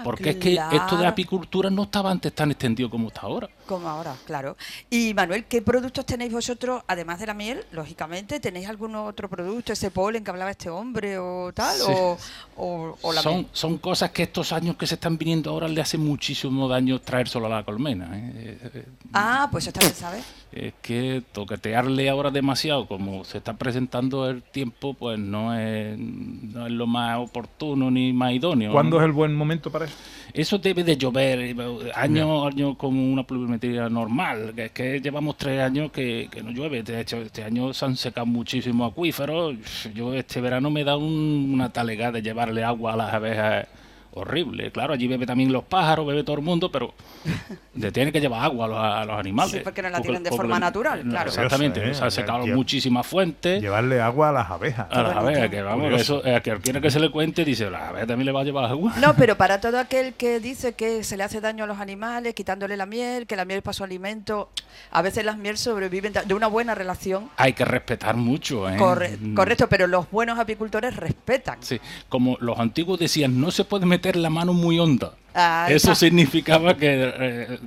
Porque 0.04 0.30
es 0.30 0.36
que 0.36 0.54
esto 0.72 0.96
de 0.96 1.06
Ah, 1.06 1.10
apicultura 1.10 1.70
no 1.70 1.84
estaba 1.84 2.10
antes 2.10 2.32
tan 2.34 2.50
extendido 2.50 2.90
como 2.90 3.06
está 3.08 3.20
ahora. 3.22 3.48
Como 3.66 3.88
ahora, 3.88 4.14
claro. 4.26 4.56
Y 4.90 5.14
Manuel, 5.14 5.44
¿qué 5.44 5.62
productos 5.62 6.04
tenéis 6.04 6.32
vosotros, 6.32 6.82
además 6.88 7.20
de 7.20 7.26
la 7.26 7.34
miel, 7.34 7.64
lógicamente? 7.70 8.40
¿Tenéis 8.40 8.68
algún 8.68 8.94
otro 8.96 9.28
producto, 9.30 9.72
ese 9.72 9.90
polen 9.90 10.24
que 10.24 10.30
hablaba 10.30 10.50
este 10.50 10.68
hombre 10.68 11.16
o 11.18 11.52
tal? 11.54 11.76
Sí. 11.76 11.84
O, 11.88 12.18
o- 12.56 12.98
o 13.00 13.12
la 13.12 13.22
son, 13.22 13.34
miel? 13.34 13.46
son 13.52 13.78
cosas 13.78 14.10
que 14.10 14.24
estos 14.24 14.52
años 14.52 14.76
que 14.76 14.86
se 14.86 14.94
están 14.94 15.16
viniendo 15.16 15.50
ahora 15.50 15.68
le 15.68 15.80
hace 15.80 15.96
muchísimo 15.96 16.66
daño 16.68 17.00
traer 17.00 17.28
solo 17.28 17.46
a 17.46 17.50
la 17.50 17.64
colmena. 17.64 18.10
¿eh? 18.18 18.32
Eh, 18.34 18.70
eh, 18.74 18.84
Ah, 19.14 19.48
pues 19.50 19.64
eso 19.64 19.72
también 19.72 19.94
sabes. 19.94 20.24
Es 20.50 20.74
que 20.82 21.22
toquetearle 21.32 22.10
ahora 22.10 22.30
demasiado, 22.30 22.86
como 22.86 23.24
se 23.24 23.38
está 23.38 23.54
presentando 23.54 24.28
el 24.28 24.42
tiempo, 24.42 24.92
pues 24.94 25.18
no 25.18 25.54
es, 25.58 25.96
no 25.98 26.66
es 26.66 26.72
lo 26.72 26.86
más 26.86 27.18
oportuno 27.18 27.90
ni 27.90 28.12
más 28.12 28.32
idóneo. 28.32 28.72
¿Cuándo 28.72 28.96
¿no? 28.96 29.02
es 29.02 29.06
el 29.06 29.12
buen 29.12 29.34
momento 29.34 29.70
para 29.70 29.86
eso? 29.86 29.94
Eso 30.34 30.58
debe 30.58 30.82
de 30.84 30.96
llover 30.96 31.56
año 31.94 32.46
año 32.46 32.76
como 32.76 33.10
una 33.12 33.22
pluviometría 33.58 33.88
normal, 33.88 34.52
que 34.54 34.64
es 34.66 34.72
que 34.72 35.00
llevamos 35.00 35.36
tres 35.36 35.60
años 35.60 35.90
que, 35.92 36.28
que 36.30 36.42
no 36.42 36.50
llueve. 36.50 36.82
De 36.82 37.00
hecho, 37.00 37.18
este 37.18 37.44
año 37.44 37.72
se 37.72 37.84
han 37.84 37.96
secado 37.96 38.26
muchísimos 38.26 38.90
acuíferos. 38.92 39.54
Yo 39.94 40.14
este 40.14 40.40
verano 40.40 40.70
me 40.70 40.84
da 40.84 40.96
un- 40.96 41.50
una 41.54 41.70
talegada 41.72 42.12
de 42.12 42.22
llevarle 42.22 42.64
agua 42.64 42.94
a 42.94 42.96
las 42.96 43.12
abejas 43.14 43.66
horrible. 44.14 44.70
Claro, 44.72 44.94
allí 44.94 45.06
bebe 45.08 45.26
también 45.26 45.52
los 45.52 45.64
pájaros, 45.64 46.06
bebe 46.06 46.22
todo 46.24 46.36
el 46.36 46.42
mundo, 46.42 46.70
pero 46.70 46.92
le 47.74 47.90
tiene 47.92 48.12
que 48.12 48.20
llevar 48.20 48.44
agua 48.44 48.66
a 48.66 48.68
los, 48.68 48.78
a 48.78 49.04
los 49.04 49.18
animales. 49.18 49.52
Sí, 49.52 49.60
porque 49.64 49.82
no 49.82 49.90
la 49.90 50.00
tienen 50.00 50.22
de 50.22 50.30
forma 50.30 50.58
natural, 50.58 51.04
no, 51.04 51.10
claro. 51.10 51.28
Exactamente, 51.28 51.90
¿eh? 51.90 51.94
se 51.94 52.04
han 52.04 52.10
secado 52.10 52.46
muchísimas 52.46 53.06
fuentes. 53.06 53.60
Llevarle 53.60 54.00
agua 54.00 54.28
a 54.30 54.32
las 54.32 54.50
abejas. 54.50 54.86
A 54.90 55.02
las 55.02 55.16
abejas, 55.16 55.48
que 55.48 55.62
vamos, 55.62 55.84
Curioso. 55.84 56.18
eso, 56.20 56.26
eh, 56.26 56.36
a 56.36 56.42
cualquiera 56.42 56.80
que 56.80 56.90
se 56.90 57.00
le 57.00 57.10
cuente 57.10 57.44
dice, 57.44 57.70
la 57.70 57.88
abeja 57.88 58.06
también 58.06 58.26
le 58.26 58.32
va 58.32 58.40
a 58.40 58.44
llevar 58.44 58.64
agua. 58.66 58.94
No, 59.00 59.14
pero 59.14 59.36
para 59.36 59.60
todo 59.60 59.78
aquel 59.78 60.14
que 60.14 60.40
dice 60.40 60.74
que 60.74 61.04
se 61.04 61.16
le 61.16 61.24
hace 61.24 61.40
daño 61.40 61.64
a 61.64 61.66
los 61.66 61.78
animales, 61.78 62.34
quitándole 62.34 62.76
la 62.76 62.86
miel, 62.86 63.26
que 63.26 63.36
la 63.36 63.44
miel 63.44 63.62
para 63.62 63.72
su 63.74 63.84
alimento, 63.84 64.50
a 64.90 65.02
veces 65.02 65.24
las 65.24 65.36
miel 65.38 65.56
sobreviven 65.58 66.12
de 66.24 66.34
una 66.34 66.46
buena 66.48 66.74
relación. 66.74 67.30
Hay 67.36 67.52
que 67.52 67.64
respetar 67.64 68.16
mucho, 68.16 68.68
¿eh? 68.68 68.76
Corre- 68.76 69.12
Mm. 69.22 69.34
correcto, 69.34 69.68
pero 69.68 69.86
los 69.86 70.10
buenos 70.10 70.38
apicultores 70.38 70.96
respetan. 70.96 71.58
Sí, 71.60 71.80
como 72.08 72.36
los 72.40 72.58
antiguos 72.58 72.98
decían, 72.98 73.40
no 73.40 73.50
se 73.50 73.64
puede 73.64 73.86
meter 73.86 74.01
meter 74.02 74.16
la 74.16 74.30
mano 74.30 74.52
muy 74.52 74.78
honda. 74.80 75.12
Ahí 75.34 75.74
Eso 75.74 75.94
significaba 75.94 76.76
que 76.76 77.12
eh, 77.18 77.58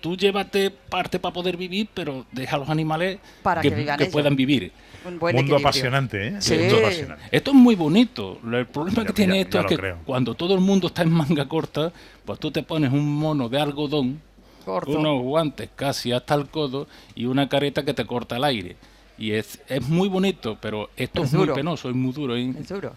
tú 0.00 0.16
llévate 0.16 0.70
parte 0.70 1.18
para 1.18 1.34
poder 1.34 1.56
vivir, 1.56 1.88
pero 1.92 2.24
deja 2.32 2.56
a 2.56 2.58
los 2.60 2.68
animales 2.70 3.18
Para 3.42 3.60
que 3.60 4.06
puedan 4.10 4.34
vivir. 4.36 4.72
Un 5.04 5.18
buen 5.18 5.34
Mundo 5.34 5.56
apasionante, 5.56 6.28
¿eh? 6.28 6.34
Sí. 6.38 6.56
Mundo 6.56 6.78
apasionante. 6.78 7.24
Esto 7.32 7.50
es 7.50 7.56
muy 7.56 7.74
bonito. 7.74 8.38
El 8.50 8.66
problema 8.66 9.04
que 9.04 9.12
tiene 9.12 9.34
ya- 9.34 9.40
esto 9.40 9.58
ya 9.58 9.62
es 9.62 9.66
que 9.68 9.76
creo. 9.76 9.98
cuando 10.06 10.34
todo 10.34 10.54
el 10.54 10.60
mundo 10.60 10.86
está 10.86 11.02
en 11.02 11.10
manga 11.10 11.46
corta, 11.48 11.92
pues 12.24 12.38
tú 12.38 12.50
te 12.52 12.62
pones 12.62 12.92
un 12.92 13.12
mono 13.16 13.48
de 13.48 13.60
algodón, 13.60 14.20
Corto. 14.64 14.92
unos 14.92 15.20
guantes 15.22 15.68
casi 15.74 16.12
hasta 16.12 16.34
el 16.36 16.46
codo 16.46 16.86
y 17.16 17.24
una 17.26 17.48
careta 17.48 17.84
que 17.84 17.92
te 17.92 18.06
corta 18.06 18.36
el 18.36 18.44
aire. 18.44 18.76
Y 19.18 19.32
es, 19.32 19.60
es 19.68 19.82
muy 19.88 20.08
bonito, 20.08 20.56
pero 20.62 20.88
esto 20.96 21.24
Es 21.24 21.32
es, 21.32 21.34
muy 21.38 21.48
penoso, 21.48 21.88
es 21.90 21.96
muy 21.96 22.12
duro. 22.12 22.36
¿eh? 22.36 22.54
Es 22.60 22.68
duro. 22.68 22.94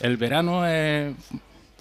El 0.00 0.16
verano 0.16 0.66
es 0.66 1.14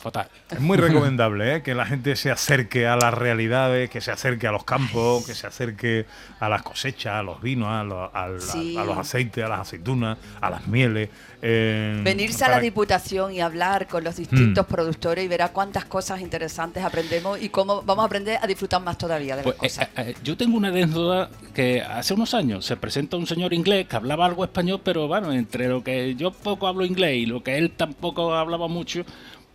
fatal. 0.03 0.27
Es 0.51 0.59
muy 0.59 0.77
recomendable 0.77 1.55
¿eh? 1.55 1.61
que 1.63 1.73
la 1.73 1.85
gente 1.85 2.15
se 2.15 2.29
acerque 2.29 2.85
a 2.87 2.95
las 2.95 3.13
realidades, 3.13 3.89
que 3.89 4.01
se 4.01 4.11
acerque 4.11 4.45
a 4.47 4.51
los 4.51 4.63
campos, 4.65 5.25
que 5.25 5.33
se 5.33 5.47
acerque 5.47 6.05
a 6.39 6.49
las 6.49 6.61
cosechas, 6.61 7.13
a 7.15 7.23
los 7.23 7.41
vinos, 7.41 7.69
a 7.69 7.83
los, 7.83 8.43
Sí. 8.43 8.75
a, 8.77 8.81
a 8.81 8.85
los 8.85 8.97
aceites, 8.97 9.43
a 9.43 9.47
las 9.47 9.61
aceitunas, 9.61 10.17
a 10.41 10.49
las 10.49 10.67
mieles. 10.67 11.09
eh, 11.41 11.99
Venirse 12.03 12.45
a 12.45 12.49
la 12.49 12.59
Diputación 12.59 13.33
y 13.33 13.41
hablar 13.41 13.87
con 13.87 14.03
los 14.03 14.15
distintos 14.15 14.65
productores 14.65 15.25
y 15.25 15.27
verá 15.27 15.49
cuántas 15.49 15.85
cosas 15.85 16.21
interesantes 16.21 16.83
aprendemos 16.83 17.41
y 17.41 17.49
cómo 17.49 17.81
vamos 17.81 18.03
a 18.03 18.05
aprender 18.05 18.37
a 18.41 18.47
disfrutar 18.47 18.81
más 18.81 18.97
todavía 18.97 19.35
de 19.35 19.43
las 19.43 19.55
Pues, 19.55 19.73
cosas. 19.73 19.87
eh, 19.97 20.09
eh, 20.11 20.15
yo 20.23 20.37
tengo 20.37 20.57
una 20.57 20.69
anécdota 20.69 21.29
que 21.53 21.81
hace 21.81 22.13
unos 22.13 22.33
años 22.33 22.65
se 22.65 22.75
presenta 22.77 23.17
un 23.17 23.27
señor 23.27 23.53
inglés 23.53 23.87
que 23.87 23.95
hablaba 23.95 24.25
algo 24.25 24.43
español, 24.43 24.81
pero 24.83 25.07
bueno, 25.07 25.31
entre 25.33 25.67
lo 25.67 25.83
que 25.83 26.15
yo 26.15 26.31
poco 26.31 26.67
hablo 26.67 26.85
inglés 26.85 27.15
y 27.17 27.25
lo 27.25 27.43
que 27.43 27.57
él 27.57 27.71
tampoco 27.71 28.33
hablaba 28.35 28.67
mucho, 28.67 29.03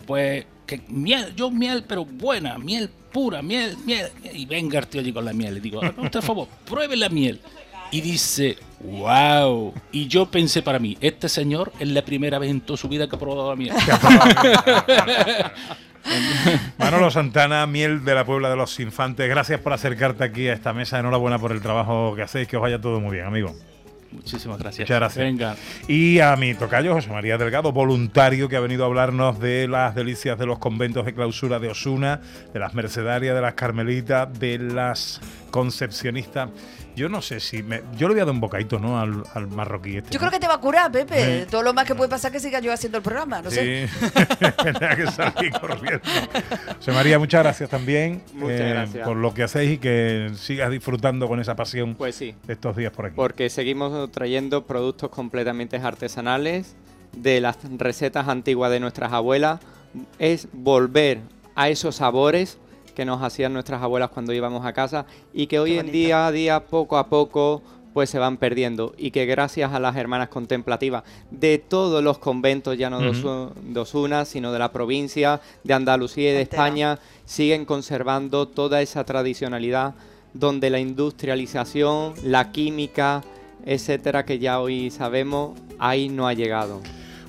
pues 0.09 0.47
que 0.67 0.81
miel, 0.89 1.35
yo 1.37 1.51
miel, 1.51 1.85
pero 1.87 2.07
buena, 2.07 2.57
miel 2.57 2.89
pura, 3.13 3.43
miel, 3.43 3.77
miel. 3.85 4.09
Y 4.33 4.47
venga 4.47 4.79
el 4.79 4.87
tío 4.87 5.03
allí 5.03 5.13
con 5.13 5.27
la 5.27 5.35
miel. 5.35 5.59
Y 5.59 5.61
digo, 5.61 5.83
"Haga 5.83 6.01
usted, 6.01 6.21
por 6.21 6.23
favor, 6.23 6.49
pruebe 6.65 6.97
la 6.97 7.11
miel. 7.11 7.41
Y 7.91 8.01
dice, 8.01 8.57
wow. 8.81 9.75
Y 9.93 10.09
yo 10.09 10.31
pensé 10.31 10.63
para 10.63 10.79
mí, 10.79 10.97
este 11.01 11.29
señor 11.29 11.73
es 11.79 11.89
la 11.89 12.03
primera 12.03 12.39
vez 12.39 12.51
en 12.51 12.63
toda 12.63 12.79
su 12.79 12.89
vida 12.89 13.07
que 13.07 13.17
ha 13.17 13.19
probado 13.19 13.51
la 13.51 13.57
miel. 13.57 13.75
Manolo 16.79 17.11
Santana, 17.11 17.67
miel 17.67 18.05
de 18.05 18.15
la 18.15 18.25
Puebla 18.25 18.49
de 18.49 18.57
los 18.57 18.81
Infantes, 18.81 19.29
gracias 19.29 19.61
por 19.61 19.75
acercarte 19.75 20.25
aquí 20.25 20.49
a 20.49 20.55
esta 20.55 20.73
mesa. 20.73 20.99
Enhorabuena 20.99 21.39
por 21.39 21.53
el 21.53 21.61
trabajo 21.61 22.15
que 22.15 22.23
hacéis, 22.23 22.49
que 22.49 22.57
os 22.57 22.63
vaya 22.63 22.81
todo 22.81 23.01
muy 23.01 23.13
bien, 23.13 23.27
amigo. 23.27 23.55
Muchísimas 24.11 24.59
gracias. 24.59 24.89
Muchas 24.89 24.99
gracias. 24.99 25.25
Venga. 25.25 25.57
Y 25.87 26.21
a 26.21 26.35
mi 26.37 26.55
tocayo, 26.55 26.95
José 26.95 27.11
María 27.11 27.37
Delgado, 27.37 27.73
voluntario 27.73 28.49
que 28.49 28.57
ha 28.57 28.61
venido 28.61 28.85
a 28.85 28.87
hablarnos 28.87 29.39
de 29.39 29.69
las 29.69 29.95
delicias 29.95 30.39
de 30.39 30.47
los 30.47 30.59
conventos 30.59 31.05
de 31.05 31.15
clausura 31.15 31.59
de 31.59 31.69
Osuna, 31.69 32.21
de 32.53 32.59
las 32.59 32.75
mercedarias, 32.75 33.35
de 33.35 33.43
las 33.43 33.55
carmelitas, 33.55 34.39
de 34.39 34.59
las 34.59 35.21
concepcionistas. 35.51 36.49
Yo 36.99 37.09
no 37.09 37.23
sé 37.23 37.39
si. 37.41 37.63
Me, 37.63 37.83
yo 37.97 38.09
le 38.09 38.15
voy 38.15 38.21
a 38.23 38.25
dar 38.25 38.35
un 38.35 38.41
bocadito, 38.41 38.79
¿no? 38.79 38.99
Al, 39.01 39.23
al 39.35 39.47
marroquí 39.47 39.97
este. 39.99 40.11
Yo 40.11 40.19
creo 40.19 40.31
que 40.31 40.41
te 40.41 40.49
va 40.49 40.55
a 40.55 40.59
curar, 40.61 40.91
Pepe. 40.91 41.45
Sí. 41.45 41.51
Todo 41.51 41.63
lo 41.63 41.73
más 41.73 41.87
que 41.87 41.95
puede 41.95 42.11
pasar 42.11 42.31
es 42.35 42.43
que 42.43 42.49
siga 42.49 42.61
yo 42.61 42.73
haciendo 42.73 42.99
el 42.99 43.05
programa, 43.05 43.41
no 43.41 43.51
sé. 43.51 43.87
Sí, 43.89 43.95
tenía 44.63 44.97
que 44.97 45.07
salir 45.11 45.53
corriendo. 45.61 46.01
José 46.79 46.93
María, 46.93 47.19
muchas 47.19 47.43
gracias 47.43 47.71
también 47.71 48.15
eh, 48.15 48.31
Muchas 48.35 48.59
gracias. 48.69 49.07
por 49.07 49.17
lo 49.17 49.33
que 49.33 49.43
hacéis 49.45 49.73
y 49.73 49.79
que 49.79 50.31
sigas 50.37 50.71
disfrutando 50.71 51.29
con 51.29 51.39
esa 51.41 51.55
pasión 51.57 51.95
Pues 51.95 52.15
sí. 52.17 52.35
de 52.47 52.53
estos 52.53 52.77
días 52.77 52.93
por 52.93 53.07
aquí. 53.07 53.15
Porque 53.17 53.49
seguimos 53.51 54.11
trayendo 54.11 54.67
productos 54.67 55.11
completamente 55.11 55.77
artesanales 55.77 56.75
de 57.17 57.41
las 57.41 57.59
recetas 57.79 58.29
antiguas 58.29 58.71
de 58.71 58.81
nuestras 58.81 59.13
abuelas. 59.13 59.61
Es 60.19 60.49
volver 60.53 61.21
a 61.55 61.69
esos 61.69 61.97
sabores 61.97 62.59
que 62.99 63.05
nos 63.05 63.23
hacían 63.23 63.53
nuestras 63.53 63.81
abuelas 63.81 64.11
cuando 64.11 64.33
íbamos 64.33 64.67
a 64.67 64.73
casa 64.73 65.07
y 65.33 65.47
que 65.47 65.61
hoy 65.61 65.79
en 65.79 65.93
día 65.93 66.27
a 66.27 66.33
día, 66.33 66.65
poco 66.65 66.99
a 66.99 67.07
poco, 67.07 67.63
pues 67.95 68.11
se 68.11 68.19
van 68.19 68.39
perdiendo 68.39 68.93
y 68.99 69.13
que 69.13 69.25
gracias 69.25 69.73
a 69.73 69.79
las 69.79 69.95
hermanas 69.95 70.31
contemplativas 70.31 71.05
de 71.31 71.59
todos 71.59 72.03
los 72.03 72.19
conventos, 72.19 72.77
ya 72.77 72.91
no 72.91 72.99
de 72.99 73.11
Ujú. 73.11 73.19
Osu- 73.29 73.55
de 73.55 73.79
Osuna, 73.79 74.25
sino 74.25 74.51
de 74.51 74.59
la 74.59 74.73
provincia, 74.73 75.41
de 75.63 75.75
Andalucía 75.75 76.31
y 76.31 76.35
de 76.35 76.41
Entera. 76.41 76.65
España, 76.65 76.99
siguen 77.25 77.67
conservando 77.67 78.49
toda 78.49 78.83
esa 78.83 79.05
tradicionalidad 79.05 79.95
donde 80.35 80.69
la 80.69 80.81
industrialización, 80.81 82.15
la 82.25 82.51
química, 82.51 83.23
etcétera, 83.65 84.25
que 84.25 84.41
ya 84.41 84.59
hoy 84.59 84.91
sabemos, 84.91 85.57
ahí 85.79 86.09
no 86.09 86.27
ha 86.27 86.33
llegado. 86.35 86.81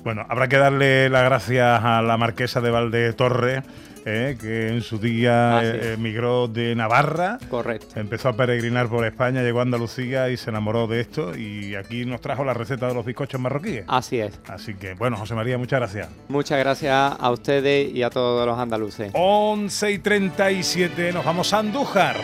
Bueno, 0.02 0.26
habrá 0.28 0.48
que 0.48 0.56
darle 0.56 1.08
las 1.10 1.22
gracias 1.24 1.80
a 1.84 2.02
la 2.02 2.16
marquesa 2.16 2.60
de 2.60 2.70
Valde 2.72 3.12
Torre, 3.12 3.62
eh, 4.04 4.36
que 4.40 4.68
en 4.68 4.82
su 4.82 4.98
día 4.98 5.58
Así 5.58 5.66
eh, 5.68 5.92
emigró 5.94 6.48
de 6.48 6.74
Navarra. 6.74 7.38
Correcto. 7.48 7.98
Empezó 7.98 8.30
a 8.30 8.32
peregrinar 8.34 8.88
por 8.88 9.04
España, 9.04 9.42
llegó 9.42 9.60
a 9.60 9.62
Andalucía 9.62 10.28
y 10.30 10.36
se 10.36 10.50
enamoró 10.50 10.86
de 10.86 11.00
esto. 11.00 11.36
Y 11.36 11.74
aquí 11.74 12.04
nos 12.04 12.20
trajo 12.20 12.44
la 12.44 12.54
receta 12.54 12.88
de 12.88 12.94
los 12.94 13.04
bizcochos 13.04 13.40
marroquíes. 13.40 13.84
Así 13.88 14.20
es. 14.20 14.38
Así 14.48 14.74
que, 14.74 14.94
bueno, 14.94 15.16
José 15.16 15.34
María, 15.34 15.58
muchas 15.58 15.80
gracias. 15.80 16.08
Muchas 16.28 16.58
gracias 16.58 17.14
a 17.18 17.30
ustedes 17.30 17.94
y 17.94 18.02
a 18.02 18.10
todos 18.10 18.46
los 18.46 18.58
andaluces. 18.58 19.10
11 19.14 19.90
y 19.92 19.98
37, 19.98 21.12
nos 21.12 21.24
vamos 21.24 21.52
a 21.52 21.58
Andújar. 21.58 22.16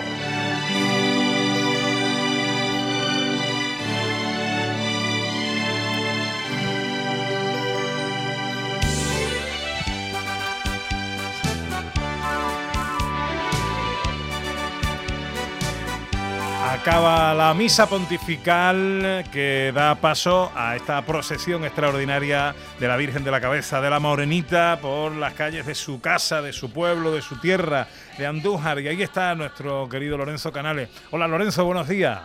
Acaba 16.87 17.35
la 17.35 17.53
misa 17.53 17.89
pontifical 17.89 19.25
que 19.33 19.73
da 19.75 19.97
paso 19.97 20.53
a 20.55 20.77
esta 20.77 21.03
procesión 21.03 21.65
extraordinaria 21.65 22.55
de 22.79 22.87
la 22.87 22.97
Virgen 22.97 23.25
de 23.25 23.33
la 23.33 23.41
Cabeza 23.41 23.81
de 23.81 23.91
la 23.91 23.99
Morenita 23.99 24.79
por 24.81 25.11
las 25.11 25.35
calles 25.35 25.67
de 25.67 25.75
su 25.75 26.01
casa, 26.01 26.41
de 26.43 26.53
su 26.53 26.71
pueblo, 26.71 27.11
de 27.11 27.23
su 27.23 27.41
tierra, 27.41 27.89
de 28.17 28.25
Andújar. 28.25 28.79
Y 28.79 28.87
ahí 28.87 29.03
está 29.03 29.35
nuestro 29.35 29.89
querido 29.89 30.17
Lorenzo 30.17 30.53
Canales. 30.53 30.89
Hola 31.11 31.27
Lorenzo, 31.27 31.65
buenos 31.65 31.89
días. 31.89 32.21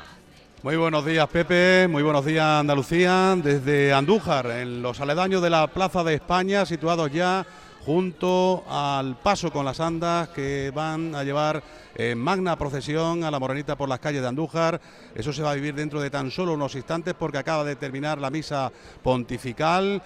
Muy 0.61 0.75
buenos 0.75 1.03
días, 1.07 1.27
Pepe. 1.27 1.87
Muy 1.89 2.03
buenos 2.03 2.23
días, 2.23 2.45
Andalucía. 2.45 3.35
Desde 3.35 3.91
Andújar, 3.93 4.45
en 4.45 4.83
los 4.83 5.01
aledaños 5.01 5.41
de 5.41 5.49
la 5.49 5.65
Plaza 5.65 6.03
de 6.03 6.13
España, 6.13 6.67
situados 6.67 7.11
ya 7.11 7.47
junto 7.85 8.63
al 8.69 9.15
paso 9.17 9.51
con 9.51 9.65
las 9.65 9.79
andas 9.79 10.29
que 10.29 10.71
van 10.73 11.15
a 11.15 11.23
llevar 11.23 11.61
en 11.95 12.17
magna 12.17 12.55
procesión 12.55 13.23
a 13.23 13.31
la 13.31 13.39
Morenita 13.39 13.75
por 13.75 13.89
las 13.89 13.99
calles 13.99 14.21
de 14.21 14.27
Andújar. 14.27 14.79
Eso 15.15 15.33
se 15.33 15.41
va 15.41 15.51
a 15.51 15.55
vivir 15.55 15.73
dentro 15.75 15.99
de 15.99 16.09
tan 16.09 16.31
solo 16.31 16.53
unos 16.53 16.75
instantes 16.75 17.13
porque 17.17 17.37
acaba 17.39 17.63
de 17.63 17.75
terminar 17.75 18.17
la 18.19 18.29
misa 18.29 18.71
pontifical. 19.03 20.01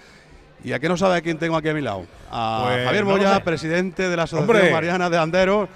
¿Y 0.63 0.71
a 0.73 0.79
qué 0.79 0.87
no 0.89 0.97
sabe 0.97 1.17
a 1.17 1.21
quién 1.21 1.37
tengo 1.37 1.57
aquí 1.57 1.69
a 1.69 1.73
mi 1.73 1.81
lado? 1.81 2.05
A 2.31 2.63
Pues, 2.65 2.85
Javier 2.85 3.05
Moya, 3.05 3.43
presidente 3.43 4.09
de 4.09 4.15
la 4.17 4.23
Asociación 4.23 4.55
Hombre. 4.57 4.71
Mariana 4.71 5.09
de 5.09 5.17
Anderos, 5.17 5.69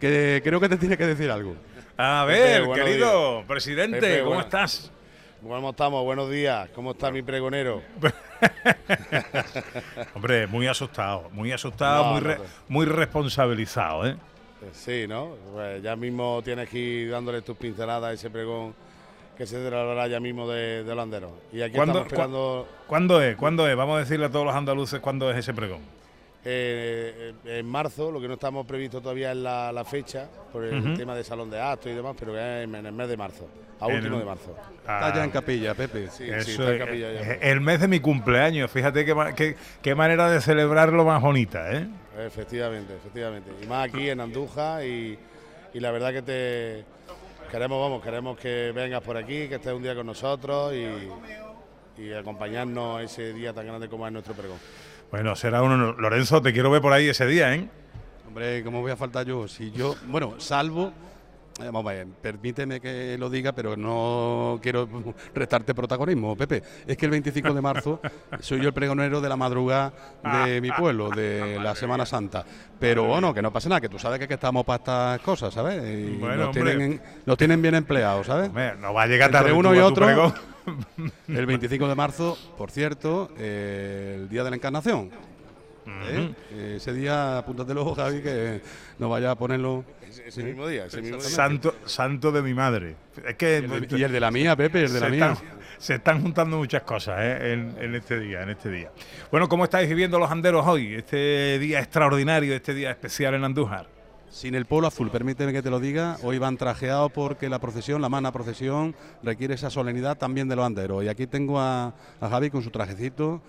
que 0.00 0.40
creo 0.44 0.60
que 0.60 0.68
te 0.68 0.76
tiene 0.76 0.96
que 0.96 1.06
decir 1.06 1.30
algo. 1.30 1.56
A 1.96 2.24
ver, 2.26 2.62
querido 2.74 3.36
días. 3.36 3.46
presidente, 3.48 3.98
Pepe, 4.00 4.18
¿cómo 4.18 4.28
buena- 4.34 4.42
estás? 4.44 4.92
¿Cómo 5.42 5.70
estamos? 5.70 6.04
Buenos 6.04 6.30
días. 6.30 6.68
¿Cómo 6.74 6.90
está 6.92 7.10
mi 7.10 7.22
pregonero? 7.22 7.82
Hombre, 10.14 10.46
muy 10.46 10.66
asustado, 10.66 11.28
muy 11.32 11.52
asustado, 11.52 12.20
No, 12.20 12.36
muy, 12.68 12.86
no 12.86 12.92
responsabilizado, 12.92 14.06
¿eh? 14.06 14.16
Sí, 14.72 15.06
¿no? 15.08 15.36
Pues 15.52 15.82
ya 15.82 15.96
mismo 15.96 16.40
tienes 16.44 16.68
que 16.68 16.78
ir 16.78 17.10
dándole 17.10 17.42
tus 17.42 17.56
pinceladas 17.56 18.10
a 18.10 18.12
ese 18.12 18.30
pregón 18.30 18.74
que 19.36 19.46
se 19.46 19.56
celebrará 19.56 20.08
ya 20.08 20.18
mismo 20.18 20.48
de, 20.48 20.82
de 20.82 20.94
Landeros. 20.94 21.32
Y 21.52 21.60
aquí 21.60 21.74
¿Cuándo, 21.76 21.92
estamos 21.92 22.12
esperando 22.12 22.68
¿Cuándo 22.86 23.22
es? 23.22 23.36
¿Cuándo 23.36 23.68
es? 23.68 23.76
Vamos 23.76 23.96
a 23.96 24.00
decirle 24.00 24.26
a 24.26 24.30
todos 24.30 24.46
los 24.46 24.54
andaluces 24.54 25.00
cuándo 25.00 25.30
es 25.30 25.36
ese 25.36 25.52
pregón. 25.52 25.80
Eh, 26.48 27.32
eh, 27.44 27.58
en 27.58 27.66
marzo, 27.66 28.12
lo 28.12 28.20
que 28.20 28.28
no 28.28 28.34
estamos 28.34 28.64
previsto 28.66 29.00
todavía 29.00 29.32
es 29.32 29.36
la, 29.36 29.72
la 29.72 29.84
fecha, 29.84 30.28
por 30.52 30.64
el 30.64 30.96
tema 30.96 31.14
de 31.16 31.24
salón 31.24 31.50
de 31.50 31.60
actos 31.60 31.90
y 31.90 31.94
demás, 31.94 32.14
pero 32.18 32.32
que 32.32 32.38
es 32.38 32.64
en, 32.68 32.74
en 32.76 32.86
el 32.86 32.92
mes 32.92 33.08
de 33.08 33.16
marzo, 33.16 33.48
a 33.80 33.86
En 33.88 33.96
último 33.96 34.18
de 34.20 34.24
marzo. 34.24 34.54
Ah, 34.86 35.00
Está 35.08 35.14
ya 35.18 35.24
en 35.24 35.30
capilla, 35.30 35.74
Pepe. 35.74 36.08
Sí, 36.08 36.24
sí, 36.44 36.52
está 36.52 36.72
en 36.72 36.78
capilla 36.78 37.12
ya. 37.12 37.20
es 37.20 37.38
el 37.42 37.60
mes 37.60 37.80
de 37.80 37.88
mi 37.88 37.98
cumpleaños. 37.98 38.70
Fíjate 38.70 39.04
qué, 39.04 39.14
qué- 39.34 39.56
qué 39.82 39.94
manera 39.96 40.30
de 40.30 40.40
celebrarlo 40.40 41.04
más 41.04 41.20
bonita, 41.20 41.72
¿eh? 41.72 41.88
Efectivamente, 42.24 42.94
efectivamente. 42.94 43.50
Y 43.62 43.66
más 43.66 43.88
aquí 43.88 44.08
en 44.08 44.20
Andújar 44.20 44.84
y, 44.84 45.18
y 45.74 45.80
la 45.80 45.90
verdad 45.90 46.12
que 46.12 46.22
te 46.22 46.84
queremos, 47.50 47.80
vamos, 47.80 48.02
queremos 48.04 48.38
que 48.38 48.70
vengas 48.72 49.02
por 49.02 49.16
aquí, 49.16 49.48
que 49.48 49.56
estés 49.56 49.72
un 49.72 49.82
día 49.82 49.94
con 49.96 50.06
nosotros 50.06 50.72
y, 50.72 52.02
y 52.02 52.12
acompañarnos 52.12 53.02
ese 53.02 53.32
día 53.32 53.52
tan 53.52 53.66
grande 53.66 53.88
como 53.88 54.06
es 54.06 54.12
nuestro 54.12 54.34
pregón. 54.34 54.58
Bueno, 55.16 55.34
será 55.34 55.62
uno. 55.62 55.94
Lorenzo, 55.94 56.42
te 56.42 56.52
quiero 56.52 56.70
ver 56.70 56.82
por 56.82 56.92
ahí 56.92 57.08
ese 57.08 57.26
día, 57.26 57.54
¿eh? 57.54 57.66
Hombre, 58.28 58.62
¿cómo 58.62 58.82
voy 58.82 58.92
a 58.92 58.96
faltar 58.96 59.24
yo? 59.24 59.48
Si 59.48 59.70
yo, 59.70 59.94
bueno, 60.08 60.34
salvo 60.36 60.92
Eh, 61.58 61.70
Vamos 61.72 61.90
a 61.90 61.94
ver, 61.94 62.06
permíteme 62.20 62.80
que 62.82 63.16
lo 63.18 63.30
diga, 63.30 63.52
pero 63.52 63.78
no 63.78 64.60
quiero 64.62 64.86
restarte 65.34 65.74
protagonismo, 65.74 66.36
Pepe. 66.36 66.62
Es 66.86 66.98
que 66.98 67.06
el 67.06 67.12
25 67.12 67.54
de 67.54 67.62
marzo 67.62 67.98
soy 68.40 68.60
yo 68.60 68.68
el 68.68 68.74
pregonero 68.74 69.22
de 69.22 69.28
la 69.30 69.36
madrugada 69.36 69.90
de 70.44 70.60
mi 70.60 70.70
pueblo, 70.70 71.08
de 71.08 71.58
la 71.62 71.74
Semana 71.74 72.04
Santa. 72.04 72.44
Pero 72.78 73.04
bueno, 73.04 73.32
que 73.32 73.40
no 73.40 73.50
pasa 73.50 73.70
nada, 73.70 73.80
que 73.80 73.88
tú 73.88 73.98
sabes 73.98 74.18
que, 74.18 74.28
que 74.28 74.34
estamos 74.34 74.66
para 74.66 74.76
estas 74.76 75.20
cosas, 75.20 75.54
¿sabes? 75.54 75.82
Y 75.82 76.16
Bueno, 76.18 76.44
nos, 76.44 76.50
tienen, 76.50 76.82
hombre. 76.82 77.00
nos 77.24 77.38
tienen 77.38 77.62
bien 77.62 77.74
empleados, 77.74 78.26
¿sabes? 78.26 78.50
no 78.78 78.92
va 78.92 79.04
a 79.04 79.06
llegar 79.06 79.28
Entre 79.30 79.40
tarde 79.40 79.52
uno 79.54 79.74
y 79.74 79.78
otro. 79.78 80.34
El 81.28 81.46
25 81.46 81.88
de 81.88 81.94
marzo, 81.94 82.36
por 82.58 82.70
cierto, 82.70 83.30
eh, 83.38 84.14
el 84.20 84.28
día 84.28 84.44
de 84.44 84.50
la 84.50 84.56
Encarnación. 84.56 85.10
¿eh? 85.86 86.34
Eh, 86.52 86.74
Ese 86.76 86.92
día, 86.92 87.38
apúntatelo, 87.38 87.94
Javi, 87.94 88.20
que 88.22 88.60
no 88.98 89.08
vaya 89.08 89.30
a 89.30 89.34
ponerlo. 89.36 89.84
ese 90.26 90.42
mismo 90.42 90.66
día, 90.66 90.86
ese 90.86 91.00
mismo 91.02 91.18
día. 91.18 91.28
Santo, 91.28 91.74
santo 91.84 92.32
de 92.32 92.42
mi 92.42 92.54
madre. 92.54 92.96
Es 93.26 93.36
que, 93.36 93.60
Y 93.60 93.64
el 93.72 93.86
de- 93.88 93.98
y 93.98 94.02
el 94.02 94.12
de 94.12 94.20
la 94.20 94.30
mía, 94.30 94.56
Pepe, 94.56 94.84
el 94.84 94.92
de 94.92 95.00
la 95.00 95.06
se 95.06 95.12
mía. 95.12 95.32
Están, 95.32 95.48
se 95.78 95.94
están 95.94 96.22
juntando 96.22 96.56
muchas 96.56 96.82
cosas 96.82 97.18
¿eh? 97.20 97.52
en, 97.52 97.76
en 97.80 97.94
este 97.94 98.18
día, 98.18 98.42
en 98.42 98.50
este 98.50 98.70
día. 98.70 98.90
Bueno, 99.30 99.48
¿cómo 99.48 99.64
estáis 99.64 99.88
viviendo 99.88 100.18
los 100.18 100.30
anderos 100.30 100.66
hoy? 100.66 100.94
Este 100.94 101.58
día 101.58 101.78
extraordinario, 101.80 102.54
este 102.54 102.74
día 102.74 102.90
especial 102.90 103.34
en 103.34 103.44
Andújar. 103.44 103.86
Sin 104.36 104.54
el 104.54 104.66
polo 104.66 104.86
azul, 104.86 105.10
permíteme 105.10 105.50
que 105.50 105.62
te 105.62 105.70
lo 105.70 105.80
diga, 105.80 106.18
hoy 106.22 106.36
van 106.36 106.58
trajeados 106.58 107.10
porque 107.10 107.48
la 107.48 107.58
procesión, 107.58 108.02
la 108.02 108.10
mana 108.10 108.32
procesión, 108.32 108.94
requiere 109.22 109.54
esa 109.54 109.70
solemnidad 109.70 110.18
también 110.18 110.46
de 110.46 110.54
los 110.56 110.66
anderos. 110.66 111.02
Y 111.04 111.08
aquí 111.08 111.26
tengo 111.26 111.58
a, 111.58 111.94
a 112.20 112.28
Javi 112.28 112.50
con 112.50 112.62
su 112.62 112.70
trajecito 112.70 113.40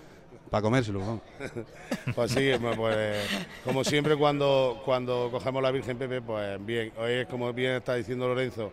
para 0.50 0.62
comérselo. 0.62 1.00
vamos. 1.02 1.22
Pues 2.16 2.32
sí, 2.32 2.52
pues, 2.62 2.78
pues, 2.78 3.18
como 3.66 3.84
siempre 3.84 4.16
cuando, 4.16 4.82
cuando 4.86 5.28
cogemos 5.30 5.62
la 5.62 5.72
Virgen 5.72 5.98
Pepe, 5.98 6.22
pues 6.22 6.66
bien, 6.66 6.94
hoy 6.98 7.12
es 7.12 7.28
como 7.28 7.52
bien 7.52 7.74
está 7.74 7.96
diciendo 7.96 8.26
Lorenzo, 8.30 8.72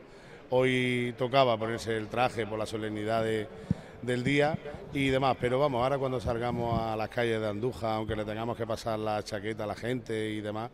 hoy 0.50 1.12
tocaba 1.18 1.58
ponerse 1.58 1.96
el 1.96 2.06
traje 2.06 2.46
por 2.46 2.60
la 2.60 2.66
solemnidad 2.66 3.24
de- 3.24 3.48
del 4.02 4.22
día 4.22 4.56
y 4.92 5.08
demás, 5.08 5.36
pero 5.40 5.58
vamos, 5.58 5.82
ahora 5.82 5.98
cuando 5.98 6.20
salgamos 6.20 6.78
a 6.78 6.94
las 6.94 7.08
calles 7.08 7.40
de 7.40 7.48
Andújar, 7.48 7.94
aunque 7.96 8.14
le 8.14 8.24
tengamos 8.24 8.56
que 8.56 8.66
pasar 8.68 9.00
la 9.00 9.20
chaqueta 9.24 9.64
a 9.64 9.66
la 9.66 9.74
gente 9.74 10.30
y 10.30 10.40
demás, 10.40 10.70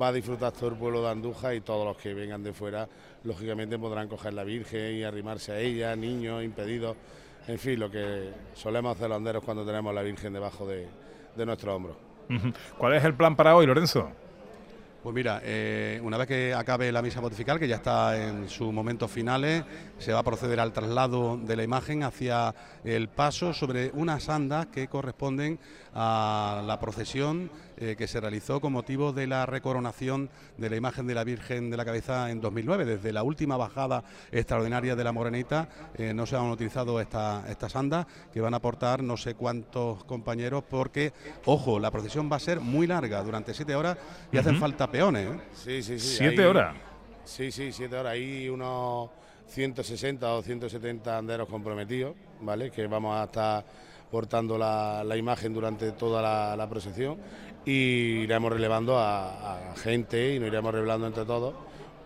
va 0.00 0.08
a 0.08 0.12
disfrutar 0.12 0.52
todo 0.52 0.70
el 0.70 0.76
pueblo 0.76 1.02
de 1.02 1.10
Andújar 1.10 1.54
y 1.54 1.60
todos 1.60 1.84
los 1.84 1.96
que 1.96 2.14
vengan 2.14 2.42
de 2.42 2.52
fuera, 2.52 2.88
lógicamente 3.24 3.78
podrán 3.78 4.08
coger 4.08 4.32
la 4.34 4.44
Virgen 4.44 4.96
y 4.96 5.02
arrimarse 5.02 5.52
a 5.52 5.58
ella, 5.58 5.94
niños, 5.96 6.42
impedidos, 6.42 6.96
en 7.46 7.58
fin, 7.58 7.78
lo 7.78 7.90
que 7.90 8.30
solemos 8.54 8.96
hacer 8.96 9.08
los 9.08 9.16
anderos 9.16 9.42
cuando 9.44 9.64
tenemos 9.64 9.94
la 9.94 10.02
Virgen 10.02 10.32
debajo 10.32 10.66
de, 10.66 10.88
de 11.36 11.46
nuestro 11.46 11.74
hombro. 11.74 11.96
¿Cuál 12.78 12.94
es 12.94 13.04
el 13.04 13.14
plan 13.14 13.36
para 13.36 13.54
hoy, 13.54 13.66
Lorenzo? 13.66 14.10
Pues 15.02 15.16
mira, 15.16 15.40
eh, 15.42 16.00
una 16.04 16.16
vez 16.16 16.28
que 16.28 16.54
acabe 16.54 16.92
la 16.92 17.02
misa 17.02 17.20
pontifical, 17.20 17.58
que 17.58 17.66
ya 17.66 17.74
está 17.74 18.16
en 18.24 18.48
sus 18.48 18.72
momentos 18.72 19.10
finales, 19.10 19.64
se 19.98 20.12
va 20.12 20.20
a 20.20 20.22
proceder 20.22 20.60
al 20.60 20.72
traslado 20.72 21.36
de 21.36 21.56
la 21.56 21.64
imagen 21.64 22.04
hacia 22.04 22.54
el 22.84 23.08
paso 23.08 23.52
sobre 23.52 23.90
unas 23.94 24.28
andas 24.28 24.66
que 24.66 24.86
corresponden 24.86 25.58
a 25.94 26.62
la 26.66 26.78
procesión 26.80 27.50
eh, 27.76 27.96
que 27.96 28.06
se 28.06 28.20
realizó 28.20 28.60
con 28.60 28.72
motivo 28.72 29.12
de 29.12 29.26
la 29.26 29.44
recoronación 29.46 30.30
de 30.56 30.70
la 30.70 30.76
imagen 30.76 31.06
de 31.06 31.14
la 31.14 31.24
Virgen 31.24 31.70
de 31.70 31.76
la 31.76 31.84
Cabeza 31.84 32.30
en 32.30 32.40
2009. 32.40 32.84
Desde 32.84 33.12
la 33.12 33.22
última 33.22 33.56
bajada 33.56 34.04
extraordinaria 34.30 34.96
de 34.96 35.04
la 35.04 35.12
Morenita 35.12 35.68
eh, 35.94 36.14
no 36.14 36.26
se 36.26 36.36
han 36.36 36.50
utilizado 36.50 37.00
esta- 37.00 37.44
estas 37.48 37.74
andas 37.76 38.06
que 38.32 38.40
van 38.40 38.54
a 38.54 38.58
aportar 38.58 39.02
no 39.02 39.16
sé 39.16 39.34
cuántos 39.34 40.04
compañeros 40.04 40.64
porque, 40.68 41.12
ojo, 41.46 41.78
la 41.78 41.90
procesión 41.90 42.30
va 42.30 42.36
a 42.36 42.40
ser 42.40 42.60
muy 42.60 42.86
larga, 42.86 43.22
durante 43.22 43.52
siete 43.54 43.74
horas 43.74 43.98
y 44.30 44.38
hacen 44.38 44.58
falta 44.58 44.90
peones. 44.90 45.28
¿eh? 45.28 45.40
Sí, 45.54 45.82
sí, 45.82 45.98
sí. 45.98 46.16
¿Siete 46.18 46.42
hay- 46.42 46.48
horas? 46.48 46.76
Sí, 47.24 47.52
sí, 47.52 47.72
siete 47.72 47.96
horas. 47.96 48.12
Hay 48.14 48.48
unos 48.48 49.10
160 49.46 50.32
o 50.34 50.42
170 50.42 51.18
anderos 51.18 51.48
comprometidos, 51.48 52.14
¿vale? 52.40 52.70
Que 52.70 52.86
vamos 52.86 53.14
a 53.16 53.24
estar 53.24 53.64
portando 54.12 54.58
la, 54.58 55.16
imagen 55.16 55.54
durante 55.54 55.92
toda 55.92 56.54
la, 56.54 56.68
procesión 56.68 57.16
y 57.64 58.20
iremos 58.22 58.52
relevando 58.52 58.98
a, 58.98 59.72
gente 59.76 60.34
y 60.34 60.38
nos 60.38 60.48
iremos 60.48 60.72
revelando 60.72 61.06
entre 61.06 61.24
todos 61.24 61.54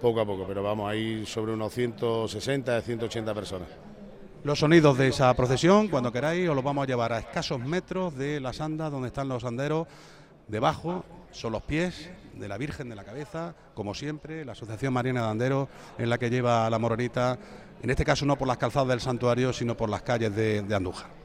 poco 0.00 0.20
a 0.20 0.24
poco, 0.24 0.44
pero 0.46 0.62
vamos 0.62 0.94
ir 0.94 1.26
sobre 1.26 1.52
unos 1.52 1.74
160, 1.74 2.80
180 2.80 3.34
personas. 3.34 3.68
Los 4.44 4.60
sonidos 4.60 4.96
de 4.96 5.08
esa 5.08 5.34
procesión, 5.34 5.88
cuando 5.88 6.12
queráis, 6.12 6.48
os 6.48 6.54
los 6.54 6.62
vamos 6.62 6.84
a 6.84 6.86
llevar 6.86 7.12
a 7.12 7.18
escasos 7.18 7.58
metros 7.58 8.16
de 8.16 8.38
las 8.38 8.60
andas 8.60 8.92
donde 8.92 9.08
están 9.08 9.28
los 9.28 9.44
anderos. 9.44 9.88
Debajo 10.46 11.04
son 11.32 11.52
los 11.52 11.62
pies 11.62 12.08
de 12.34 12.46
la 12.46 12.56
Virgen 12.56 12.88
de 12.88 12.94
la 12.94 13.02
Cabeza, 13.02 13.56
como 13.74 13.94
siempre, 13.94 14.44
la 14.44 14.52
Asociación 14.52 14.92
Mariana 14.92 15.24
de 15.24 15.30
Anderos, 15.30 15.68
en 15.98 16.08
la 16.08 16.18
que 16.18 16.30
lleva 16.30 16.70
la 16.70 16.78
moronita, 16.78 17.36
en 17.82 17.90
este 17.90 18.04
caso 18.04 18.24
no 18.26 18.36
por 18.36 18.46
las 18.46 18.58
calzadas 18.58 18.88
del 18.88 19.00
santuario, 19.00 19.52
sino 19.52 19.76
por 19.76 19.88
las 19.88 20.02
calles 20.02 20.36
de, 20.36 20.62
de 20.62 20.74
Andújar. 20.74 21.15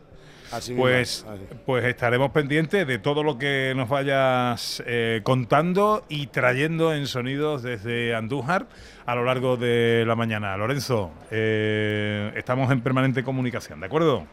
Así 0.52 0.72
mismo, 0.72 0.84
Pues, 0.84 1.26
así. 1.30 1.41
pues 1.66 1.86
estaremos 1.86 2.32
pendientes 2.32 2.86
de 2.86 2.99
todo 2.99 3.24
lo 3.24 3.38
que 3.38 3.74
nos 3.76 3.88
vayas 3.89 4.84
eh, 4.86 5.22
contando 5.24 6.06
y 6.10 6.28
trayendo 6.28 6.93
en 6.93 7.08
sonidos 7.08 7.64
desde 7.64 8.14
Andújar 8.16 8.68
a 9.06 9.16
lo 9.16 9.24
largo 9.24 9.58
de 9.58 10.04
la 10.06 10.16
mañana. 10.16 10.56
Lorenzo, 10.58 11.12
eh, 11.32 12.32
estamos 12.36 12.72
en 12.72 12.82
permanente 12.82 13.24
comunicación, 13.24 13.80
¿de 13.80 13.86
acuerdo? 13.86 14.26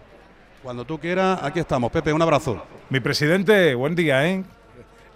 Cuando 0.62 0.84
tú 0.84 0.98
quieras, 0.98 1.38
aquí 1.42 1.60
estamos. 1.60 1.90
Pepe, 1.92 2.12
un 2.12 2.20
abrazo. 2.22 2.64
Mi 2.90 2.98
presidente, 3.00 3.74
buen 3.74 3.94
día, 3.94 4.26
¿eh? 4.28 4.42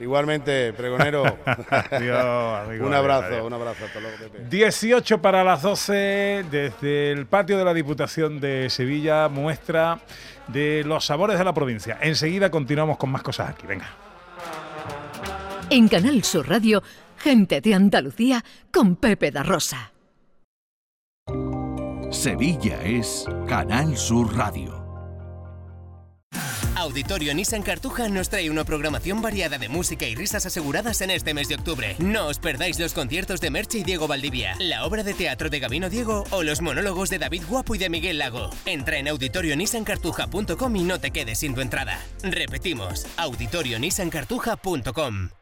Igualmente, 0.02 0.72
pregonero. 0.72 1.22
Adiós, 1.90 2.60
amigo, 2.66 2.86
un 2.86 2.94
abrazo, 2.94 3.26
adiós. 3.26 3.46
un 3.46 3.52
abrazo. 3.52 3.84
Hasta 3.84 4.00
luego, 4.00 4.16
Pepe. 4.18 4.44
18 4.50 5.22
para 5.22 5.44
las 5.44 5.62
12 5.62 6.44
desde 6.50 7.12
el 7.12 7.26
patio 7.26 7.56
de 7.56 7.64
la 7.64 7.72
Diputación 7.72 8.40
de 8.40 8.68
Sevilla, 8.68 9.28
muestra 9.28 10.00
de 10.48 10.82
los 10.84 11.06
sabores 11.06 11.38
de 11.38 11.44
la 11.44 11.54
provincia. 11.54 11.98
Enseguida 12.00 12.50
continuamos 12.50 12.96
con 12.98 13.10
más 13.10 13.22
cosas 13.22 13.50
aquí. 13.50 13.66
Venga. 13.66 13.86
En 15.70 15.88
Canal 15.88 16.22
Sur 16.24 16.48
Radio, 16.48 16.82
gente 17.16 17.60
de 17.60 17.74
Andalucía 17.74 18.44
con 18.72 18.96
Pepe 18.96 19.30
da 19.30 19.44
Rosa. 19.44 19.92
Sevilla 22.10 22.82
es 22.82 23.24
Canal 23.48 23.96
Sur 23.96 24.36
Radio. 24.36 24.81
Auditorio 26.74 27.34
Nissan 27.34 27.62
Cartuja 27.62 28.08
nos 28.08 28.30
trae 28.30 28.50
una 28.50 28.64
programación 28.64 29.20
variada 29.20 29.58
de 29.58 29.68
música 29.68 30.06
y 30.06 30.14
risas 30.14 30.46
aseguradas 30.46 31.02
en 31.02 31.10
este 31.10 31.34
mes 31.34 31.48
de 31.48 31.56
octubre. 31.56 31.96
No 31.98 32.28
os 32.28 32.38
perdáis 32.38 32.78
los 32.78 32.94
conciertos 32.94 33.40
de 33.40 33.50
Merche 33.50 33.78
y 33.78 33.84
Diego 33.84 34.08
Valdivia, 34.08 34.56
la 34.58 34.86
obra 34.86 35.02
de 35.02 35.12
teatro 35.14 35.50
de 35.50 35.60
Gabino 35.60 35.90
Diego 35.90 36.24
o 36.30 36.42
los 36.42 36.62
monólogos 36.62 37.10
de 37.10 37.18
David 37.18 37.42
Guapo 37.48 37.74
y 37.74 37.78
de 37.78 37.90
Miguel 37.90 38.16
Lago. 38.18 38.50
Entra 38.64 38.96
en 38.96 39.08
auditorionissancartuja.com 39.08 40.76
y 40.76 40.82
no 40.82 40.98
te 40.98 41.10
quedes 41.10 41.38
sin 41.38 41.54
tu 41.54 41.60
entrada. 41.60 42.00
Repetimos, 42.22 43.06
auditorionissancartuja.com. 43.16 45.41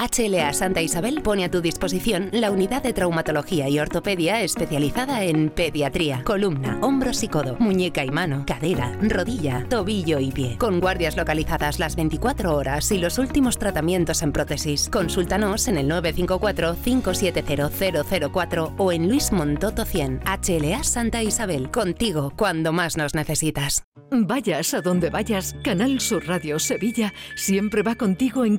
HLA 0.00 0.52
Santa 0.52 0.80
Isabel 0.80 1.22
pone 1.22 1.44
a 1.44 1.50
tu 1.50 1.60
disposición 1.60 2.28
la 2.30 2.52
unidad 2.52 2.84
de 2.84 2.92
traumatología 2.92 3.68
y 3.68 3.80
ortopedia 3.80 4.42
especializada 4.42 5.24
en 5.24 5.50
pediatría, 5.50 6.22
columna, 6.22 6.78
hombros 6.82 7.24
y 7.24 7.28
codo, 7.28 7.56
muñeca 7.58 8.04
y 8.04 8.10
mano, 8.10 8.44
cadera, 8.46 8.96
rodilla, 9.02 9.66
tobillo 9.68 10.20
y 10.20 10.30
pie. 10.30 10.56
Con 10.56 10.78
guardias 10.78 11.16
localizadas 11.16 11.80
las 11.80 11.96
24 11.96 12.54
horas 12.54 12.92
y 12.92 12.98
los 12.98 13.18
últimos 13.18 13.58
tratamientos 13.58 14.22
en 14.22 14.30
prótesis. 14.30 14.88
Consúltanos 14.88 15.66
en 15.66 15.78
el 15.78 15.90
954-570004 15.90 18.74
o 18.78 18.92
en 18.92 19.08
Luis 19.08 19.32
Montoto 19.32 19.84
100. 19.84 20.20
HLA 20.20 20.84
Santa 20.84 21.24
Isabel, 21.24 21.72
contigo 21.72 22.32
cuando 22.36 22.72
más 22.72 22.96
nos 22.96 23.16
necesitas. 23.16 23.82
Vayas 24.10 24.72
a 24.74 24.80
donde 24.80 25.10
vayas, 25.10 25.56
Canal 25.64 26.00
Sur 26.00 26.28
Radio 26.28 26.60
Sevilla 26.60 27.12
siempre 27.34 27.82
va 27.82 27.96
contigo 27.96 28.44
en 28.44 28.58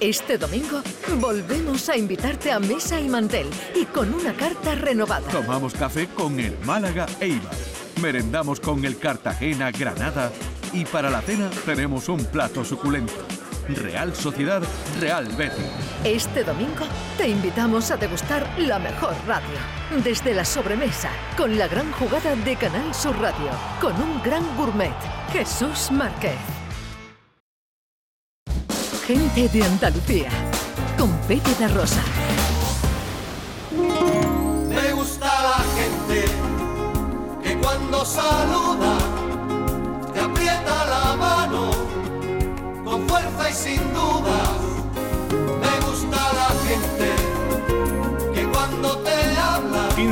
Este 0.00 0.36
domingo 0.36 0.82
volvemos 1.20 1.88
a 1.88 1.96
invitarte 1.96 2.52
a 2.52 2.60
mesa 2.60 3.00
y 3.00 3.08
mantel 3.08 3.48
y 3.74 3.86
con 3.86 4.12
una 4.12 4.34
carta 4.34 4.74
renovada. 4.74 5.26
Tomamos 5.30 5.72
café 5.72 6.06
con 6.08 6.38
el 6.38 6.58
Málaga 6.66 7.06
Eibar. 7.18 7.54
Merendamos 8.02 8.60
con 8.60 8.84
el 8.84 8.98
Cartagena 8.98 9.70
Granada. 9.70 10.30
Y 10.74 10.84
para 10.84 11.08
la 11.08 11.22
cena 11.22 11.48
tenemos 11.64 12.10
un 12.10 12.22
plato 12.26 12.62
suculento. 12.62 13.14
Real 13.68 14.14
Sociedad, 14.14 14.62
Real 15.00 15.28
Betis. 15.34 15.64
Este 16.04 16.44
domingo 16.44 16.84
te 17.16 17.28
invitamos 17.28 17.90
a 17.90 17.96
degustar 17.96 18.46
la 18.58 18.78
mejor 18.78 19.14
radio. 19.26 19.58
Desde 20.04 20.34
la 20.34 20.44
sobremesa, 20.44 21.08
con 21.38 21.56
la 21.56 21.68
gran 21.68 21.90
jugada 21.92 22.36
de 22.36 22.54
Canal 22.56 22.94
Sur 22.94 23.18
Radio, 23.18 23.50
con 23.80 23.94
un 23.94 24.22
gran 24.22 24.44
gourmet, 24.58 24.94
Jesús 25.32 25.90
Márquez. 25.90 26.65
Gente 29.06 29.48
de 29.48 29.62
Andalucía, 29.62 30.28
con 30.98 31.12
Pepe 31.28 31.54
da 31.60 31.68
Rosa. 31.68 32.02
Me 34.68 34.92
gusta 34.94 35.26
la 35.26 35.64
gente 35.76 36.24
que 37.40 37.56
cuando 37.58 38.04
saluda 38.04 38.98
te 40.12 40.18
aprieta 40.18 40.86
la 40.86 41.16
mano 41.16 41.70
con 42.84 43.08
fuerza 43.08 43.48
y 43.48 43.52
sin 43.52 43.94
dudas. 43.94 44.45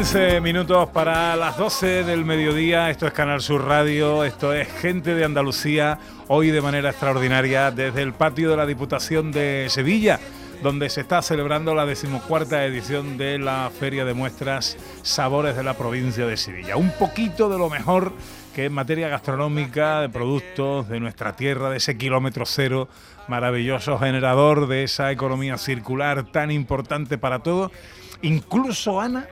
15 0.04 0.42
minutos 0.42 0.90
para 0.90 1.34
las 1.34 1.56
12 1.56 2.04
del 2.04 2.26
mediodía. 2.26 2.90
Esto 2.90 3.06
es 3.06 3.14
Canal 3.14 3.40
Sur 3.40 3.64
Radio. 3.64 4.22
Esto 4.22 4.52
es 4.52 4.68
Gente 4.68 5.14
de 5.14 5.24
Andalucía. 5.24 5.98
Hoy 6.28 6.50
de 6.50 6.60
manera 6.60 6.90
extraordinaria 6.90 7.70
desde 7.70 8.02
el 8.02 8.12
patio 8.12 8.50
de 8.50 8.56
la 8.58 8.66
Diputación 8.66 9.32
de 9.32 9.66
Sevilla, 9.70 10.20
donde 10.62 10.90
se 10.90 11.00
está 11.00 11.22
celebrando 11.22 11.74
la 11.74 11.86
decimocuarta 11.86 12.66
edición 12.66 13.16
de 13.16 13.38
la 13.38 13.70
Feria 13.80 14.04
de 14.04 14.12
Muestras 14.12 14.76
Sabores 15.00 15.56
de 15.56 15.64
la 15.64 15.72
provincia 15.72 16.26
de 16.26 16.36
Sevilla. 16.36 16.76
Un 16.76 16.90
poquito 16.90 17.48
de 17.48 17.56
lo 17.56 17.70
mejor 17.70 18.12
que 18.54 18.66
en 18.66 18.74
materia 18.74 19.08
gastronómica, 19.08 20.02
de 20.02 20.10
productos 20.10 20.86
de 20.86 21.00
nuestra 21.00 21.34
tierra, 21.34 21.70
de 21.70 21.78
ese 21.78 21.96
kilómetro 21.96 22.44
cero 22.44 22.90
maravilloso 23.26 23.98
generador 23.98 24.68
de 24.68 24.84
esa 24.84 25.10
economía 25.10 25.56
circular 25.56 26.24
tan 26.24 26.50
importante 26.50 27.16
para 27.16 27.38
todos. 27.38 27.72
Incluso, 28.20 29.00
Ana, 29.00 29.26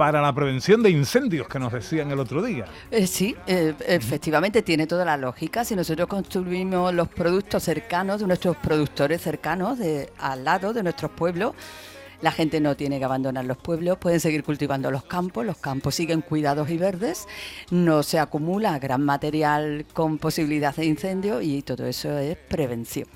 para 0.00 0.22
la 0.22 0.34
prevención 0.34 0.82
de 0.82 0.88
incendios 0.88 1.46
que 1.46 1.58
nos 1.58 1.74
decían 1.74 2.10
el 2.10 2.18
otro 2.18 2.40
día. 2.40 2.64
Eh, 2.90 3.06
sí, 3.06 3.36
eh, 3.46 3.74
efectivamente 3.86 4.62
tiene 4.62 4.86
toda 4.86 5.04
la 5.04 5.18
lógica. 5.18 5.62
Si 5.62 5.76
nosotros 5.76 6.08
construimos 6.08 6.94
los 6.94 7.06
productos 7.08 7.64
cercanos 7.64 8.18
de 8.18 8.26
nuestros 8.26 8.56
productores 8.56 9.20
cercanos, 9.20 9.78
de, 9.78 10.10
al 10.16 10.42
lado 10.42 10.72
de 10.72 10.82
nuestros 10.82 11.10
pueblos, 11.10 11.54
la 12.22 12.32
gente 12.32 12.62
no 12.62 12.78
tiene 12.78 12.98
que 12.98 13.04
abandonar 13.04 13.44
los 13.44 13.58
pueblos, 13.58 13.98
pueden 13.98 14.20
seguir 14.20 14.42
cultivando 14.42 14.90
los 14.90 15.04
campos, 15.04 15.44
los 15.44 15.58
campos 15.58 15.96
siguen 15.96 16.22
cuidados 16.22 16.70
y 16.70 16.78
verdes, 16.78 17.28
no 17.70 18.02
se 18.02 18.18
acumula 18.18 18.78
gran 18.78 19.04
material 19.04 19.84
con 19.92 20.16
posibilidad 20.16 20.74
de 20.74 20.86
incendio 20.86 21.42
y 21.42 21.60
todo 21.60 21.84
eso 21.84 22.16
es 22.16 22.38
prevención. 22.38 23.06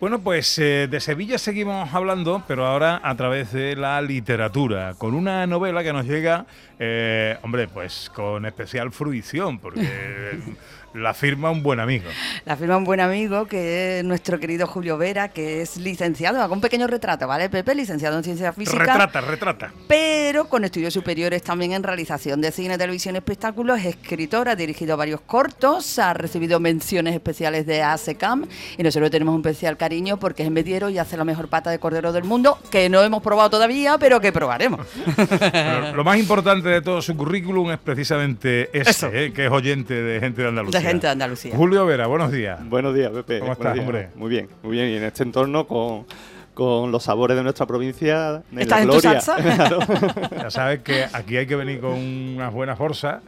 Bueno, 0.00 0.22
pues 0.22 0.58
eh, 0.58 0.88
de 0.90 0.98
Sevilla 0.98 1.36
seguimos 1.36 1.92
hablando, 1.92 2.42
pero 2.48 2.64
ahora 2.64 3.02
a 3.04 3.14
través 3.16 3.52
de 3.52 3.76
la 3.76 4.00
literatura, 4.00 4.94
con 4.96 5.12
una 5.12 5.46
novela 5.46 5.82
que 5.82 5.92
nos 5.92 6.06
llega, 6.06 6.46
eh, 6.78 7.36
hombre, 7.42 7.68
pues 7.68 8.10
con 8.14 8.46
especial 8.46 8.92
fruición, 8.92 9.58
porque 9.58 10.40
la 10.94 11.14
firma 11.14 11.50
un 11.50 11.62
buen 11.62 11.80
amigo. 11.80 12.08
La 12.44 12.56
firma 12.56 12.76
un 12.76 12.84
buen 12.84 13.00
amigo 13.00 13.46
que 13.46 13.98
es 13.98 14.04
nuestro 14.04 14.38
querido 14.40 14.66
Julio 14.66 14.98
Vera, 14.98 15.28
que 15.28 15.62
es 15.62 15.76
licenciado, 15.76 16.42
hago 16.42 16.54
un 16.54 16.60
pequeño 16.60 16.86
retrato, 16.86 17.26
¿vale, 17.28 17.48
Pepe? 17.48 17.74
Licenciado 17.74 18.16
en 18.16 18.24
Ciencias 18.24 18.54
Físicas. 18.54 18.86
Retrata, 18.86 19.20
retrata. 19.20 19.72
pero 19.86 20.48
con 20.48 20.64
estudios 20.64 20.92
superiores 20.92 21.42
también 21.42 21.72
en 21.72 21.82
realización 21.82 22.40
de 22.40 22.50
cine, 22.50 22.76
televisión 22.76 23.14
y 23.14 23.18
espectáculos, 23.18 23.78
es 23.80 23.86
escritor, 23.86 24.48
ha 24.48 24.56
dirigido 24.56 24.96
varios 24.96 25.20
cortos, 25.20 25.98
ha 25.98 26.12
recibido 26.14 26.60
menciones 26.60 27.14
especiales 27.14 27.66
de 27.66 27.82
ASECAM 27.82 28.46
y 28.76 28.82
nosotros 28.82 29.10
tenemos 29.10 29.34
un 29.34 29.40
especial 29.40 29.76
cariño 29.76 30.18
porque 30.18 30.42
es 30.42 30.50
mediero 30.50 30.90
y 30.90 30.98
hace 30.98 31.16
la 31.16 31.24
mejor 31.24 31.48
pata 31.48 31.70
de 31.70 31.78
cordero 31.78 32.12
del 32.12 32.24
mundo, 32.24 32.58
que 32.70 32.88
no 32.88 33.02
hemos 33.02 33.22
probado 33.22 33.50
todavía, 33.50 33.96
pero 33.98 34.20
que 34.20 34.32
probaremos. 34.32 34.86
Pero 35.16 35.92
lo 35.94 36.04
más 36.04 36.18
importante 36.18 36.68
de 36.68 36.82
todo 36.82 37.00
su 37.00 37.16
currículum 37.16 37.70
es 37.70 37.78
precisamente 37.78 38.70
ese, 38.78 39.26
eh, 39.26 39.32
que 39.32 39.46
es 39.46 39.52
oyente 39.52 39.94
de 39.94 40.20
gente 40.20 40.42
de 40.42 40.48
Andalucía. 40.48 40.79
Gente 40.82 41.06
de 41.06 41.12
Andalucía. 41.12 41.54
Julio 41.56 41.86
Vera, 41.86 42.06
buenos 42.06 42.30
días. 42.32 42.58
Buenos 42.68 42.94
días, 42.94 43.10
Pepe. 43.12 43.40
¿Cómo 43.40 43.52
estás, 43.52 43.74
días. 43.74 43.84
hombre? 43.86 44.08
Muy 44.16 44.28
bien, 44.30 44.48
muy 44.62 44.72
bien. 44.72 44.88
Y 44.90 44.96
en 44.96 45.04
este 45.04 45.22
entorno 45.22 45.66
con, 45.66 46.06
con 46.54 46.90
los 46.92 47.02
sabores 47.04 47.36
de 47.36 47.42
nuestra 47.42 47.66
provincia. 47.66 48.42
En 48.52 48.58
¿Estás 48.60 48.78
la 48.78 48.84
en 48.84 48.90
tu 48.90 49.00
salsa? 49.00 49.36
Ya 50.42 50.50
sabes 50.50 50.80
que 50.80 51.04
aquí 51.12 51.36
hay 51.36 51.46
que 51.46 51.56
venir 51.56 51.80
con 51.80 51.92
unas 51.92 52.52
buenas 52.52 52.76
fuerzas. 52.78 53.20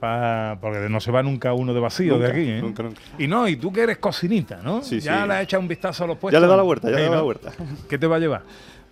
pa- 0.00 0.56
porque 0.60 0.88
no 0.88 1.00
se 1.00 1.10
va 1.10 1.22
nunca 1.22 1.52
uno 1.54 1.74
de 1.74 1.80
vacío 1.80 2.18
de 2.18 2.26
aquí, 2.30 2.48
¿eh? 2.50 2.60
nunca, 2.62 2.82
nunca. 2.84 3.00
Y 3.18 3.26
no, 3.26 3.48
y 3.48 3.56
tú 3.56 3.72
que 3.72 3.82
eres 3.82 3.98
cocinita, 3.98 4.60
¿no? 4.62 4.82
Sí, 4.82 5.00
ya 5.00 5.22
sí. 5.22 5.28
le 5.28 5.34
has 5.34 5.42
echado 5.42 5.60
un 5.60 5.68
vistazo 5.68 6.04
a 6.04 6.06
los 6.06 6.18
puestos. 6.18 6.32
Ya 6.36 6.40
le 6.40 6.46
he 6.46 6.48
dado 6.48 6.56
la 6.58 6.62
vuelta, 6.64 6.88
ya 6.90 6.96
le 6.96 7.02
dado 7.02 7.14
la 7.16 7.22
vuelta. 7.22 7.52
¿Qué 7.88 7.98
te 7.98 8.06
va 8.06 8.16
a 8.16 8.18
llevar? 8.20 8.42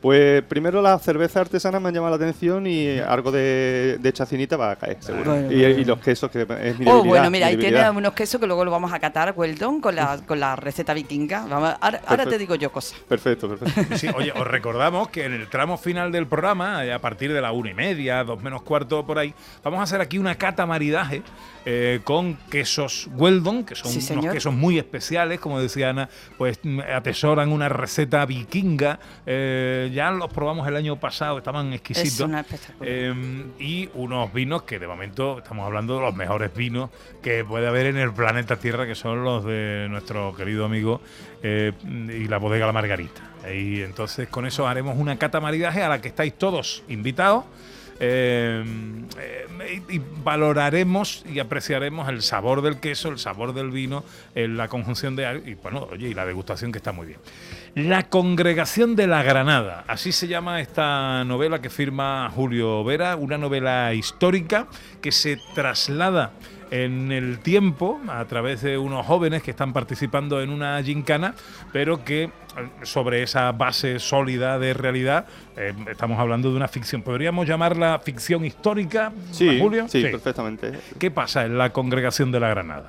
Pues 0.00 0.42
primero 0.42 0.82
las 0.82 1.02
cervezas 1.02 1.36
artesanas 1.38 1.80
me 1.80 1.88
han 1.88 1.94
llamado 1.94 2.16
la 2.16 2.24
atención 2.24 2.66
y 2.66 2.98
algo 2.98 3.32
de, 3.32 3.96
de 4.00 4.12
chacinita 4.12 4.56
va 4.56 4.72
a 4.72 4.76
caer, 4.76 4.98
seguro. 5.00 5.32
Bueno, 5.32 5.50
y, 5.52 5.60
bueno. 5.60 5.78
y 5.80 5.84
los 5.84 5.98
quesos, 6.00 6.30
que 6.30 6.42
es 6.62 6.78
mi 6.78 6.86
Oh, 6.88 7.02
bueno, 7.02 7.30
mira, 7.30 7.46
mi 7.46 7.54
ahí 7.54 7.56
tiene 7.56 7.90
unos 7.90 8.12
quesos 8.12 8.40
que 8.40 8.46
luego 8.46 8.64
lo 8.64 8.70
vamos 8.70 8.92
a 8.92 8.98
catar, 9.00 9.32
Weldon, 9.36 9.80
con 9.80 9.96
la, 9.96 10.18
con 10.26 10.38
la 10.38 10.54
receta 10.54 10.94
vikinga. 10.94 11.46
Vamos, 11.46 11.74
ahora, 11.80 12.00
ahora 12.06 12.26
te 12.26 12.38
digo 12.38 12.54
yo 12.54 12.70
cosas. 12.70 12.98
Perfecto, 13.08 13.48
perfecto. 13.48 13.96
Sí, 13.96 14.08
oye, 14.14 14.32
os 14.32 14.46
recordamos 14.46 15.08
que 15.08 15.24
en 15.24 15.32
el 15.32 15.48
tramo 15.48 15.76
final 15.78 16.12
del 16.12 16.26
programa, 16.26 16.84
eh, 16.84 16.92
a 16.92 17.00
partir 17.00 17.32
de 17.32 17.40
la 17.40 17.52
una 17.52 17.70
y 17.70 17.74
media, 17.74 18.22
dos 18.22 18.42
menos 18.42 18.62
cuarto 18.62 19.04
por 19.06 19.18
ahí, 19.18 19.34
vamos 19.64 19.80
a 19.80 19.82
hacer 19.84 20.00
aquí 20.00 20.18
una 20.18 20.34
cata 20.36 20.66
maridaje 20.66 21.22
eh, 21.64 22.00
con 22.04 22.36
quesos 22.50 23.08
Weldon, 23.16 23.64
que 23.64 23.74
son 23.74 23.90
Sí, 23.90 24.12
unos 24.12 24.32
quesos 24.32 24.52
muy 24.54 24.78
especiales, 24.78 25.40
como 25.40 25.58
decía 25.60 25.90
Ana, 25.90 26.08
pues 26.38 26.60
mm, 26.62 26.80
atesoran 26.94 27.50
una 27.50 27.68
receta 27.68 28.24
vikinga. 28.26 29.00
eh, 29.26 29.85
ya 29.86 30.10
los 30.10 30.32
probamos 30.32 30.66
el 30.68 30.76
año 30.76 30.96
pasado, 30.96 31.38
estaban 31.38 31.72
exquisitos. 31.72 32.12
Es 32.12 32.20
una. 32.20 32.44
Eh, 32.80 33.44
y 33.58 33.88
unos 33.94 34.32
vinos 34.32 34.62
que 34.62 34.78
de 34.78 34.86
momento 34.86 35.38
estamos 35.38 35.66
hablando 35.66 35.96
de 35.96 36.02
los 36.02 36.14
mejores 36.14 36.54
vinos 36.54 36.90
que 37.22 37.44
puede 37.44 37.66
haber 37.66 37.86
en 37.86 37.96
el 37.96 38.12
planeta 38.12 38.56
Tierra, 38.56 38.86
que 38.86 38.94
son 38.94 39.24
los 39.24 39.44
de 39.44 39.86
nuestro 39.90 40.34
querido 40.34 40.64
amigo 40.64 41.00
eh, 41.42 41.72
y 41.84 42.28
la 42.28 42.38
bodega 42.38 42.66
La 42.66 42.72
Margarita. 42.72 43.22
Y 43.52 43.82
entonces 43.82 44.28
con 44.28 44.46
eso 44.46 44.66
haremos 44.66 44.96
una 44.98 45.18
cata 45.18 45.40
maridaje 45.40 45.82
a 45.82 45.88
la 45.88 46.00
que 46.00 46.08
estáis 46.08 46.34
todos 46.34 46.82
invitados. 46.88 47.44
eh, 47.98 48.64
eh, 49.18 49.82
y, 49.88 49.96
y 49.96 50.02
valoraremos 50.22 51.24
y 51.26 51.38
apreciaremos 51.38 52.08
el 52.08 52.22
sabor 52.22 52.62
del 52.62 52.78
queso, 52.78 53.08
el 53.08 53.18
sabor 53.18 53.54
del 53.54 53.70
vino, 53.70 54.04
eh, 54.34 54.48
la 54.48 54.68
conjunción 54.68 55.16
de 55.16 55.42
y 55.46 55.54
bueno, 55.54 55.88
oye, 55.90 56.08
y 56.08 56.14
la 56.14 56.26
degustación 56.26 56.72
que 56.72 56.78
está 56.78 56.92
muy 56.92 57.06
bien. 57.06 57.20
La 57.76 58.04
Congregación 58.04 58.96
de 58.96 59.06
la 59.06 59.22
Granada, 59.22 59.84
así 59.86 60.10
se 60.10 60.28
llama 60.28 60.62
esta 60.62 61.24
novela 61.24 61.60
que 61.60 61.68
firma 61.68 62.30
Julio 62.34 62.82
Vera, 62.84 63.16
una 63.16 63.36
novela 63.36 63.92
histórica 63.92 64.66
que 65.02 65.12
se 65.12 65.38
traslada 65.54 66.30
en 66.70 67.12
el 67.12 67.38
tiempo 67.40 68.00
a 68.08 68.24
través 68.24 68.62
de 68.62 68.78
unos 68.78 69.04
jóvenes 69.04 69.42
que 69.42 69.50
están 69.50 69.74
participando 69.74 70.40
en 70.40 70.48
una 70.48 70.82
gincana, 70.82 71.34
pero 71.70 72.02
que 72.02 72.22
eh, 72.24 72.30
sobre 72.82 73.22
esa 73.22 73.52
base 73.52 73.98
sólida 73.98 74.58
de 74.58 74.72
realidad 74.72 75.26
eh, 75.58 75.74
estamos 75.90 76.18
hablando 76.18 76.48
de 76.50 76.56
una 76.56 76.68
ficción. 76.68 77.02
¿Podríamos 77.02 77.46
llamarla 77.46 78.00
ficción 78.02 78.46
histórica, 78.46 79.12
Sí, 79.32 79.58
Julio? 79.60 79.86
sí, 79.86 80.00
perfectamente. 80.02 80.72
¿Qué 80.98 81.10
pasa 81.10 81.44
en 81.44 81.58
la 81.58 81.74
Congregación 81.74 82.32
de 82.32 82.40
la 82.40 82.48
Granada? 82.48 82.88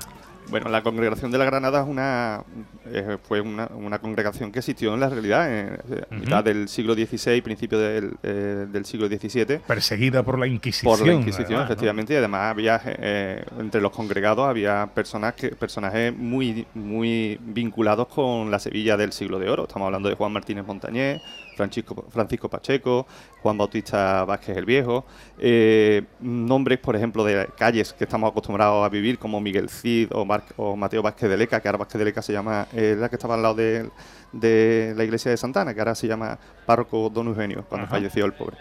Bueno, 0.49 0.69
la 0.69 0.81
congregación 0.81 1.31
de 1.31 1.37
la 1.37 1.45
Granada 1.45 1.81
es 1.81 1.87
una, 1.87 2.43
eh, 2.85 3.17
fue 3.21 3.41
una, 3.41 3.69
una 3.75 3.99
congregación 3.99 4.51
que 4.51 4.59
existió 4.59 4.93
en 4.93 4.99
la 4.99 5.09
realidad 5.09 5.51
en 5.51 5.73
eh, 5.73 6.03
Ujú. 6.09 6.19
mitad 6.19 6.43
del 6.43 6.69
siglo 6.69 6.93
XVI, 6.93 7.41
principio 7.41 7.77
del, 7.77 8.13
eh, 8.23 8.65
del 8.71 8.85
siglo 8.85 9.07
XVII. 9.07 9.59
Perseguida 9.67 10.23
por 10.23 10.39
la 10.39 10.47
Inquisición. 10.47 10.97
Por 10.97 11.05
la 11.05 11.13
Inquisición, 11.13 11.61
efectivamente, 11.63 12.13
y 12.13 12.17
además 12.17 12.51
había 12.51 12.81
eh, 12.85 13.43
entre 13.59 13.81
los 13.81 13.91
congregados 13.91 14.47
había 14.47 14.87
personas 14.93 15.33
que, 15.33 15.49
personajes 15.49 16.15
muy, 16.15 16.65
muy 16.73 17.37
vinculados 17.41 18.07
con 18.07 18.49
la 18.49 18.59
Sevilla 18.59 18.95
del 18.95 19.11
siglo 19.11 19.39
de 19.39 19.49
oro. 19.49 19.63
Estamos 19.63 19.87
hablando 19.87 20.07
de 20.09 20.15
Juan 20.15 20.31
Martínez 20.31 20.65
Montañés, 20.65 21.21
Francisco, 21.57 22.05
Francisco 22.09 22.47
Pacheco, 22.49 23.05
Juan 23.41 23.57
Bautista 23.57 24.23
Vázquez 24.23 24.55
el 24.55 24.65
Viejo, 24.65 25.03
eh, 25.39 26.03
nombres, 26.21 26.77
por 26.79 26.95
ejemplo, 26.95 27.23
de 27.25 27.47
calles 27.57 27.91
que 27.93 28.05
estamos 28.05 28.29
acostumbrados 28.31 28.85
a 28.85 28.89
vivir, 28.89 29.17
como 29.19 29.41
Miguel 29.41 29.67
Cid 29.69 30.09
o, 30.13 30.23
Mar- 30.23 30.43
o 30.55 30.75
Mateo 30.75 31.01
Vázquez 31.01 31.29
de 31.29 31.35
Leca, 31.37 31.59
que 31.59 31.67
ahora 31.67 31.79
Vázquez 31.79 31.99
de 31.99 32.05
Leca 32.05 32.21
se 32.21 32.31
llama, 32.31 32.67
eh, 32.73 32.95
la 32.97 33.09
que 33.09 33.15
estaba 33.15 33.35
al 33.35 33.41
lado 33.41 33.55
de, 33.55 33.89
de 34.31 34.93
la 34.95 35.03
iglesia 35.03 35.31
de 35.31 35.37
Santana, 35.37 35.73
que 35.73 35.79
ahora 35.81 35.95
se 35.95 36.07
llama 36.07 36.37
Párroco 36.65 37.09
Don 37.09 37.27
Eugenio, 37.27 37.65
cuando 37.67 37.85
Ajá. 37.87 37.95
falleció 37.95 38.23
el 38.25 38.33
pobre. 38.33 38.57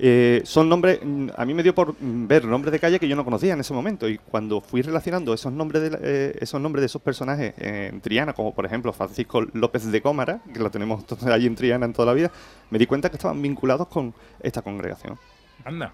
Eh, 0.00 0.42
son 0.44 0.68
nombres, 0.68 1.00
a 1.36 1.44
mí 1.44 1.54
me 1.54 1.62
dio 1.64 1.74
por 1.74 1.96
ver 1.98 2.44
nombres 2.44 2.70
de 2.70 2.78
calle 2.78 3.00
que 3.00 3.08
yo 3.08 3.16
no 3.16 3.24
conocía 3.24 3.54
en 3.54 3.60
ese 3.60 3.74
momento 3.74 4.08
y 4.08 4.16
cuando 4.18 4.60
fui 4.60 4.80
relacionando 4.80 5.34
esos 5.34 5.52
nombres 5.52 5.82
de, 5.82 5.98
eh, 6.00 6.38
esos 6.40 6.60
nombres 6.60 6.82
de 6.82 6.86
esos 6.86 7.02
personajes 7.02 7.52
en 7.58 8.00
Triana, 8.00 8.32
como 8.32 8.54
por 8.54 8.64
ejemplo 8.64 8.92
Francisco 8.92 9.40
López 9.54 9.90
de 9.90 10.00
Cómara, 10.00 10.40
que 10.54 10.60
lo 10.60 10.70
tenemos 10.70 11.04
allí 11.26 11.46
en 11.46 11.56
Triana 11.56 11.84
en 11.84 11.92
toda 11.92 12.06
la 12.06 12.12
vida, 12.12 12.30
me 12.70 12.78
di 12.78 12.86
cuenta 12.86 13.10
que 13.10 13.16
estaban 13.16 13.42
vinculados 13.42 13.88
con 13.88 14.14
esta 14.40 14.62
congregación. 14.62 15.18
Anda. 15.64 15.92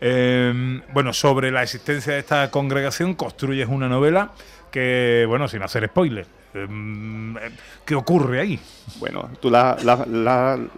Eh, 0.00 0.80
bueno, 0.92 1.12
sobre 1.12 1.52
la 1.52 1.62
existencia 1.62 2.14
de 2.14 2.18
esta 2.20 2.50
congregación 2.50 3.14
construyes 3.14 3.68
una 3.68 3.88
novela 3.88 4.32
que, 4.72 5.24
bueno, 5.28 5.46
sin 5.46 5.62
hacer 5.62 5.86
spoiler, 5.86 6.26
¿qué 7.84 7.94
ocurre 7.94 8.40
ahí? 8.40 8.60
Bueno, 8.98 9.28
tú 9.40 9.50
la, 9.50 9.76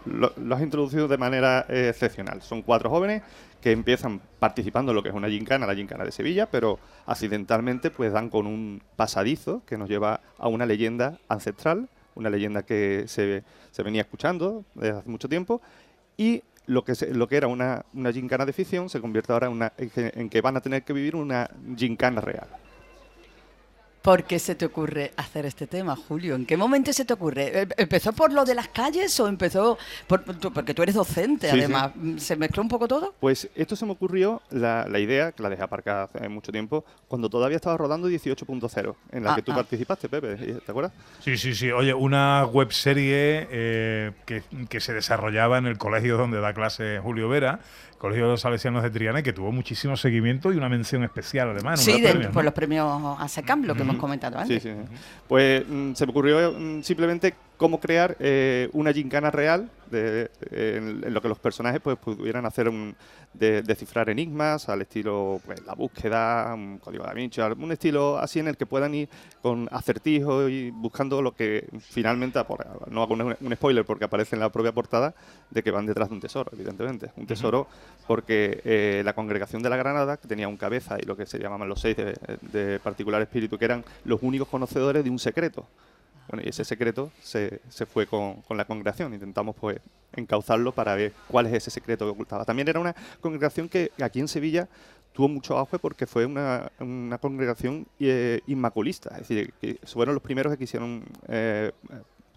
lo, 0.07 0.55
has 0.55 0.63
introducido 0.63 1.09
de 1.09 1.19
manera 1.19 1.67
eh, 1.69 1.89
excepcional. 1.91 2.43
Son 2.43 2.63
cuatro 2.63 2.91
jóvenes 2.91 3.23
que 3.61 3.73
empiezan 3.73 4.21
participando 4.39 4.93
en 4.93 4.97
lo 4.97 5.03
que 5.03 5.11
es 5.11 5.15
una 5.15 5.29
gincana, 5.29 5.67
la 5.67 5.75
gincana 5.75 6.05
de 6.05 6.13
Sevilla, 6.13 6.47
pero 6.47 6.79
accidentalmente 7.07 7.91
pues 7.91 8.13
dan 8.13 8.31
con 8.31 8.47
un 8.47 8.83
pasadizo 8.97 9.63
que 9.67 9.77
nos 9.77 9.89
lleva 9.89 10.21
a 10.39 10.49
una 10.49 10.65
leyenda 10.67 11.19
ancestral, 11.29 11.89
una 12.15 12.31
leyenda 12.31 12.63
que 12.63 13.05
se, 13.07 13.43
se 13.71 13.83
venía 13.83 14.03
escuchando 14.03 14.65
desde 14.75 14.99
hace 14.99 15.09
mucho 15.11 15.29
tiempo 15.29 15.61
y 16.17 16.43
lo 16.67 16.85
que, 16.85 16.95
se- 16.95 17.13
lo 17.15 17.29
que 17.29 17.37
era 17.37 17.49
una, 17.49 17.85
una 17.93 18.13
gincana 18.13 18.47
de 18.47 18.53
ficción 18.53 18.89
se 18.89 19.01
convierte 19.01 19.33
ahora 19.33 19.49
en, 19.49 19.53
una, 19.53 19.73
en 19.77 20.29
que 20.31 20.41
van 20.41 20.57
a 20.57 20.61
tener 20.61 20.83
que 20.83 20.93
vivir 20.93 21.15
una 21.17 21.51
gincana 21.77 22.21
real. 22.21 22.49
¿Por 24.03 24.25
qué 24.25 24.39
se 24.39 24.55
te 24.55 24.65
ocurre 24.65 25.13
hacer 25.19 25.45
este 25.45 25.67
tema, 25.67 25.95
Julio? 25.95 26.35
¿En 26.35 26.47
qué 26.47 26.57
momento 26.57 26.91
se 26.91 27.05
te 27.05 27.13
ocurre? 27.13 27.61
¿Em- 27.63 27.69
¿Empezó 27.77 28.15
por 28.15 28.33
lo 28.33 28.47
de 28.47 28.55
las 28.55 28.69
calles 28.69 29.21
o 29.21 29.29
empezó 29.29 29.77
por, 30.07 30.23
tú- 30.39 30.51
porque 30.55 30.73
tú 30.73 30.83
eres 30.83 30.95
docente, 30.95 31.51
Sí, 31.51 31.57
sí. 31.57 31.59
además? 31.65 31.93
¿Se 32.17 32.35
mezcló 32.35 32.63
un 32.63 32.71
poco 32.71 32.89
todo? 32.89 33.15
Pues 33.21 33.51
esto 33.55 33.77
se 33.77 33.85
me 33.85 33.93
ocurrió, 33.93 34.41
la, 34.51 34.87
la 34.89 34.99
idea, 34.99 35.33
que 35.33 35.43
la 35.43 35.51
dejé 35.51 35.63
aparcada 35.65 36.05
hace 36.05 36.29
mucho 36.31 36.51
tiempo, 36.51 36.83
cuando 37.09 37.29
todavía 37.29 37.57
estaba 37.57 37.77
rodando 37.77 38.09
18.0, 38.09 38.95
en 39.13 39.23
la 39.25 39.33
Ah, 39.33 39.37
que 39.37 39.43
tú 39.43 39.53
ah. 39.53 39.57
participaste, 39.57 40.09
Pepe, 40.09 40.35
¿te 40.37 40.71
acuerdas? 40.71 40.93
Sí, 41.23 41.37
sí, 41.37 41.55
sí. 41.55 41.71
Oye, 41.71 41.93
una 41.93 42.47
web 42.47 42.73
serie 42.73 43.49
eh, 43.51 44.13
que, 44.25 44.43
que 44.71 44.81
se 44.81 44.95
desarrollaba 44.95 45.59
en 45.59 45.67
el 45.67 45.77
colegio 45.77 46.17
donde 46.17 46.41
da 46.41 46.55
clase 46.55 47.01
Julio 47.03 47.29
Vera, 47.29 47.61
Colegio 48.01 48.25
de 48.25 48.31
los 48.31 48.41
Salesianos 48.41 48.83
de 48.83 48.89
Triana, 48.91 49.21
y 49.21 49.23
que 49.23 49.35
tuvo 49.35 49.53
muchísimo 49.53 49.95
seguimiento 49.95 50.51
y 50.53 50.57
una 50.57 50.71
mención 50.71 51.05
especial 51.05 51.51
además. 51.51 51.81
Sí, 51.81 51.91
unos 51.91 52.03
de- 52.03 52.09
premios, 52.11 52.33
por 52.33 52.43
¿no? 52.43 52.47
los 52.47 52.55
premios 52.55 53.21
ASECAM, 53.21 53.65
lo 53.65 53.75
que 53.75 53.83
hemos 53.83 53.97
comentado 53.97 54.39
antes. 54.39 54.63
sí. 54.63 54.71
sí. 54.71 54.75
Pues 55.29 55.63
mm, 55.69 55.93
se 55.93 56.07
me 56.07 56.11
ocurrió 56.11 56.51
mm, 56.59 56.83
simplemente 56.83 57.35
cómo 57.61 57.79
crear 57.79 58.17
eh, 58.21 58.71
una 58.73 58.91
gincana 58.91 59.31
real 59.31 59.69
de, 59.91 60.31
eh, 60.51 60.77
en, 60.79 61.05
en 61.05 61.13
lo 61.13 61.21
que 61.21 61.29
los 61.29 61.39
personajes 61.39 61.79
pues 61.83 61.99
pudieran 61.99 62.47
hacer 62.47 62.71
un, 62.71 62.97
de, 63.35 63.61
descifrar 63.61 64.09
enigmas 64.09 64.71
al 64.71 64.81
estilo 64.81 65.43
pues 65.45 65.63
la 65.67 65.75
búsqueda, 65.75 66.55
un 66.55 66.79
código 66.79 67.05
da 67.05 67.13
Vinci, 67.13 67.43
un 67.43 67.71
estilo 67.71 68.17
así 68.19 68.39
en 68.39 68.49
el 68.49 68.57
que 68.57 68.65
puedan 68.65 68.95
ir 68.95 69.11
con 69.43 69.69
acertijos 69.73 70.51
y 70.51 70.71
buscando 70.71 71.21
lo 71.21 71.33
que 71.33 71.69
finalmente, 71.81 72.43
no 72.89 73.03
hago 73.03 73.13
un, 73.13 73.37
un 73.39 73.55
spoiler 73.55 73.85
porque 73.85 74.07
aparece 74.07 74.37
en 74.37 74.41
la 74.41 74.49
propia 74.49 74.73
portada, 74.73 75.13
de 75.51 75.63
que 75.63 75.71
van 75.71 75.85
detrás 75.85 76.09
de 76.09 76.15
un 76.15 76.21
tesoro, 76.23 76.51
evidentemente. 76.55 77.11
Un 77.17 77.27
tesoro 77.27 77.67
porque 78.07 78.63
eh, 78.65 79.03
la 79.05 79.13
congregación 79.13 79.63
de 79.63 79.69
la 79.69 79.77
Granada, 79.77 80.17
que 80.17 80.27
tenía 80.27 80.49
un 80.49 80.57
cabeza 80.57 80.97
y 80.99 81.03
lo 81.03 81.15
que 81.15 81.27
se 81.27 81.39
llamaban 81.39 81.69
los 81.69 81.83
seis 81.83 81.95
de, 81.95 82.17
de 82.53 82.81
particular 82.81 83.21
espíritu, 83.21 83.59
que 83.59 83.67
eran 83.67 83.85
los 84.05 84.23
únicos 84.23 84.49
conocedores 84.49 85.05
de 85.05 85.11
un 85.11 85.19
secreto. 85.19 85.67
Bueno, 86.31 86.45
y 86.47 86.49
ese 86.49 86.65
secreto 86.65 87.11
se, 87.21 87.61
se 87.69 87.87
fue 87.87 88.07
con, 88.07 88.43
con 88.43 88.57
la 88.57 88.65
congregación. 88.65 89.13
Intentamos 89.13 89.57
pues 89.57 89.79
encauzarlo 90.15 90.73
para 90.73 90.95
ver 90.95 91.13
cuál 91.29 91.47
es 91.47 91.55
ese 91.55 91.71
secreto 91.71 92.05
que 92.05 92.11
ocultaba. 92.13 92.45
También 92.45 92.69
era 92.69 92.79
una 92.81 92.95
congregación 93.21 93.69
que 93.69 93.91
aquí 94.01 94.21
en 94.21 94.29
Sevilla 94.29 94.69
tuvo 95.13 95.29
mucho 95.29 95.59
auge 95.59 95.79
porque 95.81 96.07
fue 96.07 96.25
una, 96.27 96.71
una 96.79 97.19
congregación 97.19 97.87
eh, 97.99 98.41
inmaculista. 98.47 99.11
Es 99.19 99.29
decir, 99.29 99.53
que 99.61 99.79
fueron 99.85 100.15
los 100.15 100.23
primeros 100.23 100.53
que 100.53 100.59
quisieron 100.59 101.03
eh, 101.29 101.73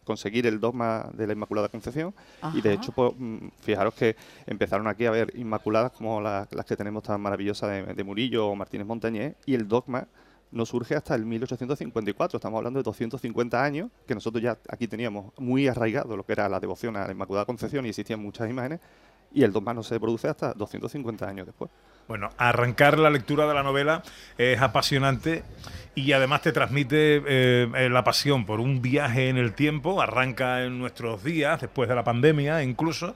conseguir 0.03 0.47
el 0.47 0.59
dogma 0.59 1.09
de 1.13 1.27
la 1.27 1.33
Inmaculada 1.33 1.69
Concepción 1.69 2.13
y 2.55 2.61
de 2.61 2.73
hecho 2.73 2.91
pues, 2.91 3.13
mm, 3.17 3.47
fijaros 3.61 3.93
que 3.93 4.15
empezaron 4.45 4.87
aquí 4.87 5.05
a 5.05 5.11
ver 5.11 5.31
inmaculadas 5.37 5.91
como 5.93 6.19
la- 6.19 6.45
las 6.51 6.65
que 6.65 6.75
tenemos 6.75 7.03
tan 7.03 7.21
maravillosas 7.21 7.69
de, 7.69 7.93
de 7.93 8.03
Murillo 8.03 8.47
o 8.49 8.55
Martínez 8.55 8.85
Montañés 8.85 9.35
y 9.45 9.53
el 9.53 9.65
dogma 9.67 10.05
no 10.53 10.65
surge 10.65 10.95
hasta 10.95 11.15
el 11.15 11.25
1854, 11.25 12.37
estamos 12.37 12.57
hablando 12.57 12.79
de 12.79 12.83
250 12.83 13.63
años, 13.63 13.89
que 14.07 14.13
nosotros 14.13 14.41
ya 14.41 14.57
aquí 14.69 14.87
teníamos 14.87 15.33
muy 15.37 15.67
arraigado 15.67 16.15
lo 16.15 16.25
que 16.25 16.33
era 16.33 16.47
la 16.47 16.59
devoción 16.59 16.95
a 16.95 17.05
la 17.05 17.11
Inmaculada 17.11 17.45
Concepción 17.45 17.85
y 17.85 17.89
existían 17.89 18.21
muchas 18.21 18.49
imágenes, 18.49 18.79
y 19.33 19.43
el 19.43 19.51
dogma 19.51 19.73
no 19.73 19.83
se 19.83 19.99
produce 19.99 20.27
hasta 20.27 20.53
250 20.53 21.27
años 21.27 21.47
después. 21.47 21.71
Bueno, 22.07 22.29
arrancar 22.37 22.99
la 22.99 23.09
lectura 23.09 23.47
de 23.47 23.53
la 23.53 23.63
novela 23.63 24.03
es 24.37 24.61
apasionante 24.61 25.43
y 25.95 26.11
además 26.11 26.41
te 26.41 26.51
transmite 26.51 27.17
eh, 27.17 27.71
eh, 27.75 27.89
la 27.89 28.03
pasión 28.03 28.45
por 28.45 28.59
un 28.59 28.81
viaje 28.81 29.29
en 29.29 29.37
el 29.37 29.53
tiempo. 29.53 30.01
Arranca 30.01 30.63
en 30.63 30.77
nuestros 30.77 31.23
días, 31.23 31.61
después 31.61 31.89
de 31.89 31.95
la 31.95 32.03
pandemia 32.03 32.61
incluso, 32.61 33.15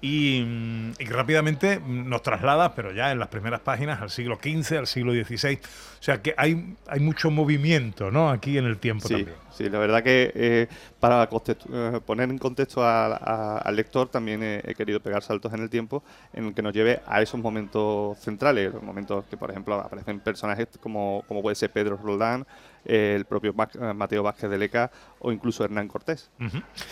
y, 0.00 0.44
mm, 0.46 0.92
y 1.00 1.04
rápidamente 1.06 1.80
nos 1.84 2.22
traslada, 2.22 2.74
pero 2.74 2.92
ya 2.92 3.10
en 3.10 3.18
las 3.18 3.28
primeras 3.28 3.60
páginas, 3.60 4.00
al 4.00 4.10
siglo 4.10 4.36
XV, 4.42 4.78
al 4.78 4.86
siglo 4.86 5.12
XVI. 5.12 5.56
O 5.56 6.02
sea 6.02 6.22
que 6.22 6.34
hay, 6.36 6.76
hay 6.86 7.00
mucho 7.00 7.30
movimiento 7.30 8.10
¿no? 8.12 8.30
aquí 8.30 8.56
en 8.58 8.64
el 8.66 8.78
tiempo 8.78 9.08
Sí, 9.08 9.14
también. 9.14 9.36
sí, 9.52 9.68
la 9.68 9.78
verdad 9.80 10.02
que 10.04 10.30
eh, 10.34 10.68
para 11.00 11.24
eh, 11.24 12.00
poner 12.06 12.30
en 12.30 12.38
contexto 12.38 12.84
a- 12.84 13.16
a- 13.16 13.58
al 13.58 13.74
lector 13.74 14.08
también 14.08 14.42
he, 14.44 14.62
he 14.64 14.74
querido 14.76 15.00
pegar 15.00 15.22
saltos 15.24 15.52
en 15.52 15.60
el 15.60 15.68
tiempo 15.70 16.04
en 16.32 16.46
el 16.46 16.54
que 16.54 16.62
nos 16.62 16.72
lleve 16.72 17.00
a 17.04 17.20
esos 17.20 17.40
momentos 17.40 18.16
centrales, 18.20 18.72
los 18.72 18.82
momentos 18.82 19.24
que 19.28 19.36
por 19.36 19.50
ejemplo 19.50 19.74
aparecen 19.74 20.20
personajes 20.20 20.68
como, 20.80 21.24
como 21.26 21.42
puede 21.42 21.56
ser 21.56 21.70
Pedro 21.70 21.96
Roldán, 21.96 22.46
eh, 22.84 23.14
el 23.16 23.24
propio 23.24 23.52
Mac- 23.54 23.74
eh, 23.74 23.92
Mateo 23.94 24.22
Vázquez 24.22 24.50
de 24.50 24.58
Leca 24.58 24.90
o 25.20 25.32
incluso 25.32 25.64
Hernán 25.64 25.88
Cortés. 25.88 26.30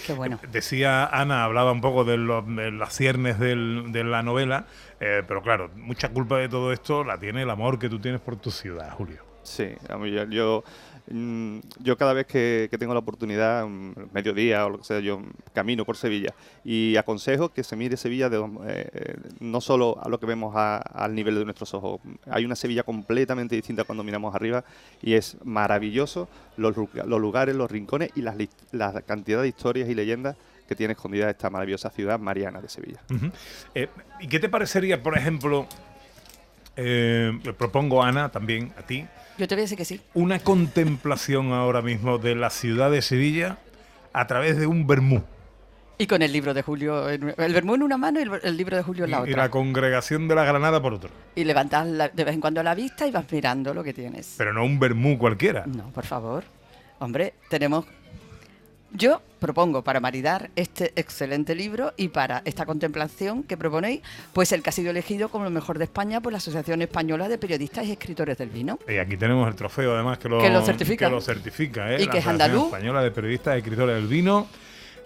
Qué 0.07 0.13
bueno. 0.13 0.39
Decía 0.51 1.07
Ana, 1.07 1.45
hablaba 1.45 1.73
un 1.73 1.81
poco 1.81 2.05
de, 2.05 2.17
los- 2.17 2.47
de 2.57 2.71
las 2.71 2.95
ciernes 2.95 3.39
del- 3.39 3.93
de 3.93 4.05
la 4.05 4.23
novela, 4.23 4.67
eh, 5.01 5.23
pero 5.27 5.43
claro, 5.43 5.71
mucha 5.77 6.09
culpa 6.11 6.39
de 6.39 6.49
todo 6.49 6.73
esto 6.73 7.05
la 7.05 7.19
tiene 7.19 7.43
el 7.43 7.51
amor 7.51 7.79
que 7.79 7.89
tú 7.89 7.99
tienes 7.99 8.21
por 8.21 8.37
tu 8.37 8.51
ciudad, 8.51 8.91
Julio. 8.93 9.26
Sí, 9.47 9.69
yo, 9.89 10.25
yo, 10.29 10.65
mm, 11.11 11.59
yo 11.81 11.97
cada 11.97 12.13
vez 12.13 12.27
que, 12.27 12.69
que 12.71 12.79
tengo 12.79 12.93
la 12.95 13.01
oportunidad, 13.01 13.67
mm, 13.67 13.93
mediodía 14.13 14.67
o 14.67 14.71
lo 14.71 14.79
que 14.79 14.85
sea, 14.85 15.01
yo 15.01 15.23
camino 15.55 15.85
por 15.85 15.97
Sevilla 15.97 16.35
y 16.65 16.97
aconsejo 16.97 17.51
que 17.53 17.63
se 17.65 17.77
mire 17.77 17.97
Sevilla 17.97 18.29
de, 18.29 18.39
eh, 18.39 18.91
eh, 18.93 19.17
no 19.41 19.61
solo 19.61 19.99
a 20.03 20.09
lo 20.09 20.19
que 20.19 20.27
vemos 20.27 20.55
a- 20.57 20.79
al 20.79 21.15
nivel 21.15 21.37
de 21.37 21.45
nuestros 21.45 21.73
ojos. 21.75 22.01
Hay 22.31 22.45
una 22.45 22.57
Sevilla 22.57 22.83
completamente 22.83 23.55
distinta 23.55 23.85
cuando 23.85 24.03
miramos 24.05 24.35
arriba 24.35 24.65
y 25.03 25.15
es 25.15 25.37
maravilloso 25.45 26.29
los, 26.57 26.75
los 26.77 27.21
lugares, 27.21 27.55
los 27.55 27.71
rincones 27.71 28.11
y 28.17 28.23
las, 28.23 28.37
la 28.73 29.01
cantidad 29.03 29.43
de 29.43 29.49
historias 29.49 29.89
y 29.89 29.95
leyendas 29.95 30.37
que 30.69 30.75
tiene 30.75 30.95
escondida 30.95 31.31
esta 31.31 31.49
maravillosa 31.49 31.91
ciudad 31.91 32.19
mariana 32.19 32.61
de 32.61 32.69
Sevilla. 32.69 33.01
Eh, 33.77 33.89
¿Y 34.19 34.27
qué 34.27 34.41
te 34.41 34.49
parecería, 34.49 35.01
por 35.01 35.17
ejemplo, 35.17 35.69
eh, 36.77 37.33
le 37.43 37.53
propongo 37.53 38.03
Ana 38.03 38.29
también 38.31 38.73
a 38.79 38.83
ti, 38.83 39.07
Yo 39.39 39.47
te 39.49 39.55
voy 39.55 39.61
a 39.61 39.65
decir 39.65 39.79
que 39.79 39.85
sí. 39.85 40.01
una 40.15 40.39
contemplación 40.39 41.53
ahora 41.53 41.83
mismo 41.83 42.19
de 42.19 42.35
la 42.35 42.51
ciudad 42.51 42.91
de 42.91 43.03
Sevilla 43.03 43.59
a 44.13 44.27
través 44.27 44.57
de 44.59 44.67
un 44.67 44.87
vermú? 44.87 45.23
Y 45.99 46.07
con 46.07 46.21
el 46.21 46.31
libro 46.31 46.53
de 46.53 46.61
Julio, 46.63 47.09
en- 47.09 47.35
el 47.39 47.53
vermú 47.55 47.75
en 47.75 47.83
una 47.83 47.97
mano 47.97 48.21
y 48.21 48.25
el, 48.25 48.31
el 48.43 48.57
libro 48.57 48.77
de 48.77 48.83
Julio 48.83 49.07
en 49.07 49.11
la 49.13 49.19
Y 49.21 49.31
otra. 49.31 49.45
la 49.45 49.51
congregación 49.51 50.29
de 50.29 50.35
la 50.35 50.45
Granada 50.45 50.83
por 50.83 50.93
otro. 50.93 51.09
Y 51.35 51.45
levantas 51.45 51.87
la- 51.87 52.09
de 52.11 52.25
vez 52.25 52.35
en 52.35 52.41
cuando 52.43 52.63
la 52.63 52.75
vista 52.75 53.07
y 53.07 53.11
vas 53.11 53.25
mirando 53.33 53.73
lo 53.73 53.83
que 53.83 53.95
tienes. 53.95 54.35
Pero 54.37 54.53
no 54.53 54.63
un 54.65 54.79
vermú 54.79 55.17
cualquiera. 55.19 55.65
No, 55.67 55.89
por 55.91 56.05
favor. 56.05 56.45
Hombre, 56.99 57.33
tenemos... 57.49 57.87
Yo 58.93 59.21
propongo 59.41 59.83
para 59.83 60.01
maridar 60.01 60.51
este 60.57 60.93
excelente 60.97 61.55
libro 61.55 61.93
y 61.97 62.09
para 62.09 62.41
esta 62.45 62.65
contemplación 62.65 63.43
que 63.43 63.57
proponéis, 63.57 64.01
pues 64.33 64.53
el 64.53 64.63
que 64.63 64.71
ha 64.71 64.73
sido 64.73 64.91
elegido 64.91 65.29
como 65.29 65.45
lo 65.45 65.51
mejor 65.51 65.77
de 65.79 65.85
España 65.85 66.21
por 66.21 66.33
la 66.33 66.39
Asociación 66.39 66.81
Española 66.83 67.29
de 67.29 67.37
Periodistas 67.37 67.85
y 67.87 67.93
Escritores 67.93 68.39
del 68.39 68.49
Vino. 68.49 68.79
Y 68.89 68.97
aquí 68.99 69.17
tenemos 69.17 69.49
el 69.49 69.55
trofeo, 69.55 69.95
además, 69.95 70.19
que 70.19 70.29
lo, 70.29 70.39
Que 70.41 70.49
lo 70.51 70.63
certifica. 70.63 71.07
que 71.07 71.13
lo 71.15 71.21
certifica, 71.21 71.93
¿eh? 71.93 72.03
Y 72.03 72.07
La 72.07 72.13
que 72.13 72.19
es 72.19 72.25
Asociación 72.27 72.43
andaluz. 72.43 72.65
Española 72.67 73.03
de 73.03 73.11
Periodistas 73.11 73.57
y 73.57 73.59
Escritores 73.59 73.97
del 73.97 74.07
Vino. 74.07 74.47